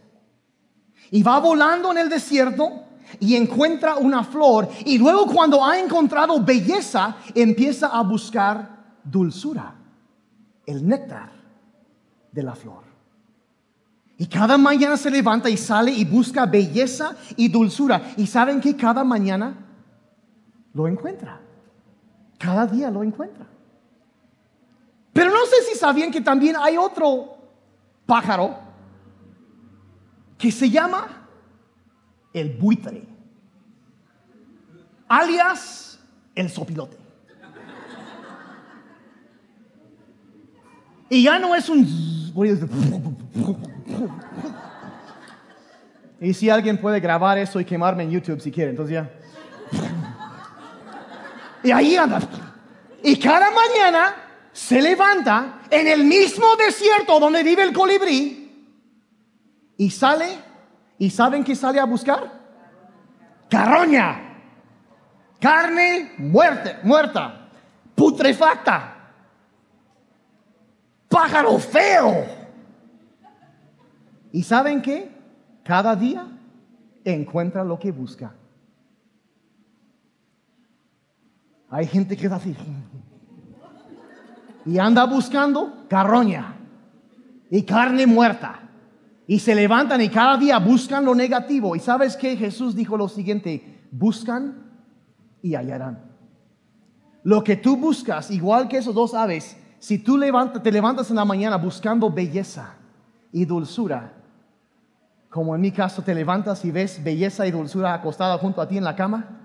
Y 1.11 1.23
va 1.23 1.39
volando 1.41 1.91
en 1.91 1.99
el 1.99 2.09
desierto 2.09 2.85
y 3.19 3.35
encuentra 3.35 3.97
una 3.97 4.23
flor 4.23 4.69
y 4.85 4.99
luego 4.99 5.27
cuando 5.27 5.65
ha 5.65 5.79
encontrado 5.79 6.41
belleza 6.43 7.17
empieza 7.35 7.89
a 7.89 8.03
buscar 8.03 8.97
dulzura, 9.03 9.75
el 10.67 10.87
néctar 10.87 11.33
de 12.31 12.43
la 12.43 12.55
flor. 12.55 12.85
Y 14.21 14.27
cada 14.27 14.59
mañana 14.59 14.99
se 14.99 15.11
levanta 15.11 15.49
y 15.49 15.57
sale 15.57 15.91
y 15.91 16.05
busca 16.05 16.45
belleza 16.45 17.17
y 17.37 17.49
dulzura. 17.49 18.13
Y 18.19 18.27
saben 18.27 18.61
que 18.61 18.77
cada 18.77 19.03
mañana 19.03 19.55
lo 20.75 20.87
encuentra. 20.87 21.41
Cada 22.41 22.67
día 22.67 22.91
lo 22.91 23.05
encuentra. 23.05 23.47
Pero 25.13 25.31
no 25.31 25.45
sé 25.45 25.57
si 25.71 25.79
sabían 25.79 26.11
que 26.11 26.23
también 26.23 26.57
hay 26.59 26.79
otro 26.79 27.37
pájaro 28.07 28.59
que 30.39 30.51
se 30.51 30.71
llama 30.71 31.29
el 32.33 32.57
buitre, 32.57 33.07
alias 35.07 36.01
el 36.35 36.49
sopilote. 36.49 36.97
Y 41.11 41.25
ya 41.25 41.39
no 41.39 41.55
es 41.55 41.69
un... 41.69 41.85
Y 46.23 46.33
si 46.33 46.49
alguien 46.49 46.81
puede 46.81 47.01
grabar 47.01 47.37
eso 47.37 47.61
y 47.61 47.67
quemarme 47.67 48.05
en 48.05 48.13
YouTube 48.13 48.41
si 48.41 48.51
quiere, 48.51 48.71
entonces 48.71 48.95
ya. 48.95 49.11
Y 51.63 51.71
ahí 51.71 51.97
anda. 51.97 52.21
Y 53.03 53.19
cada 53.19 53.51
mañana 53.51 54.17
se 54.53 54.81
levanta 54.81 55.61
en 55.71 55.87
el 55.87 56.05
mismo 56.05 56.57
desierto 56.57 57.19
donde 57.21 57.43
vive 57.43 57.63
el 57.63 57.73
colibrí 57.73 58.67
y 59.77 59.91
sale 59.91 60.51
¿Y 61.01 61.09
saben 61.09 61.43
qué 61.43 61.57
sale 61.57 61.81
a 61.81 61.87
buscar? 61.87 62.31
Carroña. 63.49 64.37
Carne 65.41 66.13
muerte, 66.19 66.77
muerta. 66.83 67.49
Putrefacta. 67.95 68.97
Pájaro 71.09 71.59
feo. 71.59 72.27
¿Y 74.31 74.43
saben 74.43 74.83
qué? 74.83 75.11
Cada 75.65 75.97
día 75.97 76.27
encuentra 77.03 77.65
lo 77.65 77.79
que 77.79 77.91
busca. 77.91 78.35
Hay 81.71 81.87
gente 81.87 82.17
que 82.17 82.27
es 82.27 82.33
así. 82.33 82.55
Y 84.67 84.79
anda 84.79 85.05
buscando 85.07 85.87
carroña 85.89 86.57
y 87.51 87.63
carne 87.63 88.07
muerta. 88.07 88.61
Y 89.27 89.39
se 89.39 89.55
levantan 89.55 90.01
y 90.01 90.09
cada 90.09 90.37
día 90.37 90.59
buscan 90.59 91.05
lo 91.05 91.15
negativo. 91.15 91.77
Y 91.77 91.81
sabes 91.81 92.17
que 92.17 92.37
Jesús 92.37 92.75
dijo 92.75 92.97
lo 92.97 93.09
siguiente, 93.09 93.87
buscan 93.93 94.71
y 95.41 95.55
hallarán. 95.55 96.11
Lo 97.23 97.45
que 97.45 97.57
tú 97.57 97.77
buscas, 97.77 98.31
igual 98.31 98.67
que 98.67 98.79
esos 98.79 98.95
dos 98.95 99.15
aves, 99.15 99.57
si 99.79 99.99
tú 99.99 100.19
te 100.63 100.73
levantas 100.73 101.11
en 101.11 101.17
la 101.17 101.25
mañana 101.25 101.57
buscando 101.57 102.11
belleza 102.11 102.75
y 103.31 103.45
dulzura, 103.45 104.15
como 105.29 105.55
en 105.55 105.61
mi 105.61 105.71
caso 105.71 106.03
te 106.03 106.15
levantas 106.15 106.65
y 106.65 106.73
ves 106.73 107.03
belleza 107.03 107.47
y 107.47 107.53
dulzura 107.53 107.95
acostada 107.95 108.37
junto 108.39 108.61
a 108.61 108.67
ti 108.67 108.79
en 108.79 108.85
la 108.85 108.97
cama, 108.97 109.41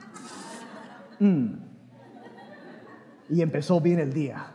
mm. 1.19 1.64
Y 3.29 3.41
empezó 3.41 3.79
bien 3.81 3.99
el 3.99 4.13
día. 4.13 4.47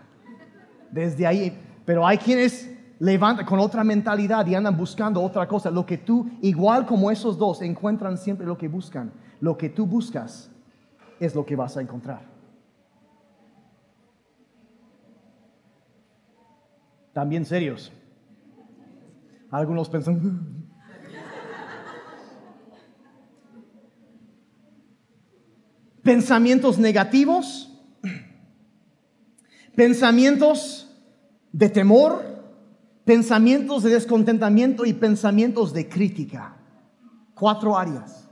Desde 0.90 1.26
ahí, 1.26 1.56
pero 1.84 2.06
hay 2.06 2.18
quienes 2.18 2.70
levantan 2.98 3.46
con 3.46 3.58
otra 3.58 3.82
mentalidad 3.82 4.46
y 4.46 4.54
andan 4.54 4.76
buscando 4.76 5.22
otra 5.22 5.48
cosa. 5.48 5.70
Lo 5.70 5.86
que 5.86 5.98
tú, 5.98 6.30
igual 6.42 6.86
como 6.86 7.10
esos 7.10 7.38
dos, 7.38 7.62
encuentran 7.62 8.18
siempre 8.18 8.46
lo 8.46 8.56
que 8.56 8.68
buscan. 8.68 9.12
Lo 9.40 9.56
que 9.56 9.68
tú 9.70 9.86
buscas 9.86 10.50
es 11.18 11.34
lo 11.34 11.44
que 11.44 11.56
vas 11.56 11.76
a 11.76 11.80
encontrar. 11.80 12.22
También 17.12 17.44
serios. 17.44 17.92
Algunos 19.50 19.88
pensan, 19.88 20.64
pensamientos 26.02 26.78
negativos, 26.78 27.69
pensamientos 29.80 30.86
de 31.52 31.70
temor, 31.70 32.22
pensamientos 33.06 33.82
de 33.82 33.88
descontentamiento 33.88 34.84
y 34.84 34.92
pensamientos 34.92 35.72
de 35.72 35.88
crítica. 35.88 36.54
Cuatro 37.34 37.78
áreas. 37.78 38.28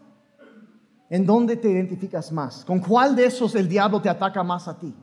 ¿En 1.08 1.24
dónde 1.24 1.56
te 1.56 1.70
identificas 1.70 2.30
más? 2.32 2.66
¿Con 2.66 2.80
cuál 2.80 3.16
de 3.16 3.24
esos 3.24 3.54
el 3.54 3.66
diablo 3.66 4.02
te 4.02 4.10
ataca 4.10 4.42
más 4.42 4.68
a 4.68 4.78
ti? 4.78 4.94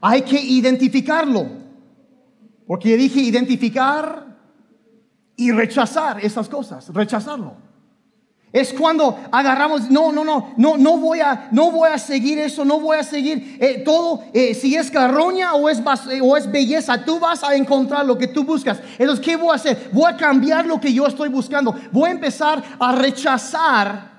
Hay 0.00 0.22
que 0.22 0.40
identificarlo. 0.40 1.46
Porque 2.66 2.96
dije 2.96 3.20
identificar 3.20 4.36
y 5.36 5.52
rechazar 5.52 6.18
esas 6.18 6.48
cosas, 6.48 6.92
rechazarlo. 6.92 7.58
Es 8.54 8.72
cuando 8.72 9.18
agarramos, 9.32 9.90
no, 9.90 10.12
no, 10.12 10.22
no, 10.22 10.54
no, 10.56 10.76
no 10.76 10.96
voy 10.96 11.18
a, 11.18 11.48
no 11.50 11.72
voy 11.72 11.90
a 11.90 11.98
seguir 11.98 12.38
eso, 12.38 12.64
no 12.64 12.78
voy 12.78 12.96
a 12.96 13.02
seguir 13.02 13.58
eh, 13.58 13.82
todo. 13.84 14.22
Eh, 14.32 14.54
si 14.54 14.76
es 14.76 14.92
carroña 14.92 15.54
o 15.54 15.68
es, 15.68 15.80
eh, 16.08 16.20
o 16.22 16.36
es 16.36 16.48
belleza, 16.48 17.04
tú 17.04 17.18
vas 17.18 17.42
a 17.42 17.56
encontrar 17.56 18.06
lo 18.06 18.16
que 18.16 18.28
tú 18.28 18.44
buscas. 18.44 18.80
Entonces, 18.96 19.24
¿qué 19.24 19.34
voy 19.34 19.50
a 19.50 19.54
hacer? 19.56 19.90
Voy 19.92 20.08
a 20.08 20.16
cambiar 20.16 20.66
lo 20.66 20.80
que 20.80 20.92
yo 20.92 21.04
estoy 21.04 21.30
buscando. 21.30 21.74
Voy 21.90 22.10
a 22.10 22.12
empezar 22.12 22.62
a 22.78 22.92
rechazar, 22.92 24.12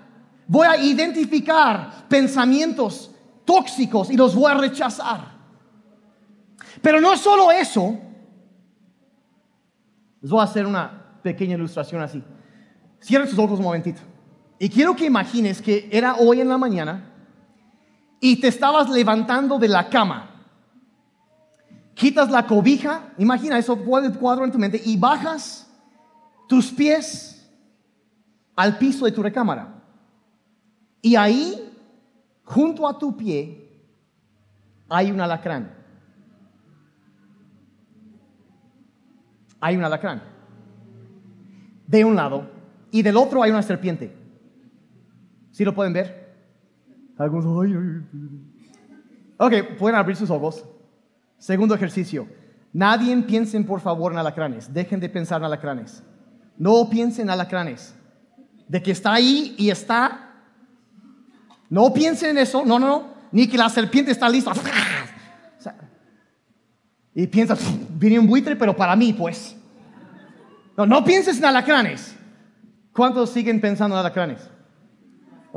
voy 0.48 0.68
a 0.68 0.76
identificar 0.76 2.06
pensamientos 2.10 3.12
tóxicos 3.46 4.12
y 4.12 4.18
los 4.18 4.36
voy 4.36 4.52
a 4.52 4.56
rechazar. 4.56 5.34
Pero 6.82 7.00
no 7.00 7.16
solo 7.16 7.52
eso. 7.54 7.98
Les 10.20 10.30
voy 10.30 10.42
a 10.42 10.44
hacer 10.44 10.66
una 10.66 11.22
pequeña 11.24 11.56
ilustración 11.56 12.02
así. 12.02 12.22
Cierren 13.02 13.30
sus 13.30 13.40
ojos 13.40 13.60
un 13.60 13.64
momentito. 13.64 14.02
Y 14.58 14.70
quiero 14.70 14.96
que 14.96 15.06
imagines 15.06 15.62
que 15.62 15.90
era 15.92 16.16
hoy 16.16 16.42
en 16.42 16.48
la 16.48 16.58
mañana 16.58 17.12
y 18.20 18.40
te 18.40 18.48
estabas 18.48 18.90
levantando 18.90 19.60
de 19.60 19.68
la 19.68 19.90
cama. 19.90 20.32
Quitas 21.94 22.30
la 22.30 22.46
cobija, 22.46 23.14
imagina 23.18 23.58
eso, 23.58 23.78
cuadro 23.78 24.46
en 24.46 24.52
tu 24.52 24.58
mente, 24.58 24.82
y 24.84 24.98
bajas 24.98 25.70
tus 26.48 26.72
pies 26.72 27.50
al 28.56 28.78
piso 28.78 29.06
de 29.06 29.12
tu 29.12 29.22
recámara. 29.22 29.84
Y 31.02 31.16
ahí, 31.16 31.72
junto 32.44 32.88
a 32.88 32.98
tu 32.98 33.16
pie, 33.16 33.70
hay 34.90 35.12
un 35.12 35.22
alacrán. 35.22 35.74
Hay 39.60 39.78
un 39.78 39.84
alacrán. 39.84 40.22
De 41.88 42.04
un 42.04 42.16
lado. 42.16 42.50
Y 42.92 43.02
del 43.02 43.18
otro 43.18 43.44
hay 43.44 43.52
una 43.52 43.62
serpiente. 43.62 44.25
¿Sí 45.56 45.64
lo 45.64 45.74
pueden 45.74 45.94
ver? 45.94 46.36
Algunos, 47.18 47.66
Ok, 49.38 49.54
pueden 49.80 49.98
abrir 49.98 50.18
sus 50.18 50.30
ojos. 50.30 50.66
Segundo 51.38 51.74
ejercicio. 51.74 52.28
Nadie 52.74 53.16
piensen 53.22 53.66
por 53.66 53.80
favor 53.80 54.12
en 54.12 54.18
alacranes. 54.18 54.74
Dejen 54.74 55.00
de 55.00 55.08
pensar 55.08 55.40
en 55.40 55.46
alacranes. 55.46 56.04
No 56.58 56.90
piensen 56.90 57.28
en 57.28 57.30
alacranes. 57.30 57.96
De 58.68 58.84
que 58.84 58.92
está 58.92 59.14
ahí 59.14 59.56
y 59.58 59.70
está. 59.70 60.34
No 61.70 61.94
piensen 61.94 62.32
en 62.32 62.40
eso. 62.40 62.66
No, 62.66 62.78
no, 62.78 62.88
no. 62.90 63.14
Ni 63.32 63.48
que 63.48 63.58
la 63.58 63.70
serpiente 63.70 64.12
está 64.12 64.28
lista. 64.28 64.52
y 67.14 67.28
piensas, 67.28 67.62
viene 67.92 68.20
un 68.20 68.28
buitre, 68.28 68.58
pero 68.58 68.76
para 68.76 68.94
mí, 68.98 69.14
pues. 69.14 69.56
No, 70.76 70.86
no 70.86 71.02
pienses 71.06 71.38
en 71.38 71.46
alacranes. 71.46 72.14
¿Cuántos 72.92 73.30
siguen 73.30 73.62
pensando 73.62 73.96
en 73.96 74.02
alacranes? 74.02 74.50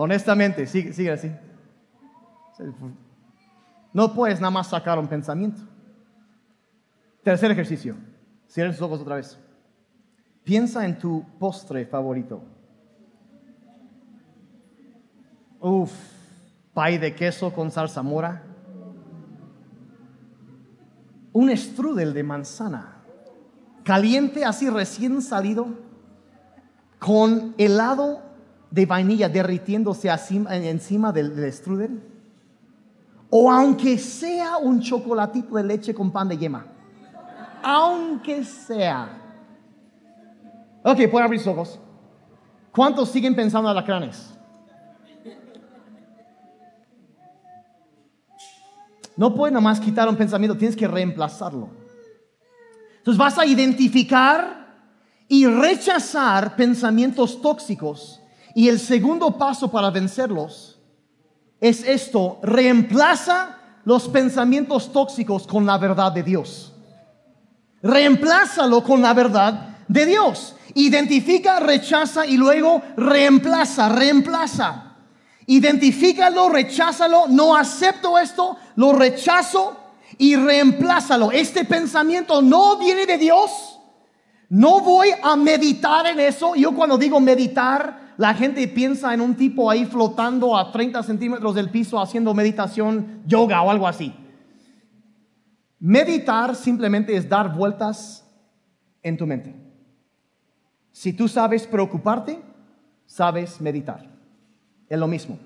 Honestamente, 0.01 0.65
sigue, 0.65 0.93
sigue 0.93 1.11
así. 1.11 1.29
No 3.93 4.15
puedes 4.15 4.41
nada 4.41 4.53
más 4.53 4.69
sacar 4.69 4.97
un 4.97 5.09
pensamiento. 5.09 5.61
Tercer 7.25 7.51
ejercicio. 7.51 7.97
Cierra 8.47 8.73
sus 8.73 8.81
ojos 8.81 9.01
otra 9.01 9.17
vez. 9.17 9.37
Piensa 10.45 10.87
en 10.87 10.97
tu 11.01 11.25
postre 11.41 11.85
favorito. 11.85 12.41
Uf, 15.59 15.93
pay 16.73 16.99
de 16.99 17.13
queso 17.17 17.53
con 17.53 17.73
salsa 17.73 18.01
mora. 18.01 18.45
Un 21.33 21.51
strudel 21.57 22.15
de 22.15 22.23
manzana. 22.23 23.03
Caliente 23.83 24.45
así 24.45 24.71
recién 24.71 25.21
salido. 25.23 25.67
Con 27.01 27.57
helado 27.59 28.28
de 28.71 28.87
vainilla 28.87 29.29
derritiéndose 29.29 30.09
encima 30.09 31.13
del, 31.13 31.53
strudel? 31.53 32.03
O 33.31 33.51
aunque 33.51 33.99
sea 33.99 34.57
un 34.59 34.81
chocolatito 34.81 35.57
de 35.57 35.65
leche 35.65 35.95
con 35.95 36.11
pan 36.11 36.29
de 36.29 36.39
yema. 36.39 36.67
Aunque 37.63 38.45
sea. 38.45 39.09
Ok, 40.83 40.97
pueden 41.11 41.25
abrir 41.25 41.41
sus 41.41 41.49
ojos. 41.49 41.81
¿Cuántos 42.73 43.11
siguen 43.11 43.35
pensando 43.35 43.69
en 43.69 43.77
alacranes? 43.77 44.35
No 49.17 49.35
puedes 49.35 49.53
nada 49.53 49.63
más 49.63 49.81
quitar 49.81 50.09
un 50.09 50.17
pensamiento, 50.17 50.57
tienes 50.57 50.77
que 50.77 50.87
reemplazarlo. 50.87 51.71
Entonces 52.99 53.19
vas 53.19 53.37
a 53.37 53.45
identificar 53.45 54.69
y 55.27 55.47
rechazar 55.47 56.55
pensamientos 56.55 57.43
tóxicos 57.43 58.18
y 58.59 58.69
el 58.69 58.81
segundo 58.81 59.39
paso 59.39 59.71
para 59.71 59.89
vencerlos 59.91 60.81
es 61.61 61.85
esto, 61.85 62.41
reemplaza 62.43 63.57
los 63.85 64.09
pensamientos 64.09 64.93
tóxicos 64.93 65.47
con 65.47 65.65
la 65.65 65.79
verdad 65.79 66.11
de 66.11 66.25
Dios. 66.25 66.73
Reemplázalo 67.83 68.83
con 68.83 69.01
la 69.01 69.15
verdad 69.15 69.79
de 69.87 70.07
Dios. 70.07 70.57
Identifica, 70.75 71.61
rechaza 71.61 72.27
y 72.27 72.37
luego 72.37 72.83
reemplaza, 72.97 73.91
reemplaza. 73.91 74.97
Identifícalo, 75.47 76.49
recházalo, 76.49 77.29
no 77.29 77.55
acepto 77.55 78.19
esto, 78.19 78.57
lo 78.75 78.93
rechazo 78.93 79.77
y 80.19 80.35
reemplázalo. 80.35 81.31
Este 81.31 81.65
pensamiento 81.65 82.43
no 82.43 82.77
viene 82.77 83.07
de 83.07 83.19
Dios. 83.19 83.79
No 84.49 84.81
voy 84.81 85.11
a 85.23 85.37
meditar 85.37 86.09
en 86.09 86.19
eso. 86.19 86.57
Yo 86.57 86.75
cuando 86.75 86.99
digo 86.99 87.21
meditar, 87.21 88.08
la 88.19 88.35
gente 88.35 88.67
piensa 88.67 89.15
en 89.15 89.21
un 89.21 89.37
tipo 89.37 89.71
ahí 89.71 89.85
flotando 89.85 90.57
a 90.57 90.73
30 90.73 91.05
centímetros 91.05 91.55
del 91.55 91.71
piso 91.71 92.01
haciendo 92.01 92.35
meditación, 92.35 93.23
yoga 93.25 93.63
o 93.63 93.71
algo 93.71 93.87
así. 93.87 94.13
Meditar 95.79 96.57
simplemente 96.57 97.17
es 97.17 97.29
dar 97.29 97.55
vueltas 97.55 98.29
en 99.05 99.17
tu 99.17 99.25
mente. 99.25 99.55
Si 100.91 101.13
tú 101.13 101.29
sabes 101.29 101.65
preocuparte, 101.69 102.43
sabes 103.07 103.61
meditar. 103.61 104.11
Es 104.89 104.99
lo 104.99 105.07
mismo. 105.07 105.39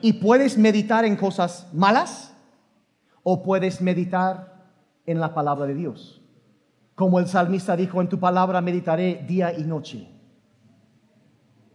y 0.00 0.14
puedes 0.14 0.58
meditar 0.58 1.04
en 1.04 1.14
cosas 1.14 1.68
malas 1.72 2.34
o 3.22 3.40
puedes 3.44 3.80
meditar 3.80 4.66
en 5.06 5.20
la 5.20 5.32
palabra 5.32 5.66
de 5.66 5.74
Dios. 5.74 6.20
Como 6.96 7.20
el 7.20 7.28
salmista 7.28 7.76
dijo, 7.76 8.00
en 8.00 8.08
tu 8.08 8.18
palabra 8.18 8.60
meditaré 8.60 9.24
día 9.28 9.56
y 9.56 9.62
noche 9.62 10.13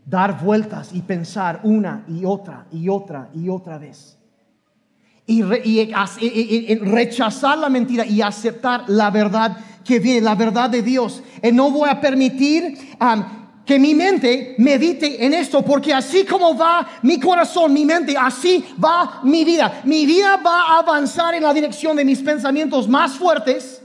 dar 0.10 0.44
vueltas 0.44 0.90
y 0.94 1.02
pensar 1.02 1.62
una 1.64 2.04
y 2.08 2.26
otra 2.26 2.66
y 2.72 2.90
otra 2.90 3.30
y 3.34 3.50
otra 3.50 3.78
vez. 3.78 4.18
Y, 5.28 5.44
rechazar 5.44 7.58
la 7.60 7.70
mentira 7.70 8.04
y 8.04 8.20
aceptar 8.22 8.86
la 8.88 9.12
verdad 9.12 9.56
que 9.86 10.00
viene, 10.00 10.22
la 10.22 10.34
verdad 10.34 10.72
de 10.72 10.82
Dios. 10.82 11.22
Y 11.44 11.52
no 11.52 11.70
voy 11.70 11.88
a 11.88 12.02
permitir 12.02 12.76
que 13.64 13.78
mi 13.78 13.94
mente 13.94 14.56
medite 14.58 15.24
en 15.24 15.36
esto, 15.36 15.62
porque 15.62 15.94
así 15.94 16.26
como 16.26 16.58
va 16.58 16.88
mi 17.04 17.20
corazón, 17.20 17.72
mi 17.72 17.86
mente, 17.86 18.16
así 18.18 18.66
va 18.84 19.22
mi 19.24 19.46
vida. 19.46 19.82
Mi 19.84 20.08
vida 20.08 20.38
va 20.38 20.64
a 20.64 20.80
avanzar 20.80 21.36
en 21.36 21.44
la 21.44 21.54
dirección 21.54 21.96
de 21.96 22.04
mis 22.04 22.24
pensamientos 22.24 22.88
más 22.88 23.12
fuertes 23.12 23.79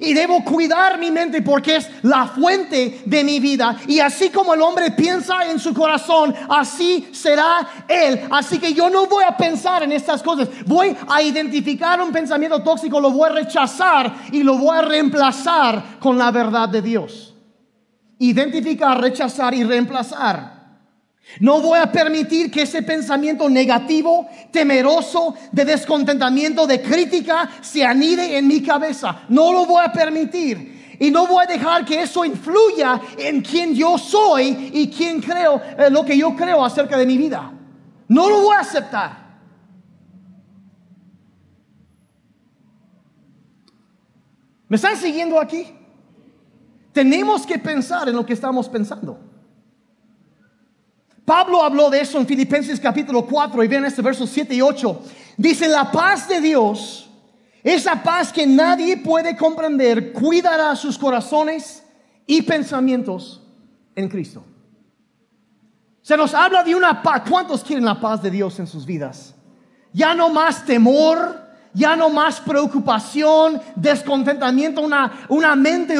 y 0.00 0.14
debo 0.14 0.42
cuidar 0.42 0.98
mi 0.98 1.10
mente 1.10 1.42
porque 1.42 1.76
es 1.76 1.90
la 2.02 2.26
fuente 2.26 3.02
de 3.04 3.22
mi 3.22 3.38
vida. 3.38 3.76
Y 3.86 4.00
así 4.00 4.30
como 4.30 4.54
el 4.54 4.62
hombre 4.62 4.90
piensa 4.92 5.46
en 5.50 5.58
su 5.58 5.74
corazón, 5.74 6.34
así 6.48 7.08
será 7.12 7.68
él. 7.86 8.20
Así 8.30 8.58
que 8.58 8.72
yo 8.72 8.88
no 8.88 9.06
voy 9.06 9.24
a 9.28 9.36
pensar 9.36 9.82
en 9.82 9.92
estas 9.92 10.22
cosas. 10.22 10.48
Voy 10.66 10.96
a 11.06 11.22
identificar 11.22 12.00
un 12.00 12.12
pensamiento 12.12 12.62
tóxico, 12.62 12.98
lo 12.98 13.10
voy 13.10 13.28
a 13.28 13.32
rechazar 13.34 14.14
y 14.32 14.42
lo 14.42 14.56
voy 14.56 14.78
a 14.78 14.82
reemplazar 14.82 15.98
con 16.00 16.16
la 16.16 16.30
verdad 16.30 16.68
de 16.68 16.80
Dios. 16.80 17.34
Identificar, 18.18 19.00
rechazar 19.00 19.54
y 19.54 19.64
reemplazar. 19.64 20.59
No 21.38 21.60
voy 21.60 21.78
a 21.78 21.92
permitir 21.92 22.50
que 22.50 22.62
ese 22.62 22.82
pensamiento 22.82 23.48
negativo, 23.48 24.28
temeroso, 24.50 25.34
de 25.52 25.64
descontentamiento, 25.64 26.66
de 26.66 26.82
crítica, 26.82 27.48
se 27.60 27.84
anide 27.84 28.36
en 28.36 28.48
mi 28.48 28.60
cabeza. 28.62 29.22
No 29.28 29.52
lo 29.52 29.66
voy 29.66 29.84
a 29.84 29.92
permitir. 29.92 30.96
Y 30.98 31.10
no 31.10 31.26
voy 31.26 31.44
a 31.44 31.46
dejar 31.46 31.84
que 31.84 32.02
eso 32.02 32.24
influya 32.24 33.00
en 33.16 33.40
quien 33.40 33.74
yo 33.74 33.96
soy 33.96 34.70
y 34.74 34.88
quien 34.88 35.22
creo, 35.22 35.62
eh, 35.78 35.88
lo 35.90 36.04
que 36.04 36.18
yo 36.18 36.34
creo 36.36 36.62
acerca 36.64 36.98
de 36.98 37.06
mi 37.06 37.16
vida. 37.16 37.52
No 38.08 38.28
lo 38.28 38.42
voy 38.42 38.56
a 38.56 38.60
aceptar. 38.60 39.30
¿Me 44.68 44.76
están 44.76 44.96
siguiendo 44.96 45.40
aquí? 45.40 45.66
Tenemos 46.92 47.46
que 47.46 47.58
pensar 47.58 48.08
en 48.08 48.16
lo 48.16 48.26
que 48.26 48.34
estamos 48.34 48.68
pensando. 48.68 49.29
Pablo 51.30 51.62
habló 51.62 51.90
de 51.90 52.00
eso 52.00 52.18
en 52.18 52.26
Filipenses 52.26 52.80
capítulo 52.80 53.24
4 53.24 53.62
y 53.62 53.68
ven 53.68 53.84
este 53.84 54.02
verso 54.02 54.26
7 54.26 54.52
y 54.52 54.60
8. 54.60 55.00
Dice, 55.36 55.68
la 55.68 55.88
paz 55.92 56.26
de 56.26 56.40
Dios, 56.40 57.08
esa 57.62 58.02
paz 58.02 58.32
que 58.32 58.48
nadie 58.48 58.96
puede 58.96 59.36
comprender, 59.36 60.12
cuidará 60.12 60.74
sus 60.74 60.98
corazones 60.98 61.84
y 62.26 62.42
pensamientos 62.42 63.46
en 63.94 64.08
Cristo. 64.08 64.44
Se 66.02 66.16
nos 66.16 66.34
habla 66.34 66.64
de 66.64 66.74
una 66.74 67.00
paz. 67.00 67.22
¿Cuántos 67.30 67.62
quieren 67.62 67.84
la 67.84 68.00
paz 68.00 68.20
de 68.20 68.32
Dios 68.32 68.58
en 68.58 68.66
sus 68.66 68.84
vidas? 68.84 69.36
Ya 69.92 70.16
no 70.16 70.30
más 70.30 70.64
temor, 70.66 71.48
ya 71.72 71.94
no 71.94 72.10
más 72.10 72.40
preocupación, 72.40 73.62
descontentamiento, 73.76 74.80
una, 74.80 75.26
una 75.28 75.54
mente 75.54 75.96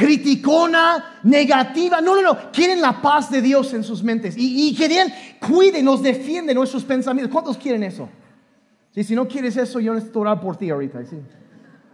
criticona, 0.00 1.20
negativa. 1.24 2.00
No, 2.00 2.14
no, 2.14 2.22
no. 2.22 2.50
Quieren 2.50 2.80
la 2.80 3.02
paz 3.02 3.30
de 3.30 3.42
Dios 3.42 3.74
en 3.74 3.84
sus 3.84 4.02
mentes. 4.02 4.34
Y, 4.36 4.68
y 4.68 4.74
quieren, 4.74 5.12
cuide, 5.46 5.82
nos 5.82 6.02
defiende 6.02 6.54
nuestros 6.54 6.84
pensamientos. 6.84 7.30
¿Cuántos 7.30 7.58
quieren 7.58 7.82
eso? 7.82 8.08
si 8.94 9.14
no 9.14 9.26
quieres 9.28 9.56
eso, 9.56 9.80
yo 9.80 9.94
necesito 9.94 10.20
orar 10.20 10.40
por 10.40 10.56
ti 10.56 10.68
ahorita. 10.70 11.00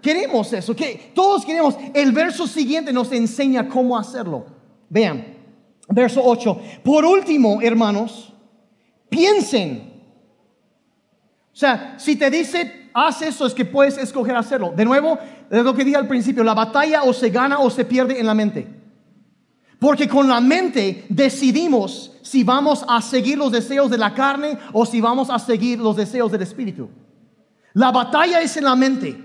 Queremos 0.00 0.52
eso. 0.52 0.74
Que 0.74 1.12
todos 1.14 1.44
queremos. 1.44 1.76
El 1.94 2.12
verso 2.12 2.46
siguiente 2.46 2.92
nos 2.92 3.12
enseña 3.12 3.68
cómo 3.68 3.98
hacerlo. 3.98 4.46
Vean, 4.88 5.36
verso 5.88 6.22
8. 6.24 6.60
Por 6.84 7.04
último, 7.04 7.60
hermanos, 7.60 8.32
piensen. 9.08 9.95
O 11.56 11.58
sea, 11.58 11.94
si 11.96 12.16
te 12.16 12.28
dice 12.28 12.90
haz 12.92 13.22
eso, 13.22 13.46
es 13.46 13.54
que 13.54 13.64
puedes 13.64 13.96
escoger 13.96 14.36
hacerlo. 14.36 14.74
De 14.76 14.84
nuevo, 14.84 15.18
lo 15.48 15.74
que 15.74 15.86
dije 15.86 15.96
al 15.96 16.06
principio, 16.06 16.44
la 16.44 16.52
batalla 16.52 17.02
o 17.04 17.14
se 17.14 17.30
gana 17.30 17.60
o 17.60 17.70
se 17.70 17.86
pierde 17.86 18.20
en 18.20 18.26
la 18.26 18.34
mente. 18.34 18.68
Porque 19.78 20.06
con 20.06 20.28
la 20.28 20.38
mente 20.42 21.06
decidimos 21.08 22.12
si 22.20 22.44
vamos 22.44 22.84
a 22.86 23.00
seguir 23.00 23.38
los 23.38 23.52
deseos 23.52 23.90
de 23.90 23.96
la 23.96 24.12
carne 24.12 24.58
o 24.74 24.84
si 24.84 25.00
vamos 25.00 25.30
a 25.30 25.38
seguir 25.38 25.78
los 25.78 25.96
deseos 25.96 26.30
del 26.30 26.42
espíritu. 26.42 26.90
La 27.72 27.90
batalla 27.90 28.42
es 28.42 28.54
en 28.58 28.64
la 28.64 28.76
mente. 28.76 29.18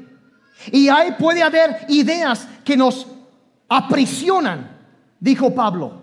Y 0.71 0.87
ahí 0.87 1.15
puede 1.19 1.43
haber 1.43 1.85
ideas 1.89 2.47
que 2.63 2.77
nos 2.77 3.07
aprisionan, 3.67 4.71
dijo 5.19 5.53
Pablo. 5.53 6.01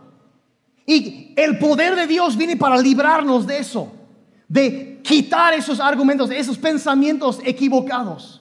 Y 0.84 1.32
el 1.38 1.58
poder 1.58 1.96
de 1.96 2.06
Dios 2.06 2.36
viene 2.36 2.58
para 2.58 2.76
librarnos 2.76 3.46
de 3.46 3.60
eso 3.60 3.94
de 4.48 5.00
quitar 5.02 5.54
esos 5.54 5.78
argumentos, 5.78 6.30
esos 6.30 6.56
pensamientos 6.56 7.38
equivocados. 7.44 8.40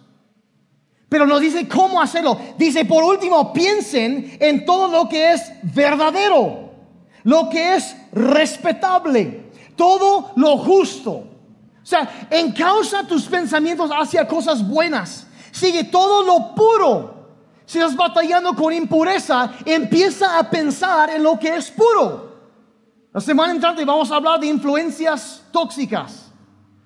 Pero 1.09 1.25
nos 1.25 1.41
dice 1.41 1.67
cómo 1.67 2.01
hacerlo. 2.01 2.39
Dice, 2.57 2.85
por 2.85 3.03
último, 3.03 3.53
piensen 3.53 4.37
en 4.39 4.65
todo 4.65 4.87
lo 4.87 5.07
que 5.07 5.33
es 5.33 5.41
verdadero, 5.63 6.71
lo 7.23 7.49
que 7.49 7.75
es 7.75 7.95
respetable, 8.11 9.51
todo 9.75 10.31
lo 10.35 10.57
justo. 10.57 11.11
O 11.11 11.89
sea, 11.89 12.27
encausa 12.29 13.07
tus 13.07 13.23
pensamientos 13.23 13.89
hacia 13.97 14.27
cosas 14.27 14.67
buenas. 14.67 15.27
Sigue 15.51 15.85
todo 15.85 16.23
lo 16.23 16.53
puro. 16.53 17.15
Si 17.65 17.79
estás 17.79 17.95
batallando 17.95 18.53
con 18.53 18.73
impureza, 18.73 19.53
empieza 19.65 20.37
a 20.37 20.49
pensar 20.49 21.09
en 21.09 21.23
lo 21.23 21.39
que 21.39 21.55
es 21.55 21.71
puro. 21.71 22.26
La 23.17 23.21
semana 23.21 23.51
entrante 23.51 23.83
vamos 23.83 24.11
a 24.11 24.17
hablar 24.17 24.39
de 24.39 24.45
influencias 24.45 25.41
tóxicas. 25.51 26.31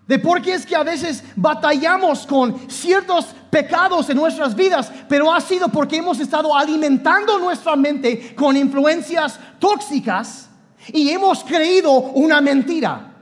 De 0.07 0.17
por 0.17 0.41
qué 0.41 0.53
es 0.53 0.65
que 0.65 0.77
a 0.77 0.83
veces 0.83 1.25
batallamos 1.35 2.25
con 2.25 2.69
ciertos 2.69 3.25
pecados 3.49 4.09
en 4.09 4.15
nuestras 4.15 4.55
vidas, 4.55 4.89
pero 5.09 5.33
ha 5.33 5.41
sido 5.41 5.67
porque 5.67 5.97
hemos 5.97 6.21
estado 6.21 6.55
alimentando 6.55 7.37
nuestra 7.37 7.75
mente 7.75 8.33
con 8.33 8.55
influencias 8.55 9.37
tóxicas 9.59 10.47
y 10.93 11.09
hemos 11.09 11.43
creído 11.43 11.91
una 11.91 12.39
mentira. 12.39 13.13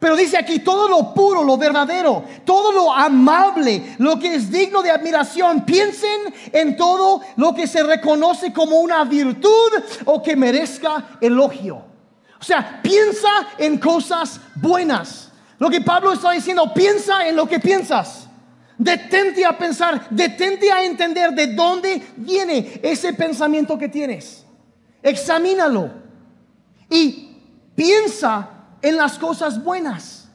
Pero 0.00 0.16
dice 0.16 0.38
aquí 0.38 0.58
todo 0.58 0.88
lo 0.88 1.14
puro, 1.14 1.44
lo 1.44 1.56
verdadero, 1.56 2.24
todo 2.44 2.72
lo 2.72 2.92
amable, 2.92 3.94
lo 3.98 4.18
que 4.18 4.34
es 4.34 4.50
digno 4.50 4.82
de 4.82 4.90
admiración. 4.90 5.64
Piensen 5.64 6.34
en 6.52 6.76
todo 6.76 7.20
lo 7.36 7.54
que 7.54 7.68
se 7.68 7.84
reconoce 7.84 8.52
como 8.52 8.80
una 8.80 9.04
virtud 9.04 9.70
o 10.06 10.20
que 10.20 10.34
merezca 10.34 11.16
elogio. 11.20 11.87
O 12.40 12.44
sea, 12.44 12.80
piensa 12.82 13.28
en 13.58 13.78
cosas 13.78 14.40
buenas. 14.54 15.30
Lo 15.58 15.68
que 15.68 15.80
Pablo 15.80 16.12
está 16.12 16.32
diciendo, 16.32 16.72
piensa 16.72 17.26
en 17.26 17.36
lo 17.36 17.46
que 17.46 17.58
piensas. 17.58 18.28
Detente 18.76 19.44
a 19.44 19.58
pensar, 19.58 20.08
detente 20.08 20.70
a 20.70 20.84
entender 20.84 21.32
de 21.32 21.48
dónde 21.48 22.00
viene 22.16 22.80
ese 22.82 23.12
pensamiento 23.12 23.76
que 23.76 23.88
tienes. 23.88 24.44
Examínalo 25.02 25.90
y 26.88 27.36
piensa 27.74 28.48
en 28.80 28.96
las 28.96 29.18
cosas 29.18 29.62
buenas. 29.62 30.28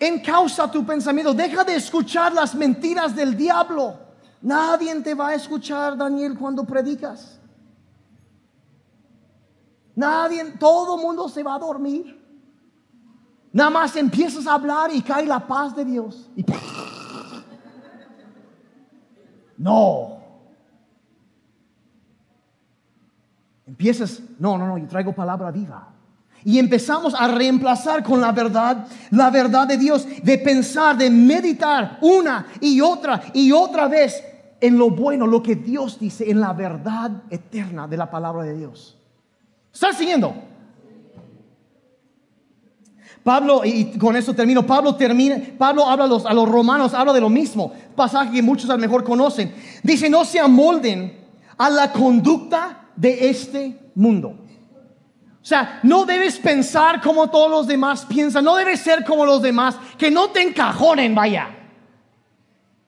Encausa 0.00 0.70
tu 0.70 0.84
pensamiento. 0.84 1.34
Deja 1.34 1.62
de 1.62 1.76
escuchar 1.76 2.32
las 2.32 2.54
mentiras 2.54 3.14
del 3.14 3.36
diablo. 3.36 3.98
Nadie 4.40 4.94
te 5.00 5.14
va 5.14 5.28
a 5.28 5.34
escuchar, 5.34 5.96
Daniel, 5.96 6.36
cuando 6.38 6.64
predicas. 6.64 7.38
Nadie, 9.96 10.44
todo 10.58 10.96
mundo 10.96 11.28
se 11.28 11.42
va 11.42 11.54
a 11.54 11.58
dormir. 11.58 12.20
Nada 13.52 13.70
más 13.70 13.94
empiezas 13.94 14.46
a 14.46 14.54
hablar 14.54 14.90
y 14.92 15.00
cae 15.00 15.26
la 15.26 15.46
paz 15.46 15.76
de 15.76 15.84
Dios. 15.84 16.28
no. 19.56 20.18
Empiezas, 23.66 24.20
no, 24.38 24.58
no, 24.58 24.66
no, 24.66 24.76
yo 24.76 24.88
traigo 24.88 25.14
palabra 25.14 25.52
viva. 25.52 25.88
Y 26.42 26.58
empezamos 26.58 27.14
a 27.14 27.28
reemplazar 27.28 28.02
con 28.02 28.20
la 28.20 28.32
verdad, 28.32 28.86
la 29.10 29.30
verdad 29.30 29.66
de 29.66 29.78
Dios, 29.78 30.06
de 30.22 30.36
pensar, 30.38 30.98
de 30.98 31.08
meditar 31.08 31.98
una 32.02 32.46
y 32.60 32.80
otra 32.80 33.22
y 33.32 33.50
otra 33.52 33.88
vez 33.88 34.22
en 34.60 34.76
lo 34.76 34.90
bueno, 34.90 35.26
lo 35.26 35.42
que 35.42 35.56
Dios 35.56 35.98
dice, 35.98 36.30
en 36.30 36.40
la 36.40 36.52
verdad 36.52 37.22
eterna 37.30 37.86
de 37.86 37.96
la 37.96 38.10
palabra 38.10 38.42
de 38.42 38.56
Dios. 38.56 38.98
¿Estás 39.74 39.98
siguiendo? 39.98 40.32
Pablo, 43.24 43.62
y 43.64 43.98
con 43.98 44.14
eso 44.16 44.34
termino, 44.34 44.64
Pablo 44.66 44.94
termina, 44.94 45.40
Pablo 45.58 45.88
habla 45.88 46.04
a 46.04 46.34
los, 46.34 46.48
romanos, 46.48 46.94
habla 46.94 47.12
de 47.12 47.20
lo 47.20 47.30
mismo, 47.30 47.72
pasaje 47.96 48.32
que 48.32 48.42
muchos 48.42 48.70
a 48.70 48.74
lo 48.74 48.78
mejor 48.78 49.02
conocen. 49.02 49.52
Dice, 49.82 50.08
no 50.08 50.24
se 50.24 50.38
amolden 50.38 51.24
a 51.56 51.70
la 51.70 51.90
conducta 51.90 52.88
de 52.94 53.30
este 53.30 53.90
mundo. 53.94 54.28
O 54.28 55.46
sea, 55.46 55.80
no 55.82 56.04
debes 56.04 56.38
pensar 56.38 57.00
como 57.00 57.28
todos 57.30 57.50
los 57.50 57.66
demás 57.66 58.04
piensan, 58.04 58.44
no 58.44 58.56
debes 58.56 58.80
ser 58.80 59.04
como 59.04 59.26
los 59.26 59.42
demás, 59.42 59.76
que 59.98 60.10
no 60.10 60.30
te 60.30 60.42
encajonen, 60.42 61.14
vaya. 61.14 61.48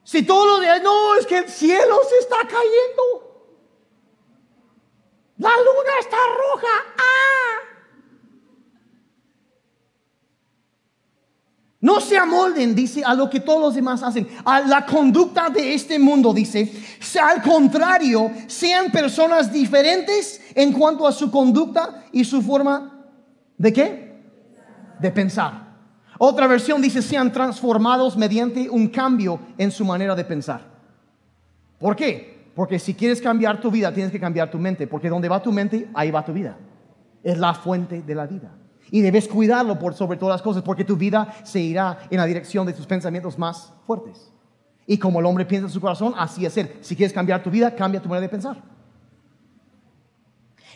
Si 0.04 0.22
todos 0.22 0.46
los 0.46 0.60
días, 0.60 0.82
no, 0.82 1.16
es 1.16 1.26
que 1.26 1.38
el 1.38 1.48
cielo 1.48 1.96
se 2.08 2.18
está 2.18 2.36
cayendo. 2.42 3.25
La 5.38 5.50
luna 5.50 5.92
está 6.00 6.16
roja. 6.16 6.72
¡Ah! 6.98 7.46
No 11.80 12.00
se 12.00 12.16
amolden, 12.16 12.74
dice, 12.74 13.04
a 13.04 13.14
lo 13.14 13.28
que 13.28 13.38
todos 13.38 13.60
los 13.60 13.74
demás 13.74 14.02
hacen, 14.02 14.26
a 14.44 14.60
la 14.60 14.84
conducta 14.86 15.50
de 15.50 15.74
este 15.74 15.98
mundo, 15.98 16.32
dice. 16.32 16.72
Al 17.22 17.42
contrario, 17.42 18.30
sean 18.46 18.90
personas 18.90 19.52
diferentes 19.52 20.40
en 20.54 20.72
cuanto 20.72 21.06
a 21.06 21.12
su 21.12 21.30
conducta 21.30 22.06
y 22.12 22.24
su 22.24 22.42
forma 22.42 23.06
de 23.58 23.72
qué? 23.72 24.22
De 24.98 25.10
pensar. 25.10 25.66
Otra 26.18 26.46
versión 26.46 26.80
dice, 26.80 27.02
sean 27.02 27.30
transformados 27.30 28.16
mediante 28.16 28.70
un 28.70 28.88
cambio 28.88 29.38
en 29.58 29.70
su 29.70 29.84
manera 29.84 30.14
de 30.14 30.24
pensar. 30.24 30.62
¿Por 31.78 31.94
qué? 31.94 32.35
Porque 32.56 32.78
si 32.78 32.94
quieres 32.94 33.20
cambiar 33.20 33.60
tu 33.60 33.70
vida, 33.70 33.92
tienes 33.92 34.10
que 34.10 34.18
cambiar 34.18 34.50
tu 34.50 34.58
mente, 34.58 34.86
porque 34.86 35.10
donde 35.10 35.28
va 35.28 35.42
tu 35.42 35.52
mente, 35.52 35.90
ahí 35.92 36.10
va 36.10 36.24
tu 36.24 36.32
vida. 36.32 36.56
Es 37.22 37.36
la 37.36 37.52
fuente 37.52 38.00
de 38.00 38.14
la 38.14 38.26
vida. 38.26 38.50
Y 38.90 39.02
debes 39.02 39.28
cuidarlo 39.28 39.78
por 39.78 39.92
sobre 39.92 40.16
todas 40.16 40.36
las 40.36 40.42
cosas, 40.42 40.62
porque 40.62 40.82
tu 40.82 40.96
vida 40.96 41.34
se 41.44 41.60
irá 41.60 41.98
en 42.08 42.16
la 42.16 42.24
dirección 42.24 42.66
de 42.66 42.72
tus 42.72 42.86
pensamientos 42.86 43.38
más 43.38 43.74
fuertes. 43.86 44.32
Y 44.86 44.96
como 44.96 45.20
el 45.20 45.26
hombre 45.26 45.44
piensa 45.44 45.66
en 45.66 45.72
su 45.72 45.82
corazón, 45.82 46.14
así 46.16 46.46
es 46.46 46.56
él. 46.56 46.72
Si 46.80 46.96
quieres 46.96 47.12
cambiar 47.12 47.42
tu 47.42 47.50
vida, 47.50 47.74
cambia 47.74 48.00
tu 48.00 48.08
manera 48.08 48.22
de 48.22 48.30
pensar. 48.30 48.56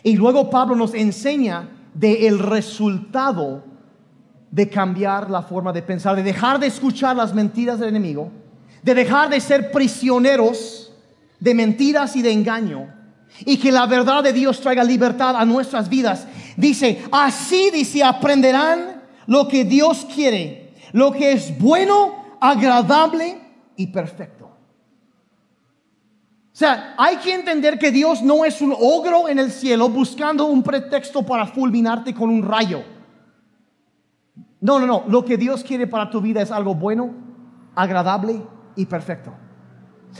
Y 0.03 0.15
luego 0.15 0.51
Pablo 0.51 0.75
nos 0.75 0.93
enseña 0.93 1.67
del 1.95 2.37
resultado 2.37 3.63
de 4.51 4.69
cambiar 4.69 5.31
la 5.31 5.41
forma 5.41 5.73
de 5.73 5.81
pensar, 5.81 6.15
de 6.15 6.21
dejar 6.21 6.59
de 6.59 6.67
escuchar 6.67 7.15
las 7.15 7.33
mentiras 7.33 7.79
del 7.79 7.89
enemigo, 7.89 8.29
de 8.83 8.93
dejar 8.93 9.31
de 9.31 9.39
ser 9.39 9.71
prisioneros 9.71 10.90
de 11.41 11.53
mentiras 11.53 12.15
y 12.15 12.21
de 12.21 12.31
engaño, 12.31 12.93
y 13.45 13.57
que 13.57 13.71
la 13.71 13.87
verdad 13.87 14.23
de 14.23 14.31
Dios 14.31 14.61
traiga 14.61 14.83
libertad 14.83 15.35
a 15.35 15.43
nuestras 15.43 15.89
vidas. 15.89 16.27
Dice, 16.55 17.03
así 17.11 17.71
dice, 17.71 18.03
aprenderán 18.03 19.01
lo 19.25 19.47
que 19.47 19.65
Dios 19.65 20.07
quiere, 20.13 20.75
lo 20.93 21.11
que 21.11 21.33
es 21.33 21.57
bueno, 21.59 22.37
agradable 22.39 23.37
y 23.75 23.87
perfecto. 23.87 24.45
O 26.53 26.57
sea, 26.61 26.93
hay 26.97 27.17
que 27.17 27.33
entender 27.33 27.79
que 27.79 27.91
Dios 27.91 28.21
no 28.21 28.45
es 28.45 28.61
un 28.61 28.75
ogro 28.79 29.27
en 29.27 29.39
el 29.39 29.51
cielo 29.51 29.89
buscando 29.89 30.45
un 30.45 30.61
pretexto 30.61 31.25
para 31.25 31.47
fulminarte 31.47 32.13
con 32.13 32.29
un 32.29 32.43
rayo. 32.43 32.83
No, 34.59 34.77
no, 34.77 34.85
no. 34.85 35.05
Lo 35.07 35.25
que 35.25 35.37
Dios 35.37 35.63
quiere 35.63 35.87
para 35.87 36.09
tu 36.09 36.21
vida 36.21 36.41
es 36.41 36.51
algo 36.51 36.75
bueno, 36.75 37.15
agradable 37.73 38.43
y 38.75 38.85
perfecto. 38.85 39.33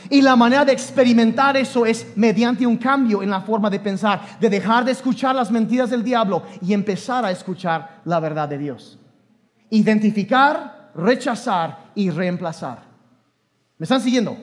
Y 0.09 0.21
la 0.21 0.35
manera 0.35 0.65
de 0.65 0.73
experimentar 0.73 1.57
eso 1.57 1.85
es 1.85 2.05
mediante 2.15 2.65
un 2.65 2.77
cambio 2.77 3.21
en 3.21 3.29
la 3.29 3.41
forma 3.41 3.69
de 3.69 3.79
pensar, 3.79 4.39
de 4.39 4.49
dejar 4.49 4.85
de 4.85 4.91
escuchar 4.91 5.35
las 5.35 5.51
mentiras 5.51 5.89
del 5.89 6.03
diablo 6.03 6.43
y 6.61 6.73
empezar 6.73 7.25
a 7.25 7.31
escuchar 7.31 8.01
la 8.05 8.19
verdad 8.19 8.47
de 8.47 8.57
Dios. 8.57 8.99
Identificar, 9.69 10.91
rechazar 10.95 11.91
y 11.95 12.09
reemplazar. 12.09 12.83
¿Me 13.77 13.83
están 13.83 14.01
siguiendo? 14.01 14.37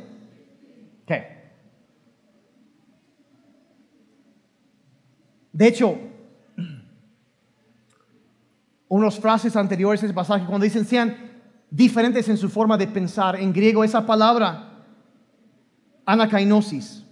¿Qué? 1.06 1.38
De 5.52 5.66
hecho, 5.66 5.98
unas 8.88 9.18
frases 9.18 9.56
anteriores 9.56 10.02
a 10.02 10.06
ese 10.06 10.14
pasaje, 10.14 10.46
cuando 10.46 10.64
dicen 10.64 10.84
sean 10.84 11.28
diferentes 11.70 12.28
en 12.28 12.36
su 12.36 12.48
forma 12.48 12.76
de 12.76 12.86
pensar, 12.86 13.36
en 13.36 13.52
griego 13.52 13.84
esa 13.84 14.06
palabra, 14.06 14.67
anakainosis, 16.08 17.04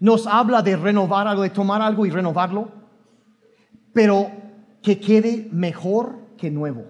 nos 0.00 0.26
habla 0.26 0.62
de 0.62 0.76
renovar 0.76 1.28
algo, 1.28 1.42
de 1.42 1.50
tomar 1.50 1.80
algo 1.80 2.04
y 2.04 2.10
renovarlo, 2.10 2.72
pero 3.92 4.30
que 4.82 4.98
quede 4.98 5.48
mejor 5.52 6.18
que 6.36 6.50
nuevo. 6.50 6.86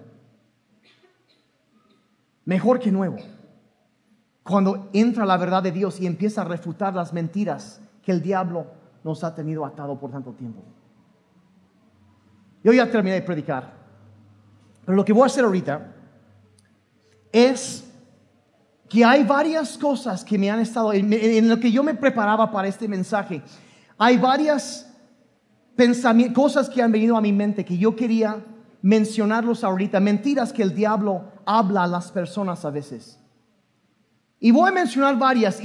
Mejor 2.45 2.79
que 2.79 2.91
nuevo. 2.91 3.17
Cuando 4.41 4.89
entra 4.93 5.25
la 5.25 5.37
verdad 5.37 5.61
de 5.61 5.71
Dios 5.71 5.99
y 5.99 6.07
empieza 6.07 6.41
a 6.41 6.45
refutar 6.45 6.95
las 6.95 7.13
mentiras 7.13 7.79
que 8.01 8.11
el 8.11 8.23
diablo 8.23 8.65
nos 9.03 9.23
ha 9.23 9.35
tenido 9.35 9.63
atado 9.63 9.99
por 9.99 10.09
tanto 10.09 10.31
tiempo. 10.31 10.63
Yo 12.63 12.73
ya 12.73 12.89
terminé 12.89 13.15
de 13.15 13.21
predicar, 13.21 13.73
pero 14.85 14.95
lo 14.95 15.05
que 15.05 15.13
voy 15.13 15.23
a 15.23 15.25
hacer 15.27 15.45
ahorita 15.45 15.93
es 17.31 17.90
que 18.91 19.05
hay 19.05 19.23
varias 19.23 19.77
cosas 19.77 20.25
que 20.25 20.37
me 20.37 20.51
han 20.51 20.59
estado, 20.59 20.91
en, 20.91 21.47
lo 21.47 21.59
que 21.61 21.71
yo 21.71 21.81
me 21.81 21.93
preparaba 21.93 22.51
para 22.51 22.67
este 22.67 22.89
mensaje, 22.89 23.41
hay 23.97 24.17
varias 24.17 24.85
cosas 26.35 26.69
que 26.69 26.81
han 26.81 26.91
venido 26.91 27.15
a 27.15 27.21
mi 27.21 27.31
mente 27.31 27.63
que 27.63 27.77
yo 27.77 27.95
quería 27.95 28.43
mencionarlos 28.81 29.63
ahorita, 29.63 30.01
mentiras 30.01 30.51
que 30.51 30.61
el 30.61 30.75
diablo 30.75 31.31
habla 31.45 31.83
a 31.83 31.87
las 31.87 32.11
personas 32.11 32.65
a 32.65 32.69
veces. 32.69 33.17
Y 34.41 34.51
voy 34.51 34.69
a 34.69 34.73
mencionar 34.73 35.17
varias 35.17 35.61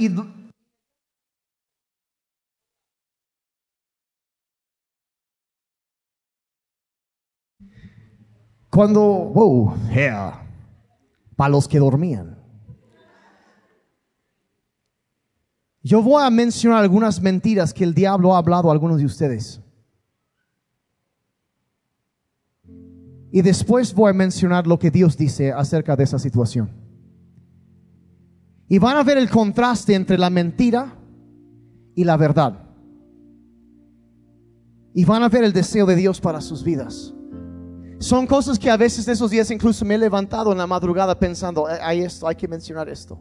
Cuando, 8.69 9.01
wow, 9.01 9.73
yeah, 9.93 10.45
para 11.35 11.49
los 11.49 11.67
que 11.67 11.79
dormían. 11.79 12.36
Yo 15.87 16.03
voy 16.03 16.21
a 16.21 16.29
mencionar 16.29 16.83
algunas 16.83 17.21
mentiras 17.21 17.73
que 17.73 17.85
el 17.85 17.93
diablo 17.93 18.35
ha 18.35 18.39
hablado 18.39 18.67
a 18.67 18.73
algunos 18.73 18.97
de 18.97 19.05
ustedes. 19.05 19.61
Y 23.31 23.41
después 23.41 23.93
voy 23.93 24.09
a 24.09 24.13
mencionar 24.13 24.67
lo 24.67 24.77
que 24.77 24.91
Dios 24.91 25.15
dice 25.15 25.53
acerca 25.53 25.95
de 25.95 26.03
esa 26.03 26.19
situación. 26.19 26.69
Y 28.67 28.79
van 28.79 28.97
a 28.97 29.03
ver 29.03 29.17
el 29.17 29.29
contraste 29.29 29.95
entre 29.95 30.17
la 30.17 30.29
mentira 30.29 30.93
y 31.95 32.03
la 32.03 32.17
verdad. 32.17 32.67
Y 34.93 35.05
van 35.05 35.23
a 35.23 35.29
ver 35.29 35.45
el 35.45 35.53
deseo 35.53 35.85
de 35.85 35.95
Dios 35.95 36.19
para 36.19 36.41
sus 36.41 36.65
vidas. 36.65 37.13
Son 37.99 38.27
cosas 38.27 38.59
que 38.59 38.69
a 38.69 38.75
veces 38.75 39.05
de 39.05 39.13
esos 39.13 39.31
días 39.31 39.49
incluso 39.51 39.85
me 39.85 39.95
he 39.95 39.97
levantado 39.97 40.51
en 40.51 40.57
la 40.57 40.67
madrugada 40.67 41.17
pensando, 41.17 41.65
hay 41.65 42.01
esto, 42.01 42.27
hay 42.27 42.35
que 42.35 42.49
mencionar 42.49 42.89
esto. 42.89 43.17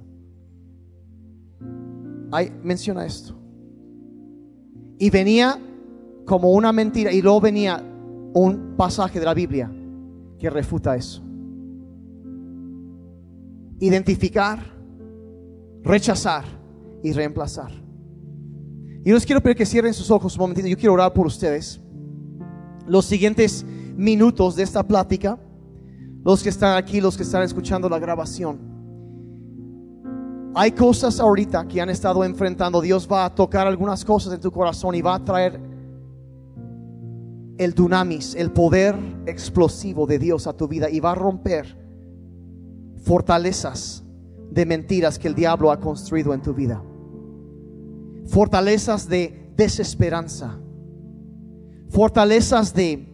Hay, 2.33 2.53
menciona 2.63 3.05
esto. 3.05 3.35
Y 4.99 5.11
venía 5.11 5.59
como 6.25 6.51
una 6.53 6.73
mentira 6.73 7.13
y 7.13 7.23
luego 7.23 7.41
venía 7.41 7.83
un 8.35 8.75
pasaje 8.77 9.19
de 9.19 9.25
la 9.25 9.35
Biblia 9.35 9.71
que 10.39 10.51
refuta 10.51 10.97
eso. 10.97 11.23
Identificar, 13.79 14.59
rechazar 15.83 16.45
y 17.03 17.13
reemplazar. 17.13 17.71
Y 19.05 19.13
les 19.13 19.25
quiero 19.25 19.41
pedir 19.41 19.57
que 19.57 19.67
cierren 19.67 19.95
sus 19.95 20.11
ojos 20.11 20.35
un 20.35 20.41
momentito. 20.41 20.67
Yo 20.67 20.77
quiero 20.77 20.95
orar 20.95 21.13
por 21.13 21.27
ustedes. 21.27 21.81
Los 22.87 23.05
siguientes 23.05 23.65
minutos 23.97 24.57
de 24.57 24.65
esta 24.65 24.83
plática, 24.83 25.39
los 26.25 26.43
que 26.43 26.49
están 26.49 26.77
aquí, 26.77 27.01
los 27.01 27.17
que 27.17 27.23
están 27.23 27.43
escuchando 27.43 27.89
la 27.89 27.99
grabación. 27.99 28.76
Hay 30.59 30.73
cosas 30.73 31.21
ahorita 31.21 31.69
que 31.69 31.83
han 31.83 31.91
estado 31.91 32.25
enfrentando. 32.25 32.81
Dios 32.81 33.07
va 33.13 33.27
a 33.27 33.35
tocar 33.35 33.67
algunas 33.67 34.03
cosas 34.07 34.33
en 34.33 34.41
tu 34.41 34.51
corazón 34.51 34.95
y 34.95 35.03
va 35.03 35.17
a 35.17 35.23
traer 35.23 35.61
el 37.59 37.75
dunamis, 37.75 38.35
el 38.35 38.51
poder 38.51 38.97
explosivo 39.27 40.07
de 40.07 40.19
Dios 40.19 40.47
a 40.47 40.55
tu 40.55 40.67
vida 40.67 40.89
y 40.89 40.99
va 40.99 41.13
a 41.13 41.15
romper 41.15 41.77
fortalezas 43.03 44.03
de 44.51 44.65
mentiras 44.65 45.19
que 45.19 45.29
el 45.29 45.35
diablo 45.35 45.71
ha 45.71 45.79
construido 45.79 46.33
en 46.33 46.41
tu 46.41 46.55
vida. 46.55 46.83
Fortalezas 48.25 49.11
de 49.11 49.53
desesperanza. 49.59 50.59
Fortalezas 51.91 52.73
de 52.73 53.13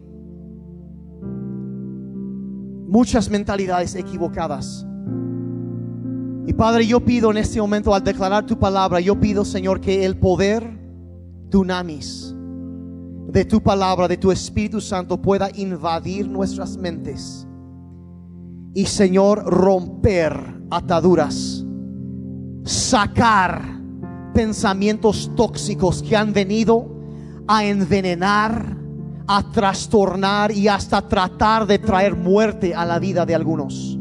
muchas 2.87 3.29
mentalidades 3.29 3.97
equivocadas. 3.97 4.87
Y 6.47 6.53
Padre, 6.53 6.87
yo 6.87 7.01
pido 7.01 7.31
en 7.31 7.37
este 7.37 7.61
momento 7.61 7.95
al 7.95 8.03
declarar 8.03 8.47
tu 8.47 8.59
palabra, 8.59 9.01
yo 9.01 9.19
pido 9.19 9.45
Señor 9.45 9.81
que 9.81 10.05
el 10.05 10.17
poder 10.17 10.79
dunamis 11.49 12.35
de 13.29 13.45
tu 13.45 13.63
palabra, 13.63 14.09
de 14.09 14.17
tu 14.17 14.33
Espíritu 14.33 14.81
Santo 14.81 15.21
pueda 15.21 15.49
invadir 15.55 16.29
nuestras 16.29 16.77
mentes. 16.77 17.47
Y 18.75 18.87
Señor, 18.87 19.45
romper 19.45 20.35
ataduras, 20.71 21.65
sacar 22.65 23.63
pensamientos 24.35 25.31
tóxicos 25.37 26.03
que 26.03 26.17
han 26.17 26.33
venido 26.33 26.91
a 27.47 27.65
envenenar 27.65 28.83
a 29.27 29.43
trastornar 29.51 30.53
y 30.53 30.69
hasta 30.69 31.07
tratar 31.07 31.67
de 31.67 31.79
traer 31.79 32.17
muerte 32.17 32.75
a 32.75 32.85
la 32.85 32.99
vida 32.99 33.25
de 33.25 33.35
algunos. 33.35 33.99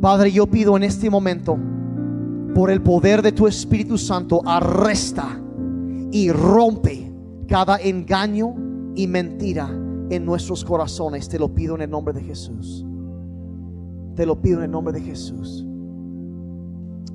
Padre, 0.00 0.30
yo 0.30 0.46
pido 0.46 0.76
en 0.76 0.84
este 0.84 1.10
momento, 1.10 1.58
por 2.54 2.70
el 2.70 2.80
poder 2.82 3.20
de 3.22 3.32
tu 3.32 3.46
Espíritu 3.46 3.98
Santo, 3.98 4.42
arresta 4.44 5.40
y 6.12 6.30
rompe 6.30 7.12
cada 7.48 7.78
engaño 7.78 8.54
y 8.94 9.06
mentira 9.06 9.68
en 10.10 10.24
nuestros 10.24 10.64
corazones. 10.64 11.28
Te 11.28 11.38
lo 11.38 11.52
pido 11.52 11.74
en 11.74 11.82
el 11.82 11.90
nombre 11.90 12.14
de 12.14 12.22
Jesús. 12.22 12.84
Te 14.14 14.24
lo 14.24 14.40
pido 14.40 14.58
en 14.58 14.64
el 14.64 14.70
nombre 14.70 14.92
de 14.92 15.00
Jesús. 15.00 15.64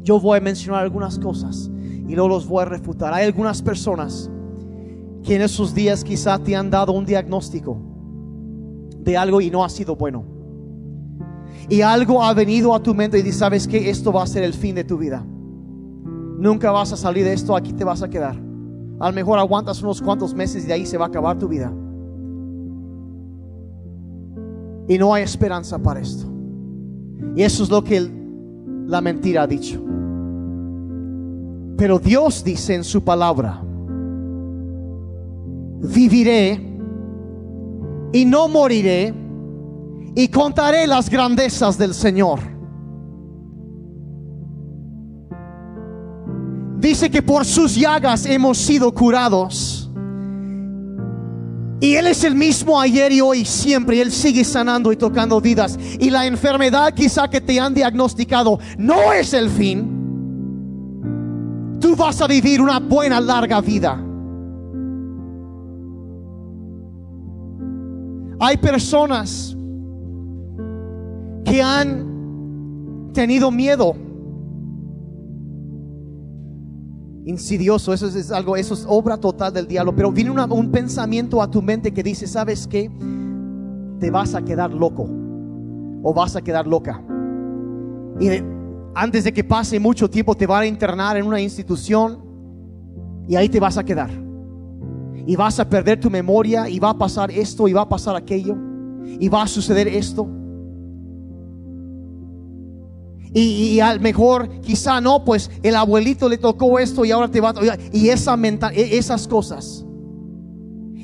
Yo 0.03 0.19
voy 0.19 0.37
a 0.37 0.41
mencionar 0.41 0.83
algunas 0.83 1.17
cosas 1.17 1.71
y 2.07 2.13
luego 2.15 2.27
los 2.27 2.47
voy 2.47 2.63
a 2.63 2.65
refutar. 2.65 3.13
Hay 3.13 3.25
algunas 3.25 3.61
personas 3.61 4.29
que 5.23 5.35
en 5.35 5.41
esos 5.41 5.73
días 5.73 6.03
quizá 6.03 6.37
te 6.37 6.55
han 6.55 6.69
dado 6.69 6.91
un 6.91 7.05
diagnóstico 7.05 7.77
de 8.99 9.15
algo 9.17 9.39
y 9.39 9.49
no 9.49 9.63
ha 9.63 9.69
sido 9.69 9.95
bueno. 9.95 10.32
Y 11.69 11.81
algo 11.81 12.23
ha 12.23 12.33
venido 12.33 12.75
a 12.75 12.81
tu 12.81 12.93
mente 12.93 13.19
y 13.19 13.21
dices, 13.21 13.39
¿sabes 13.39 13.67
que 13.67 13.89
Esto 13.89 14.11
va 14.11 14.23
a 14.23 14.27
ser 14.27 14.43
el 14.43 14.53
fin 14.53 14.75
de 14.75 14.83
tu 14.83 14.97
vida. 14.97 15.25
Nunca 16.37 16.71
vas 16.71 16.91
a 16.91 16.97
salir 16.97 17.23
de 17.23 17.33
esto, 17.33 17.55
aquí 17.55 17.71
te 17.73 17.83
vas 17.83 18.01
a 18.01 18.09
quedar. 18.09 18.35
A 18.99 19.09
lo 19.09 19.15
mejor 19.15 19.39
aguantas 19.39 19.81
unos 19.81 20.01
cuantos 20.01 20.33
meses 20.33 20.65
y 20.65 20.67
de 20.67 20.73
ahí 20.73 20.85
se 20.85 20.97
va 20.97 21.05
a 21.05 21.07
acabar 21.07 21.37
tu 21.37 21.47
vida. 21.47 21.71
Y 24.87 24.97
no 24.97 25.13
hay 25.13 25.23
esperanza 25.23 25.79
para 25.79 26.01
esto. 26.01 26.27
Y 27.35 27.43
eso 27.43 27.63
es 27.63 27.69
lo 27.69 27.83
que 27.83 28.11
la 28.87 28.99
mentira 29.01 29.43
ha 29.43 29.47
dicho. 29.47 29.81
Pero 31.77 31.99
Dios 31.99 32.43
dice 32.43 32.75
en 32.75 32.83
su 32.83 33.03
palabra, 33.03 33.61
viviré 35.81 36.59
y 38.11 38.25
no 38.25 38.47
moriré 38.47 39.13
y 40.15 40.27
contaré 40.27 40.87
las 40.87 41.09
grandezas 41.09 41.77
del 41.77 41.93
Señor. 41.93 42.39
Dice 46.77 47.09
que 47.09 47.21
por 47.21 47.45
sus 47.45 47.75
llagas 47.75 48.25
hemos 48.25 48.57
sido 48.57 48.93
curados. 48.93 49.89
Y 51.79 51.95
Él 51.95 52.07
es 52.07 52.23
el 52.23 52.35
mismo 52.35 52.79
ayer 52.79 53.11
y 53.11 53.21
hoy 53.21 53.45
siempre. 53.45 54.01
Él 54.01 54.11
sigue 54.11 54.43
sanando 54.43 54.91
y 54.91 54.97
tocando 54.97 55.41
vidas. 55.41 55.77
Y 55.99 56.09
la 56.09 56.25
enfermedad 56.25 56.93
quizá 56.93 57.29
que 57.29 57.41
te 57.41 57.59
han 57.59 57.73
diagnosticado 57.73 58.59
no 58.77 59.11
es 59.11 59.33
el 59.33 59.49
fin. 59.49 59.93
Tú 61.79 61.95
vas 61.95 62.21
a 62.21 62.27
vivir 62.27 62.61
una 62.61 62.79
buena, 62.79 63.19
larga 63.19 63.59
vida. 63.59 64.01
Hay 68.39 68.57
personas 68.57 69.55
que 71.43 71.61
han 71.61 73.11
tenido 73.13 73.51
miedo. 73.51 73.95
Insidioso, 77.25 77.93
eso 77.93 78.07
es, 78.07 78.31
algo, 78.31 78.57
eso 78.57 78.73
es 78.73 78.85
obra 78.87 79.17
total 79.17 79.53
del 79.53 79.67
diablo. 79.67 79.95
Pero 79.95 80.11
viene 80.11 80.31
un 80.31 80.71
pensamiento 80.71 81.41
a 81.41 81.49
tu 81.49 81.61
mente 81.61 81.93
que 81.93 82.03
dice, 82.03 82.27
¿sabes 82.27 82.67
qué? 82.67 82.91
Te 83.99 84.11
vas 84.11 84.35
a 84.35 84.43
quedar 84.43 84.73
loco 84.73 85.09
o 86.03 86.13
vas 86.13 86.35
a 86.35 86.41
quedar 86.41 86.67
loca. 86.67 87.01
Y 88.19 88.27
antes 88.93 89.23
de 89.23 89.33
que 89.33 89.43
pase 89.43 89.79
mucho 89.79 90.09
tiempo 90.09 90.35
te 90.35 90.45
van 90.45 90.63
a 90.63 90.65
internar 90.65 91.17
en 91.17 91.25
una 91.25 91.39
institución 91.39 92.19
y 93.27 93.35
ahí 93.35 93.49
te 93.49 93.59
vas 93.59 93.77
a 93.77 93.83
quedar 93.83 94.11
y 95.25 95.35
vas 95.35 95.59
a 95.59 95.69
perder 95.69 95.99
tu 95.99 96.09
memoria 96.09 96.69
y 96.69 96.79
va 96.79 96.89
a 96.89 96.97
pasar 96.97 97.31
esto 97.31 97.67
y 97.67 97.73
va 97.73 97.81
a 97.81 97.89
pasar 97.89 98.15
aquello 98.15 98.55
y 99.05 99.29
va 99.29 99.43
a 99.43 99.47
suceder 99.47 99.87
esto. 99.87 100.27
Y, 103.35 103.79
al 103.79 103.99
mejor 103.99 104.47
quizá 104.61 105.01
no, 105.01 105.25
pues 105.25 105.49
el 105.63 105.75
abuelito 105.75 106.29
le 106.29 106.37
tocó 106.37 106.77
esto 106.77 107.03
y 107.03 107.11
ahora 107.11 107.27
te 107.27 107.41
va 107.41 107.49
a... 107.49 107.77
Y 107.91 108.09
esa 108.09 108.37
mental, 108.37 108.73
e, 108.75 108.97
esas 108.97 109.27
cosas. 109.27 109.83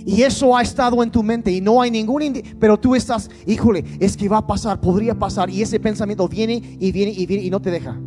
Y 0.06 0.22
eso 0.22 0.56
ha 0.56 0.62
estado 0.62 1.02
en 1.02 1.10
tu 1.10 1.24
mente 1.24 1.52
y 1.52 1.60
no 1.60 1.82
hay 1.82 1.90
ningún... 1.90 2.22
Pero 2.60 2.80
tú 2.80 2.94
estás, 2.94 3.30
híjole, 3.48 3.84
es 4.00 4.16
que 4.16 4.30
va 4.30 4.38
a 4.38 4.48
pasar, 4.48 4.80
podría 4.80 5.18
pasar. 5.18 5.50
Y 5.50 5.64
ese 5.64 5.80
pensamiento 5.80 6.28
viene 6.28 6.78
y 6.80 6.92
viene 6.92 7.12
y 7.12 7.26
viene 7.26 7.44
y 7.44 7.50
no 7.50 7.60
te 7.62 7.72
deja. 7.72 8.00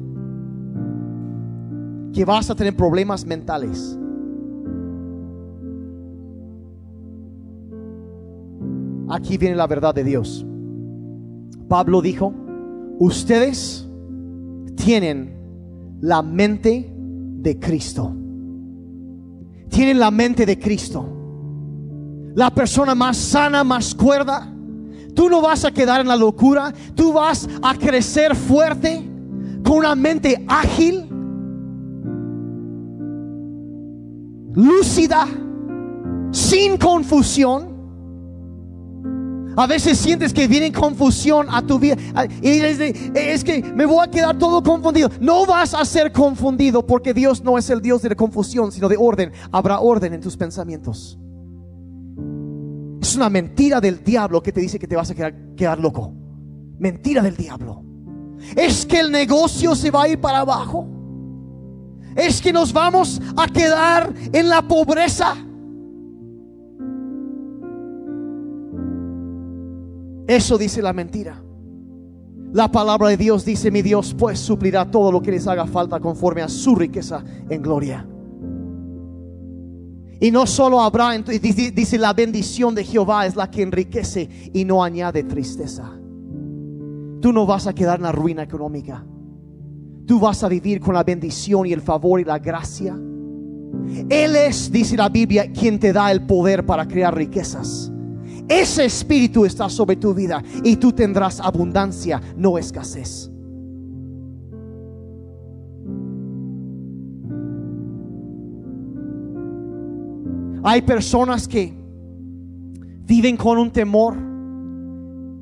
Que 2.12 2.24
vas 2.24 2.48
a 2.48 2.54
tener 2.54 2.76
problemas 2.76 3.26
mentales. 3.26 3.98
Aquí 9.08 9.36
viene 9.36 9.56
la 9.56 9.66
verdad 9.66 9.94
de 9.94 10.04
Dios. 10.04 10.46
Pablo 11.68 12.00
dijo, 12.00 12.32
ustedes 12.98 13.88
tienen 14.76 15.98
la 16.00 16.22
mente 16.22 16.92
de 16.96 17.58
Cristo. 17.58 18.14
Tienen 19.68 19.98
la 19.98 20.10
mente 20.10 20.44
de 20.44 20.58
Cristo. 20.58 21.08
La 22.34 22.50
persona 22.50 22.94
más 22.94 23.16
sana, 23.16 23.64
más 23.64 23.94
cuerda. 23.94 24.52
Tú 25.14 25.28
no 25.28 25.40
vas 25.40 25.64
a 25.64 25.72
quedar 25.72 26.00
en 26.00 26.08
la 26.08 26.16
locura. 26.16 26.72
Tú 26.94 27.12
vas 27.12 27.48
a 27.62 27.74
crecer 27.74 28.34
fuerte 28.34 29.02
con 29.64 29.78
una 29.78 29.94
mente 29.94 30.44
ágil, 30.48 31.08
lúcida, 34.54 35.26
sin 36.32 36.76
confusión 36.76 37.71
a 39.56 39.66
veces 39.66 39.98
sientes 39.98 40.32
que 40.32 40.48
viene 40.48 40.72
confusión 40.72 41.46
a 41.50 41.62
tu 41.62 41.78
vida 41.78 41.96
y 42.42 42.48
es 43.14 43.44
que 43.44 43.62
me 43.74 43.86
voy 43.86 44.04
a 44.06 44.10
quedar 44.10 44.38
todo 44.38 44.62
confundido. 44.62 45.10
No 45.20 45.46
vas 45.46 45.74
a 45.74 45.84
ser 45.84 46.12
confundido 46.12 46.86
porque 46.86 47.14
Dios 47.14 47.42
no 47.42 47.58
es 47.58 47.68
el 47.70 47.80
Dios 47.80 48.02
de 48.02 48.10
la 48.10 48.14
confusión, 48.14 48.72
sino 48.72 48.88
de 48.88 48.96
orden. 48.96 49.32
Habrá 49.50 49.80
orden 49.80 50.14
en 50.14 50.20
tus 50.20 50.36
pensamientos. 50.36 51.18
Es 53.00 53.16
una 53.16 53.28
mentira 53.28 53.80
del 53.80 54.02
diablo 54.02 54.42
que 54.42 54.52
te 54.52 54.60
dice 54.60 54.78
que 54.78 54.86
te 54.86 54.96
vas 54.96 55.10
a 55.10 55.14
quedar, 55.14 55.34
quedar 55.56 55.78
loco. 55.78 56.14
Mentira 56.78 57.22
del 57.22 57.36
diablo. 57.36 57.82
Es 58.56 58.86
que 58.86 59.00
el 59.00 59.10
negocio 59.10 59.74
se 59.74 59.90
va 59.90 60.04
a 60.04 60.08
ir 60.08 60.20
para 60.20 60.40
abajo. 60.40 60.88
Es 62.16 62.40
que 62.40 62.52
nos 62.52 62.72
vamos 62.72 63.20
a 63.36 63.46
quedar 63.48 64.12
en 64.32 64.48
la 64.48 64.62
pobreza. 64.62 65.36
Eso 70.26 70.58
dice 70.58 70.82
la 70.82 70.92
mentira. 70.92 71.42
La 72.52 72.70
palabra 72.70 73.08
de 73.08 73.16
Dios 73.16 73.44
dice, 73.44 73.70
mi 73.70 73.80
Dios 73.80 74.14
pues 74.18 74.38
suplirá 74.38 74.90
todo 74.90 75.10
lo 75.10 75.22
que 75.22 75.30
les 75.30 75.46
haga 75.46 75.66
falta 75.66 76.00
conforme 76.00 76.42
a 76.42 76.48
su 76.48 76.74
riqueza 76.74 77.24
en 77.48 77.62
gloria. 77.62 78.06
Y 80.20 80.30
no 80.30 80.46
solo 80.46 80.80
habrá, 80.80 81.18
dice 81.18 81.98
la 81.98 82.12
bendición 82.12 82.74
de 82.74 82.84
Jehová 82.84 83.26
es 83.26 83.36
la 83.36 83.50
que 83.50 83.62
enriquece 83.62 84.50
y 84.52 84.64
no 84.64 84.84
añade 84.84 85.24
tristeza. 85.24 85.90
Tú 87.20 87.32
no 87.32 87.46
vas 87.46 87.66
a 87.66 87.74
quedar 87.74 87.98
en 87.98 88.04
la 88.04 88.12
ruina 88.12 88.42
económica. 88.42 89.04
Tú 90.06 90.20
vas 90.20 90.44
a 90.44 90.48
vivir 90.48 90.80
con 90.80 90.94
la 90.94 91.04
bendición 91.04 91.66
y 91.66 91.72
el 91.72 91.80
favor 91.80 92.20
y 92.20 92.24
la 92.24 92.38
gracia. 92.38 92.94
Él 94.08 94.36
es, 94.36 94.70
dice 94.70 94.96
la 94.96 95.08
Biblia, 95.08 95.50
quien 95.52 95.78
te 95.78 95.92
da 95.92 96.10
el 96.12 96.26
poder 96.26 96.66
para 96.66 96.86
crear 96.86 97.16
riquezas. 97.16 97.91
Ese 98.52 98.84
espíritu 98.84 99.46
está 99.46 99.70
sobre 99.70 99.96
tu 99.96 100.12
vida 100.12 100.42
y 100.62 100.76
tú 100.76 100.92
tendrás 100.92 101.40
abundancia, 101.40 102.20
no 102.36 102.58
escasez. 102.58 103.30
Hay 110.62 110.82
personas 110.82 111.48
que 111.48 111.72
viven 113.06 113.38
con 113.38 113.56
un 113.56 113.70
temor 113.70 114.16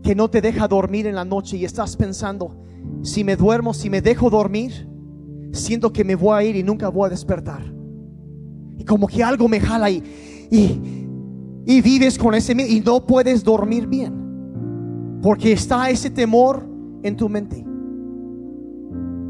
que 0.04 0.14
no 0.14 0.30
te 0.30 0.40
deja 0.40 0.68
dormir 0.68 1.08
en 1.08 1.16
la 1.16 1.24
noche 1.24 1.56
y 1.56 1.64
estás 1.64 1.96
pensando, 1.96 2.62
si 3.02 3.24
me 3.24 3.34
duermo, 3.34 3.74
si 3.74 3.90
me 3.90 4.00
dejo 4.00 4.30
dormir, 4.30 4.88
siento 5.50 5.92
que 5.92 6.04
me 6.04 6.14
voy 6.14 6.38
a 6.38 6.44
ir 6.44 6.54
y 6.54 6.62
nunca 6.62 6.88
voy 6.88 7.08
a 7.08 7.10
despertar. 7.10 7.60
Y 8.78 8.84
como 8.84 9.08
que 9.08 9.24
algo 9.24 9.48
me 9.48 9.58
jala 9.58 9.86
ahí 9.86 10.00
y 10.48 10.99
y 11.66 11.80
vives 11.80 12.18
con 12.18 12.34
ese 12.34 12.54
miedo 12.54 12.70
y 12.70 12.80
no 12.80 13.04
puedes 13.06 13.44
dormir 13.44 13.86
bien. 13.86 15.18
Porque 15.22 15.52
está 15.52 15.90
ese 15.90 16.10
temor 16.10 16.66
en 17.02 17.16
tu 17.16 17.28
mente. 17.28 17.64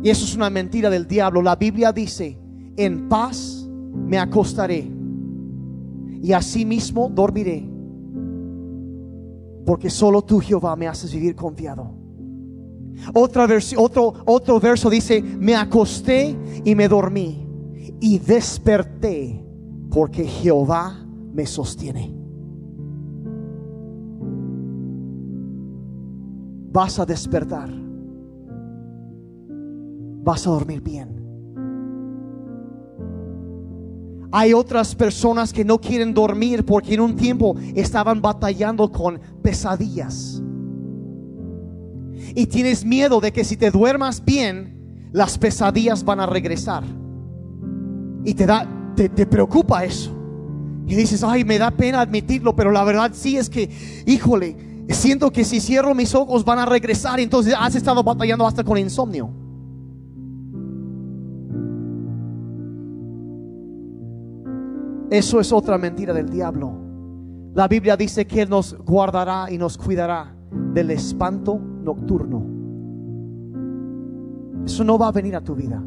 Y 0.02 0.08
eso 0.08 0.24
es 0.24 0.34
una 0.34 0.48
mentira 0.50 0.88
del 0.88 1.06
diablo. 1.06 1.42
La 1.42 1.56
Biblia 1.56 1.92
dice, 1.92 2.38
en 2.76 3.08
paz 3.08 3.68
me 3.92 4.18
acostaré 4.18 4.90
y 6.22 6.32
asimismo 6.32 7.10
dormiré. 7.10 7.68
Porque 9.66 9.90
solo 9.90 10.22
tú, 10.22 10.40
Jehová, 10.40 10.74
me 10.76 10.88
haces 10.88 11.12
vivir 11.12 11.34
confiado. 11.34 11.94
Otra 13.14 13.46
otro, 13.76 14.14
otro 14.26 14.60
verso 14.60 14.90
dice, 14.90 15.22
me 15.22 15.54
acosté 15.54 16.36
y 16.64 16.74
me 16.74 16.88
dormí 16.88 17.46
y 18.00 18.18
desperté 18.18 19.44
porque 19.90 20.24
Jehová 20.24 21.06
me 21.32 21.46
sostiene. 21.46 22.19
Vas 26.72 26.98
a 26.98 27.06
despertar. 27.06 27.70
Vas 30.22 30.46
a 30.46 30.50
dormir 30.50 30.80
bien. 30.80 31.20
Hay 34.32 34.52
otras 34.52 34.94
personas 34.94 35.52
que 35.52 35.64
no 35.64 35.80
quieren 35.80 36.14
dormir 36.14 36.64
porque 36.64 36.94
en 36.94 37.00
un 37.00 37.16
tiempo 37.16 37.56
estaban 37.74 38.22
batallando 38.22 38.90
con 38.92 39.20
pesadillas. 39.42 40.40
Y 42.34 42.46
tienes 42.46 42.84
miedo 42.84 43.20
de 43.20 43.32
que 43.32 43.42
si 43.42 43.56
te 43.56 43.72
duermas 43.72 44.24
bien, 44.24 45.08
las 45.12 45.36
pesadillas 45.36 46.04
van 46.04 46.20
a 46.20 46.26
regresar. 46.26 46.84
Y 48.24 48.34
te 48.34 48.46
da, 48.46 48.68
te, 48.94 49.08
te 49.08 49.26
preocupa 49.26 49.84
eso. 49.84 50.12
Y 50.86 50.94
dices, 50.94 51.24
ay, 51.24 51.44
me 51.44 51.58
da 51.58 51.72
pena 51.72 52.00
admitirlo, 52.00 52.54
pero 52.54 52.70
la 52.70 52.84
verdad 52.84 53.10
sí 53.12 53.36
es 53.36 53.50
que, 53.50 53.68
híjole, 54.06 54.69
siento 54.94 55.30
que 55.30 55.44
si 55.44 55.60
cierro 55.60 55.94
mis 55.94 56.14
ojos 56.14 56.44
van 56.44 56.58
a 56.58 56.66
regresar. 56.66 57.20
Entonces 57.20 57.54
has 57.58 57.74
estado 57.74 58.02
batallando 58.02 58.46
hasta 58.46 58.64
con 58.64 58.78
insomnio. 58.78 59.30
Eso 65.10 65.40
es 65.40 65.52
otra 65.52 65.76
mentira 65.76 66.14
del 66.14 66.30
diablo. 66.30 66.72
La 67.54 67.66
Biblia 67.66 67.96
dice 67.96 68.26
que 68.26 68.42
Él 68.42 68.48
nos 68.48 68.76
guardará 68.78 69.50
y 69.50 69.58
nos 69.58 69.76
cuidará 69.76 70.36
del 70.72 70.92
espanto 70.92 71.58
nocturno. 71.58 72.46
Eso 74.64 74.84
no 74.84 74.96
va 74.96 75.08
a 75.08 75.12
venir 75.12 75.34
a 75.34 75.40
tu 75.40 75.56
vida. 75.56 75.82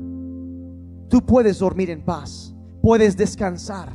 Tú 1.08 1.22
puedes 1.22 1.60
dormir 1.60 1.90
en 1.90 2.04
paz, 2.04 2.54
puedes 2.82 3.16
descansar. 3.16 3.90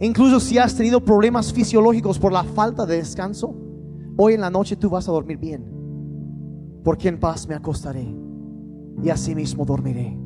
Incluso 0.00 0.38
si 0.38 0.58
has 0.58 0.76
tenido 0.76 1.04
problemas 1.04 1.52
fisiológicos 1.52 2.18
por 2.18 2.32
la 2.32 2.44
falta 2.44 2.86
de 2.86 2.96
descanso, 2.96 3.54
hoy 4.16 4.34
en 4.34 4.40
la 4.40 4.50
noche 4.50 4.76
tú 4.76 4.90
vas 4.90 5.08
a 5.08 5.12
dormir 5.12 5.38
bien. 5.38 5.64
Porque 6.84 7.08
en 7.08 7.18
paz 7.18 7.46
me 7.46 7.54
acostaré 7.54 8.06
y 9.02 9.10
asimismo 9.10 9.64
dormiré. 9.64 10.18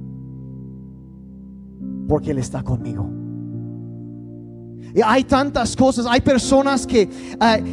Porque 2.09 2.31
Él 2.31 2.39
está 2.39 2.63
conmigo. 2.63 3.11
Y 4.95 5.01
hay 5.05 5.25
tantas 5.25 5.77
cosas, 5.77 6.07
hay 6.09 6.21
personas 6.21 6.87
que 6.87 7.03
eh, 7.03 7.09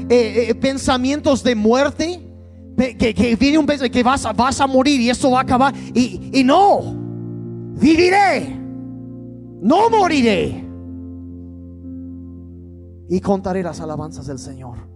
eh, 0.09 0.45
eh, 0.49 0.55
pensamientos 0.55 1.43
de 1.43 1.55
muerte, 1.55 2.21
que, 2.75 3.37
viene 3.39 3.57
un 3.57 3.65
pensamiento 3.65 3.93
que 3.93 4.03
vas, 4.03 4.25
a 4.59 4.67
morir 4.67 4.99
y 4.99 5.09
esto 5.09 5.31
va 5.31 5.39
a 5.39 5.43
acabar. 5.43 5.73
Y 5.93 6.43
no, 6.43 6.95
viviré, 7.79 8.59
no 9.61 9.89
moriré. 9.89 10.63
Y 13.09 13.19
contaré 13.19 13.63
las 13.63 13.79
alabanzas 13.79 14.25
del 14.25 14.39
Señor. 14.39 14.92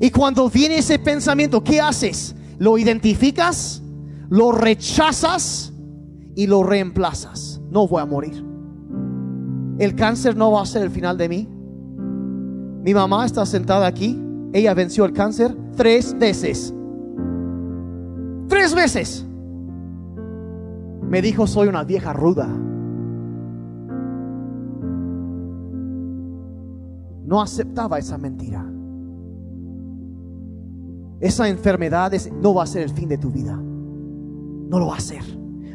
Y 0.00 0.10
cuando 0.10 0.48
viene 0.48 0.78
ese 0.78 0.98
pensamiento, 0.98 1.62
¿qué 1.62 1.80
haces? 1.80 2.34
Lo 2.58 2.78
identificas, 2.78 3.82
lo 4.28 4.52
rechazas 4.52 5.72
y 6.34 6.46
lo 6.46 6.62
reemplazas. 6.62 7.60
No 7.70 7.86
voy 7.86 8.02
a 8.02 8.06
morir. 8.06 8.44
El 9.78 9.94
cáncer 9.94 10.36
no 10.36 10.52
va 10.52 10.62
a 10.62 10.66
ser 10.66 10.82
el 10.82 10.90
final 10.90 11.16
de 11.18 11.28
mí. 11.28 11.48
Mi 12.82 12.94
mamá 12.94 13.26
está 13.26 13.46
sentada 13.46 13.86
aquí. 13.86 14.20
Ella 14.52 14.74
venció 14.74 15.04
el 15.04 15.12
cáncer 15.12 15.56
tres 15.76 16.16
veces. 16.18 16.74
Tres 18.48 18.74
veces. 18.74 19.26
Me 21.08 21.22
dijo, 21.22 21.46
soy 21.46 21.68
una 21.68 21.84
vieja 21.84 22.12
ruda. 22.12 22.48
No 27.26 27.40
aceptaba 27.40 27.98
esa 27.98 28.18
mentira. 28.18 28.73
Esa 31.24 31.48
enfermedad 31.48 32.12
no 32.42 32.52
va 32.52 32.64
a 32.64 32.66
ser 32.66 32.82
el 32.82 32.90
fin 32.90 33.08
de 33.08 33.16
tu 33.16 33.30
vida. 33.30 33.56
No 33.56 34.78
lo 34.78 34.88
va 34.88 34.96
a 34.96 35.00
ser. 35.00 35.22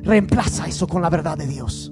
Reemplaza 0.04 0.68
eso 0.68 0.86
con 0.86 1.02
la 1.02 1.10
verdad 1.10 1.40
de 1.40 1.48
Dios. 1.48 1.92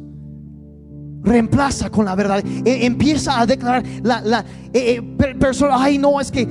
Reemplaza 1.24 1.90
con 1.90 2.06
la 2.06 2.14
verdad. 2.14 2.44
E, 2.46 2.86
empieza 2.86 3.42
a 3.42 3.48
declarar 3.48 3.84
la, 4.04 4.22
la 4.22 4.46
e, 4.72 5.02
e, 5.02 5.36
persona, 5.36 5.74
ay 5.80 5.98
no, 5.98 6.22
es 6.22 6.30
que 6.30 6.48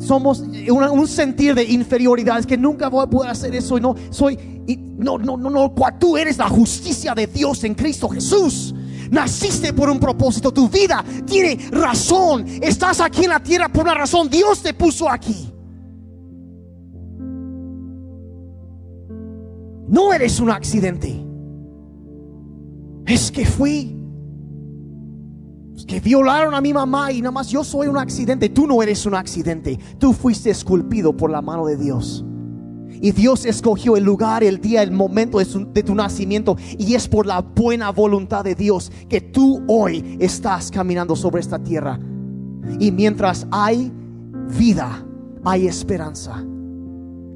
somos 0.00 0.40
un 0.40 1.08
sentir 1.08 1.54
de 1.54 1.64
inferioridad, 1.64 2.38
es 2.38 2.46
que 2.46 2.58
nunca 2.58 2.90
voy 2.90 3.04
a 3.04 3.06
poder 3.06 3.30
hacer 3.30 3.54
eso 3.54 3.78
y 3.78 3.80
no 3.80 3.94
soy 4.10 4.38
y 4.66 4.76
no 4.76 5.16
no 5.16 5.38
no 5.38 5.48
no, 5.48 5.74
tú 5.98 6.18
eres 6.18 6.36
la 6.36 6.50
justicia 6.50 7.14
de 7.14 7.26
Dios 7.26 7.64
en 7.64 7.74
Cristo 7.74 8.06
Jesús. 8.10 8.74
Naciste 9.10 9.72
por 9.72 9.88
un 9.88 9.98
propósito, 9.98 10.52
tu 10.52 10.68
vida 10.68 11.02
tiene 11.24 11.58
razón. 11.70 12.44
Estás 12.60 13.00
aquí 13.00 13.24
en 13.24 13.30
la 13.30 13.42
tierra 13.42 13.70
por 13.70 13.84
una 13.84 13.94
razón. 13.94 14.28
Dios 14.28 14.62
te 14.62 14.74
puso 14.74 15.08
aquí. 15.08 15.50
No 19.90 20.12
eres 20.12 20.38
un 20.38 20.50
accidente. 20.50 21.26
Es 23.06 23.32
que 23.32 23.44
fui 23.44 23.96
que 25.86 25.98
violaron 25.98 26.54
a 26.54 26.60
mi 26.60 26.72
mamá 26.72 27.10
y 27.10 27.20
nada 27.20 27.32
más 27.32 27.48
yo 27.48 27.64
soy 27.64 27.88
un 27.88 27.96
accidente. 27.96 28.48
Tú 28.48 28.68
no 28.68 28.80
eres 28.80 29.04
un 29.06 29.16
accidente. 29.16 29.76
Tú 29.98 30.12
fuiste 30.12 30.48
esculpido 30.48 31.16
por 31.16 31.30
la 31.30 31.42
mano 31.42 31.66
de 31.66 31.76
Dios. 31.76 32.24
Y 33.02 33.10
Dios 33.10 33.44
escogió 33.44 33.96
el 33.96 34.04
lugar, 34.04 34.44
el 34.44 34.60
día, 34.60 34.82
el 34.82 34.92
momento 34.92 35.38
de, 35.38 35.82
tu 35.82 35.94
nacimiento. 35.96 36.56
Y 36.78 36.94
es 36.94 37.08
por 37.08 37.26
la 37.26 37.40
buena 37.40 37.90
voluntad 37.90 38.44
de 38.44 38.54
Dios 38.54 38.92
que 39.08 39.20
tú 39.20 39.64
hoy 39.66 40.16
estás 40.20 40.70
caminando 40.70 41.16
sobre 41.16 41.40
esta 41.40 41.58
tierra. 41.58 41.98
Y 42.78 42.92
mientras 42.92 43.48
hay 43.50 43.92
vida, 44.56 45.04
hay 45.44 45.66
esperanza. 45.66 46.44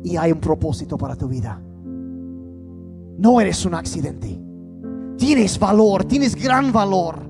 Y 0.04 0.16
hay 0.16 0.30
un 0.30 0.38
propósito 0.38 0.96
para 0.96 1.16
tu 1.16 1.26
vida. 1.26 1.60
No 3.18 3.40
eres 3.40 3.64
un 3.64 3.74
accidente. 3.74 4.38
Tienes 5.16 5.58
valor, 5.58 6.04
tienes 6.04 6.34
gran 6.34 6.72
valor. 6.72 7.24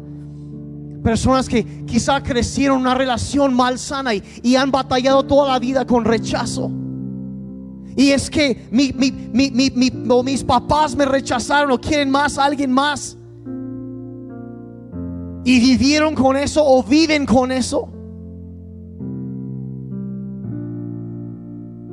Personas 1.02 1.48
que 1.48 1.84
quizá 1.84 2.22
crecieron 2.22 2.78
una 2.78 2.94
relación 2.94 3.54
malsana 3.54 4.14
y, 4.14 4.22
y 4.42 4.56
han 4.56 4.70
batallado 4.70 5.22
toda 5.24 5.52
la 5.52 5.58
vida 5.58 5.86
con 5.86 6.04
rechazo. 6.04 6.70
Y 7.96 8.10
es 8.10 8.28
que 8.28 8.66
mi, 8.72 8.92
mis 8.92 10.44
papás 10.44 10.96
me 10.96 11.04
rechazaron 11.04 11.70
o 11.70 11.80
quieren 11.80 12.10
más 12.10 12.38
a 12.38 12.44
alguien 12.44 12.72
más. 12.72 13.16
Y 15.44 15.60
vivieron 15.60 16.14
con 16.14 16.36
eso 16.36 16.64
o 16.64 16.82
viven 16.82 17.26
con 17.26 17.52
eso. 17.52 17.88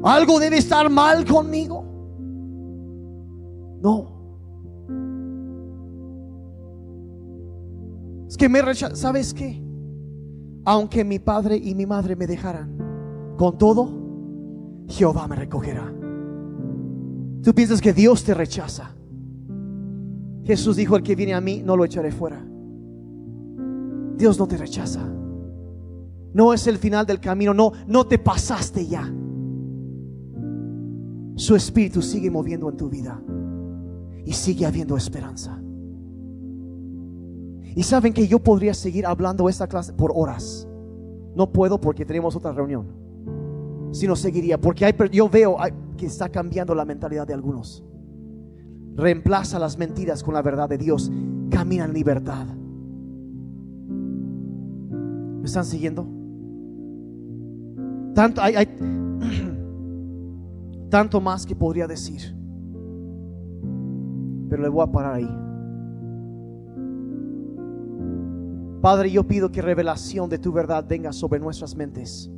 Algo 0.04 0.40
debe 0.40 0.58
estar 0.58 0.90
mal 0.90 1.26
conmigo. 1.26 1.91
No. 3.82 4.22
Es 8.28 8.38
que 8.38 8.48
me 8.48 8.62
rechazan. 8.62 8.96
¿Sabes 8.96 9.34
qué? 9.34 9.62
Aunque 10.66 11.04
mi 11.04 11.20
padre 11.20 11.58
y 11.58 11.74
mi 11.74 11.86
madre 11.86 12.16
me 12.16 12.28
dejaran, 12.28 13.36
con 13.38 13.58
todo, 13.58 13.90
Jehová 14.88 15.28
me 15.28 15.36
recogerá. 15.36 15.92
Tú 17.42 17.54
piensas 17.56 17.82
que 17.82 17.94
Dios 17.94 18.24
te 18.24 18.36
rechaza. 18.36 18.92
Jesús 20.44 20.76
dijo, 20.76 20.96
el 20.96 21.04
que 21.04 21.16
viene 21.16 21.34
a 21.34 21.42
mí, 21.42 21.64
no 21.66 21.76
lo 21.76 21.84
echaré 21.84 22.12
fuera. 22.12 22.46
Dios 24.16 24.38
no 24.38 24.48
te 24.48 24.58
rechaza. 24.58 25.02
No 26.34 26.54
es 26.54 26.68
el 26.68 26.78
final 26.78 27.06
del 27.08 27.20
camino, 27.20 27.54
no, 27.54 27.72
no 27.88 28.06
te 28.06 28.20
pasaste 28.20 28.86
ya. 28.86 29.12
Su 31.36 31.56
espíritu 31.56 32.04
sigue 32.04 32.30
moviendo 32.30 32.70
en 32.70 32.78
tu 32.78 32.88
vida 32.88 33.20
y 34.26 34.34
sigue 34.34 34.66
habiendo 34.66 34.98
esperanza. 34.98 35.62
Y 37.76 37.84
saben 37.84 38.14
que 38.14 38.28
yo 38.28 38.40
podría 38.40 38.74
seguir 38.74 39.06
hablando 39.06 39.48
esta 39.48 39.68
clase 39.68 39.94
por 39.94 40.12
horas. 40.14 40.68
No 41.36 41.52
puedo 41.52 41.80
porque 41.80 42.06
tenemos 42.06 42.36
otra 42.36 42.52
reunión. 42.52 42.88
Si 43.92 44.08
no 44.08 44.16
seguiría, 44.16 44.60
porque 44.60 44.86
hay, 44.86 44.94
yo 45.12 45.30
veo 45.30 45.58
que 45.98 46.06
está 46.06 46.30
cambiando 46.30 46.76
la 46.76 46.86
mentalidad 46.86 47.26
de 47.26 47.34
algunos. 47.34 47.84
Reemplaza 48.96 49.58
las 49.58 49.78
mentiras 49.78 50.24
con 50.24 50.34
la 50.34 50.42
verdad 50.42 50.68
de 50.68 50.78
Dios. 50.78 51.10
Camina 51.50 51.86
en 51.86 51.94
libertad. 51.94 52.46
¿Me 55.40 55.46
están 55.46 55.66
siguiendo? 55.66 56.06
Tanto, 58.14 58.42
hay, 58.42 58.68
tanto 60.90 61.22
más 61.22 61.46
que 61.46 61.56
podría 61.56 61.88
decir. 61.88 62.41
Pero 64.52 64.64
le 64.64 64.68
voy 64.70 64.84
a 64.84 64.92
parar 64.92 65.14
ahí. 65.14 65.38
Padre, 68.82 69.10
yo 69.10 69.24
pido 69.24 69.50
que 69.50 69.62
revelación 69.62 70.30
de 70.30 70.40
tu 70.40 70.52
verdad 70.52 70.84
venga 70.86 71.14
sobre 71.14 71.40
nuestras 71.40 71.74
mentes. 71.74 72.30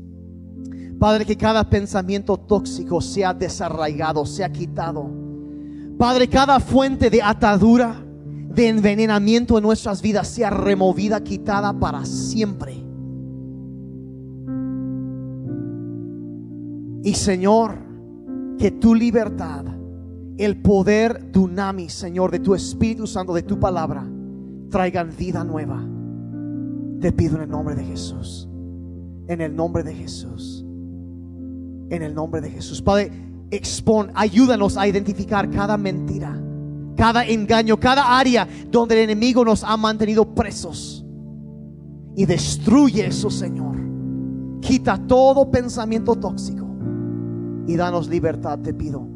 Padre, 0.99 1.25
que 1.25 1.35
cada 1.35 1.67
pensamiento 1.67 2.37
tóxico 2.37 3.01
sea 3.01 3.33
desarraigado, 3.33 4.27
sea 4.27 4.51
quitado. 4.51 5.09
Padre, 5.97 6.27
cada 6.27 6.59
fuente 6.59 7.09
de 7.09 7.19
atadura, 7.19 7.95
de 8.47 8.67
envenenamiento 8.67 9.57
en 9.57 9.63
nuestras 9.63 9.99
vidas 9.99 10.27
sea 10.27 10.51
removida, 10.51 11.19
quitada 11.23 11.73
para 11.73 12.05
siempre. 12.05 12.75
Y 17.03 17.15
Señor, 17.15 17.73
que 18.59 18.69
tu 18.69 18.93
libertad, 18.93 19.65
el 20.37 20.61
poder 20.61 21.31
dunamis, 21.31 21.93
Señor, 21.93 22.31
de 22.31 22.39
tu 22.39 22.55
Espíritu 22.55 23.07
Santo, 23.07 23.33
de 23.33 23.43
tu 23.43 23.59
palabra, 23.59 24.05
traigan 24.69 25.11
vida 25.15 25.43
nueva. 25.43 25.83
Te 26.99 27.11
pido 27.11 27.35
en 27.37 27.43
el 27.43 27.49
nombre 27.49 27.75
de 27.75 27.83
Jesús. 27.83 28.47
En 29.27 29.41
el 29.41 29.55
nombre 29.55 29.83
de 29.83 29.93
Jesús. 29.93 30.65
En 31.89 32.01
el 32.01 32.15
nombre 32.15 32.41
de 32.41 32.49
Jesús. 32.49 32.81
Padre, 32.81 33.11
expon, 33.51 34.11
ayúdanos 34.15 34.77
a 34.77 34.87
identificar 34.87 35.49
cada 35.49 35.77
mentira, 35.77 36.41
cada 36.97 37.25
engaño, 37.25 37.79
cada 37.79 38.17
área 38.17 38.47
donde 38.71 38.95
el 38.95 39.09
enemigo 39.09 39.45
nos 39.45 39.63
ha 39.63 39.77
mantenido 39.77 40.33
presos. 40.33 41.05
Y 42.15 42.25
destruye 42.25 43.05
eso, 43.07 43.29
Señor. 43.29 43.75
Quita 44.61 44.97
todo 45.07 45.51
pensamiento 45.51 46.15
tóxico 46.15 46.65
y 47.67 47.75
danos 47.75 48.07
libertad, 48.07 48.59
te 48.59 48.73
pido, 48.73 49.07